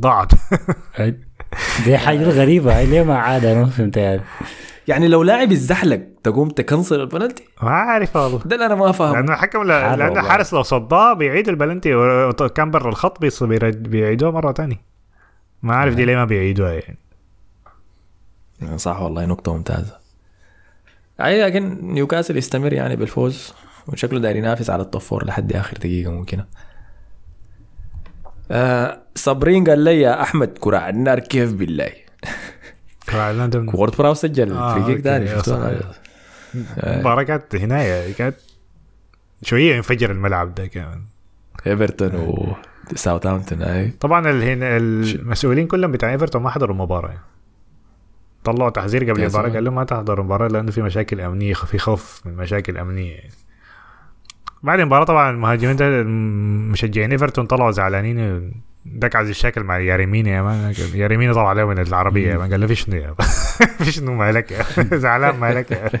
[0.00, 0.32] ضاعت.
[1.84, 2.78] دي حاجة غريبة.
[2.78, 4.22] هاي ليه ما عاد؟ أنا ما فهمت يعني.
[4.88, 8.40] يعني لو لاعب الزحلق تقوم تكنسل البنالتي ما عارف والله.
[8.44, 10.06] ده اللي أنا ما فاهم لأنه الحكم لأنه.
[10.20, 14.80] الحارس لو صداه بيعيد البلنتي وكان برا الخط بيص- بيرد- بيعيدوها مرة ثانية
[15.62, 16.98] ما عارف دي ليه ما بيعيدوها يعني.
[18.78, 19.99] صح والله نقطة ممتازة.
[21.26, 23.52] اي لكن نيوكاسل يستمر يعني بالفوز
[23.86, 26.46] وشكله داير ينافس على ال top four لحد آخر دقيقة ممكنة.
[28.50, 31.92] آه صابرين قال لي يا أحمد كرة النار كيف بالله.
[33.00, 35.80] فعلا وورد براوس سجل آه، free kick؟ صحيح.
[36.54, 38.36] المباراة كانت هنا كانت
[39.42, 41.02] شوية ينفجر الملعب ده كمان.
[41.66, 42.10] إيفرتون
[42.92, 43.90] وساوثهامبتون أي.
[43.90, 47.14] طبعا المسؤولين كلهم بتاع إيفرتون ما حضروا المباراة
[48.44, 49.54] طلعوا تحذير قبل زلمة.
[49.54, 53.30] قال لهم ما تحضروا المباراة لأنه في مشاكل أمنية في خوف من مشاكل أمنية يعني.
[54.62, 56.02] بعد المباراة طبعا المهاجمين ده
[56.72, 58.50] مشجعين إيفرتون طلعوا زعلانين
[58.86, 62.66] دكعز الشكل مع ياريميني يا مان ياريميني طلع عليه من العربية يا مان قال له
[62.66, 63.14] في شنو يا
[63.78, 64.52] في شنو مالك
[64.94, 65.92] زعلان مالك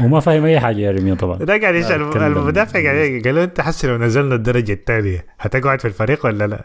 [0.00, 2.16] وما فاهم أي حاجة يا ريمين طبعا ده قاعد يسال.
[2.16, 6.64] المدافع قاعد قال له أنت حس لو نزلنا الدرجة الثانية هتقعد في الفريق ولا لا؟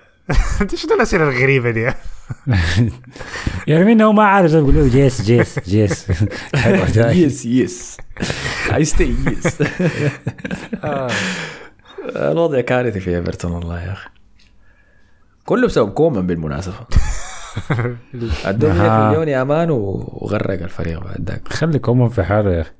[0.61, 1.81] انت شنو الأسئلة الغريبة دي؟
[3.68, 6.07] يا ريمين هو ما عارف يقول له جيس جيس جيس.
[6.95, 7.97] يس يس
[8.73, 9.64] اي ستي يس
[12.15, 14.10] الوضع كارثي في إيفرتون والله يا أخي.
[15.45, 16.73] كله بسبب كومان بالمناسبة.
[18.45, 19.10] ادوه 100 أها.
[19.10, 21.47] مليون يا man وغرق الفريق بعد ذاك.
[21.47, 22.72] خلي كومان في حاله يا أخي.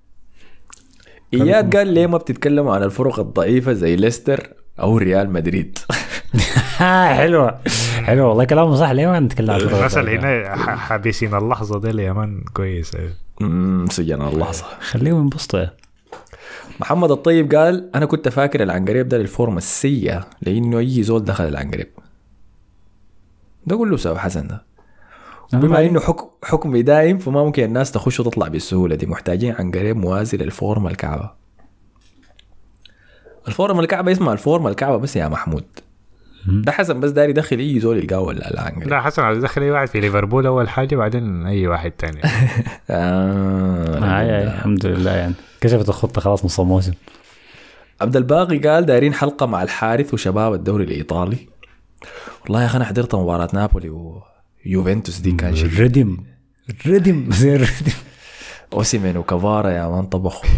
[1.34, 5.80] إياد قال ليه ما بتتكلموا عن الفرق الضعيفة زي ليستر أو ريال مدريد؟
[6.78, 7.60] ها حلوة
[8.04, 8.90] حلوة والله كلامه صح.
[8.90, 9.62] ليه ما نتكلم عن؟
[9.98, 12.98] اللي هنا حابسين اللحظة دي يا man كويس
[13.90, 14.66] سجن اللحظة.
[14.80, 15.74] خليهم ينبسطوا يا
[16.80, 21.90] محمد الطيب قال أنا كنت فاكر العنقريب ده للفورمه السيئه لأنه أي زول دخل العنقريب
[23.66, 24.64] ده كله سبب حسن ده.
[25.54, 29.06] بما إنه حكم حكمي دايم فما ممكن الناس تخش وتطلع بالسهولة دي.
[29.06, 31.32] محتاجين عنقريب موازي للفورمه الكعبة.
[33.48, 35.66] الفورمه الكعبة اسمها الفورمه الكعبة بس يا محمود.
[36.52, 39.88] ده حسن بس داري يدخل اي زول يلقاه العنقريب لا؟ حسن عايز يدخل أي واحد
[39.88, 42.22] في ليفربول أول حاجة بعدين أي واحد تاني.
[42.26, 42.30] آه
[42.90, 45.34] آه آه الحمد لله يعني.
[45.62, 46.94] كشفت الخطة خلاص نص الموسم.
[48.02, 51.38] عبد الباقي قال دايرين حلقة مع الحارث وشباب الدوري الإيطالي.
[52.44, 53.90] والله يا أخي أنا حضرت مباراة نابولي
[54.66, 56.18] ويوفنتوس دي كان شيء الردم
[56.70, 57.94] الردم زي الردم
[58.74, 60.50] اوسيمين وكفارا يا مان طبخوا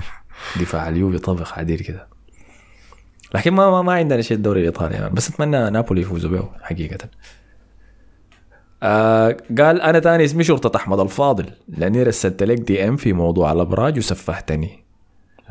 [0.60, 2.13] دفاع اليوفي طبخ عديل كده.
[3.34, 5.14] لكن ما ما, ما عندنا شيء الدوري الإيطالي يعني.
[5.14, 7.08] بس أتمنى نابولي يفوزوا به حقيقة.
[8.82, 11.50] آه قال أنا تاني اسمي شرطة أحمد الفاضل.
[11.68, 14.84] لاني رسلت لك DM في موضوع الأبراج وسفهتني.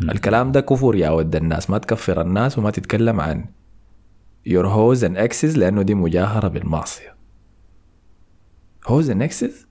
[0.01, 1.69] الكلام ده كفر يا ود الناس.
[1.69, 3.45] ما تكفر الناس وما تتكلم عن
[4.45, 7.15] your hoes and exes لأنه دي مجاهرة بالمعصية.
[8.87, 9.67] hoes and exes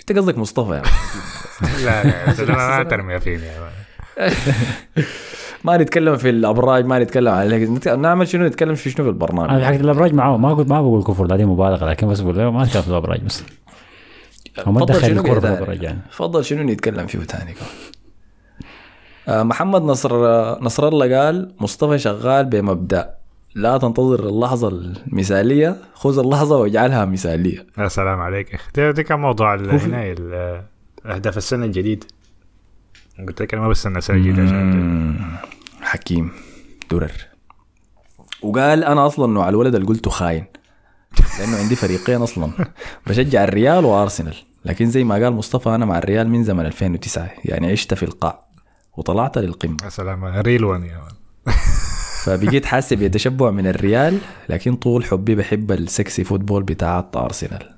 [0.00, 0.86] أنت قصدك مصطفى يعني.
[1.84, 3.50] لا لا لا ما ترمي فيني.
[5.66, 9.66] ما نتكلم في الأبراج ما نتكلم نت- نعمل شنو؟ نتكلم في شنو في البرنامج؟ أنا
[9.66, 12.82] حق الأبراج معاه ما قلت ما بقول كفر دي مبالغة لكن بس بقول ما اتكلم
[12.82, 13.44] في الأبراج بس.
[14.66, 15.98] ما فضل دخل شنو الكره في؟ الأبراج يعني.
[16.10, 17.54] فضل شنو نتكلم فيه كمان.
[19.28, 20.12] آه، محمد نصر
[20.60, 23.10] نصر الله قال مصطفى شغال بمبدأ.
[23.54, 27.66] لا تنتظر اللحظة المثالية خذ اللحظة واجعلها مثالية.
[27.78, 28.60] يا سلام عليك.
[28.74, 30.14] ده, ده كان موضوع هنا
[31.06, 32.04] أهداف السنة الجديد.
[33.28, 34.42] قلت لك أنا ما بستنى السنة الجديدة.
[34.42, 35.16] عشان
[35.86, 36.32] حكيم
[36.90, 37.12] درر
[38.42, 40.44] وقال أنا أصلا نوع الولد اللي قلته خاين
[41.38, 42.52] لأنه عندي فريقين أصلا.
[43.06, 47.72] بشجع الريال وأرسنال لكن زي ما قال مصطفى أنا مع الريال من زمن 2009 يعني
[47.72, 48.46] عشت في القاع
[48.96, 49.76] وطلعت للقمة.
[49.84, 51.02] يا سلام real one يا.
[52.24, 54.18] فبقيت حاسس بتشبع من الريال
[54.48, 57.76] لكن طول حبي بحب ال sexy football بتاع أرسنال.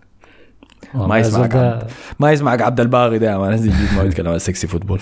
[0.95, 1.87] ما يسمعك ده
[2.19, 5.01] ما يسمعك عبد الباغي ده ما نزل جديد ما يتكلم عن ال sexy football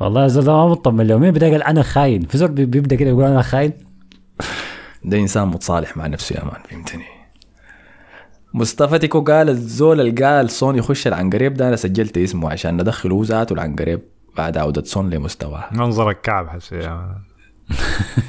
[0.00, 2.96] والله الزول ده ما مطمن له مين بدأ قال أنا خاين؟ في زول بي- بيبدأ
[2.96, 3.72] كده يقول أنا خاين؟
[5.04, 7.04] ده إنسان متصالح مع نفسه يا man فهمتني؟
[8.54, 13.12] مصطفى تيكو قال الزول اللي قال سون يخش العنقريب ده أنا سجلت اسمه عشان ندخل
[13.12, 14.00] هو ذاته العنقريب
[14.36, 15.64] بعد عودة سون لمستواه.
[15.72, 17.14] منظر الكعب حس يا man.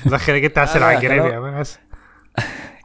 [0.06, 1.64] دخلك العنقريب كلام- يا man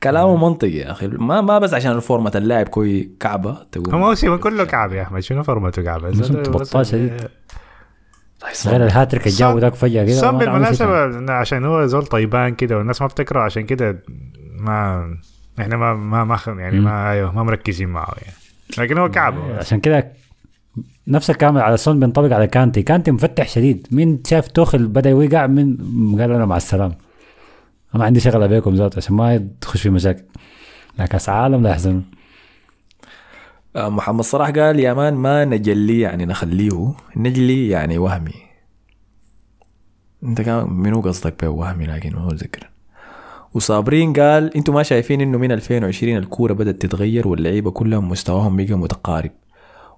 [0.04, 1.06] كلامه منطقي يا أخي.
[1.06, 3.94] ما ما بس عشان الفورمة اللاعب كوي كعبة تقول.
[3.94, 5.20] هو موسم كله كعب يا أحمد.
[5.20, 7.12] شنو فورمته كعب موسم 13 شديد.
[8.66, 10.30] غير الهاتريك اللي جابه ذاك فجأة كده.
[10.30, 14.02] بالمناسبة إنه عشان هو زول طيبان كده والناس ما بتكره عشان كده
[14.58, 15.04] ما
[15.60, 18.36] إحنا ما ما ما يعني ما أيوه ما مركزين معه يعني.
[18.78, 20.12] لكن هو كعب عشان كده
[21.08, 22.82] نفس الكلام على سون بينطبق على كانتي.
[22.82, 23.86] كانتي مفتح شديد.
[23.90, 25.76] مين شاف توخل بدا يوقع من
[26.20, 26.94] قال أنا مع السلامة.
[27.94, 30.22] ما عندي شغله بيكم ذات عشان ما تخش في مشاكل.
[30.98, 32.04] لكن كأس عالم لا يحزنون
[33.76, 38.34] آه، محمد صلاح قال يا مان ما نجلي يعني نخليه نجلي يعني وهمي.
[40.22, 42.70] أنت كان منو قصدك بوهمي لكن ما هو ذكر
[43.54, 48.74] وصابرين قال أنتوا ما شايفين إنه من 2020 الكورة بدأت تتغير واللعيبة كلهم مستواهم بقى
[48.74, 49.30] متقارب.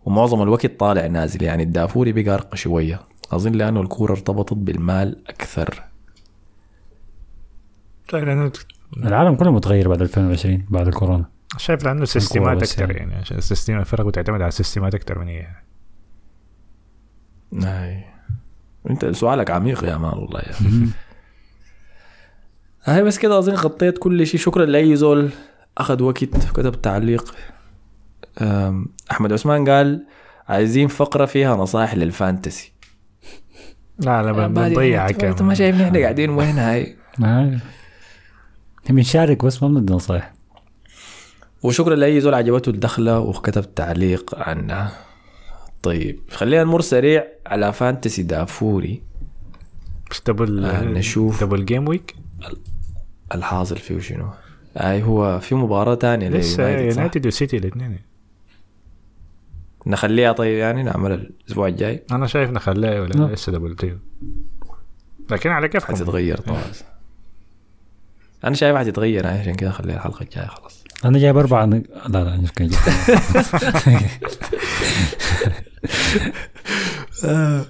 [0.04, 3.00] ومعظم الوقت طالع نازل يعني الدافوري بقى أرقى شوية.
[3.32, 5.82] أظن لأنه الكورة ارتبطت بالمال أكثر.
[8.08, 8.52] طيب لأنه
[8.96, 11.24] العالم كله متغير بعد 2020 بعد الكورونا.
[11.58, 12.94] شايف لأنه سيستمات أكثر يعني.
[12.98, 15.46] يعني عشان ال system الفرق بتعتمد على السيستمات أكثر من هي
[17.62, 18.04] هاي
[18.90, 20.54] أنت سؤالك عميق يا man والله يا
[22.84, 24.40] هاي بس كده أظن غطيت كل شيء.
[24.40, 25.30] شكرا لأي زول
[25.78, 27.34] أخذ وقت كتب تعليق.
[29.10, 30.06] أحمد عثمان قال
[30.48, 32.72] عايزين فقرة فيها نصائح لل fantasy.
[33.98, 36.96] لا لا بن- بنضيع أنت ما شايفني إحنا قاعدين وين هاي؟
[38.90, 40.34] بنشارك بس ما بندي نصايح
[41.62, 44.92] وشكرا لأي زول عجبته الدخلة وكتب تعليق عنها
[45.82, 49.02] طيب خلينا نمر سريع على fantasy دافوري.
[50.10, 51.44] بس double آه، نشوف.
[51.44, 52.14] double game week
[53.34, 54.30] الحاصل فيه شنو؟
[54.76, 57.98] هاي هو في مباراة تانية لسه؟ يونايتد وسيتي الاثنين.
[59.86, 63.30] نخليها طيب يعني نعمل الأسبوع الجاي؟ أنا شايف نخليه ولا نعم.
[63.30, 64.00] لسه double game
[65.30, 66.62] لكن على كيفكم؟ حتتغير طبعا.
[68.46, 70.84] أنا شايف حتتغير عشان كده خليها الحلقة الجاية خلاص.
[71.04, 71.64] أنا جايب أربعة.
[71.64, 74.00] لا لا كان جايب.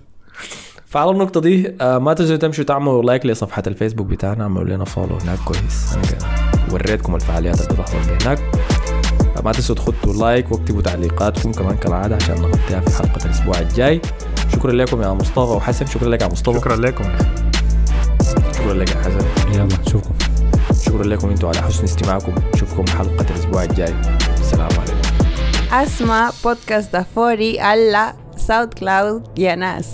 [0.87, 5.17] فعلى النقطة دي آه، ما تنسوا تمشوا تعملوا like لصفحة الفيسبوك بتاعنا اعملوا لنا follow
[5.17, 5.97] هناك كويس.
[6.73, 8.39] وريتكم الفعاليات اللي بتحصل هناك.
[9.45, 14.01] ما تنسوا تخطوا like واكتبوا تعليقاتكم كمان كالعادة عشان نغطيها في حلقة الأسبوع الجاي.
[14.53, 15.87] شكرا لكم يا مصطفى وحسن.
[15.87, 16.59] شكرا لك يا مصطفى.
[16.59, 17.05] شكرا لكم.
[18.55, 19.27] شكرا لك يا حسن.
[19.55, 20.36] يلا نشوفكم.
[20.87, 22.35] شكرا لكم أنتم على حسن استماعكم.
[22.55, 23.95] نشوفكم حلقة الأسبوع الجاي.
[24.39, 25.09] السلام عليكم.
[25.73, 29.87] اسمع بودكاست دافوري على SoundCloud يا ناس.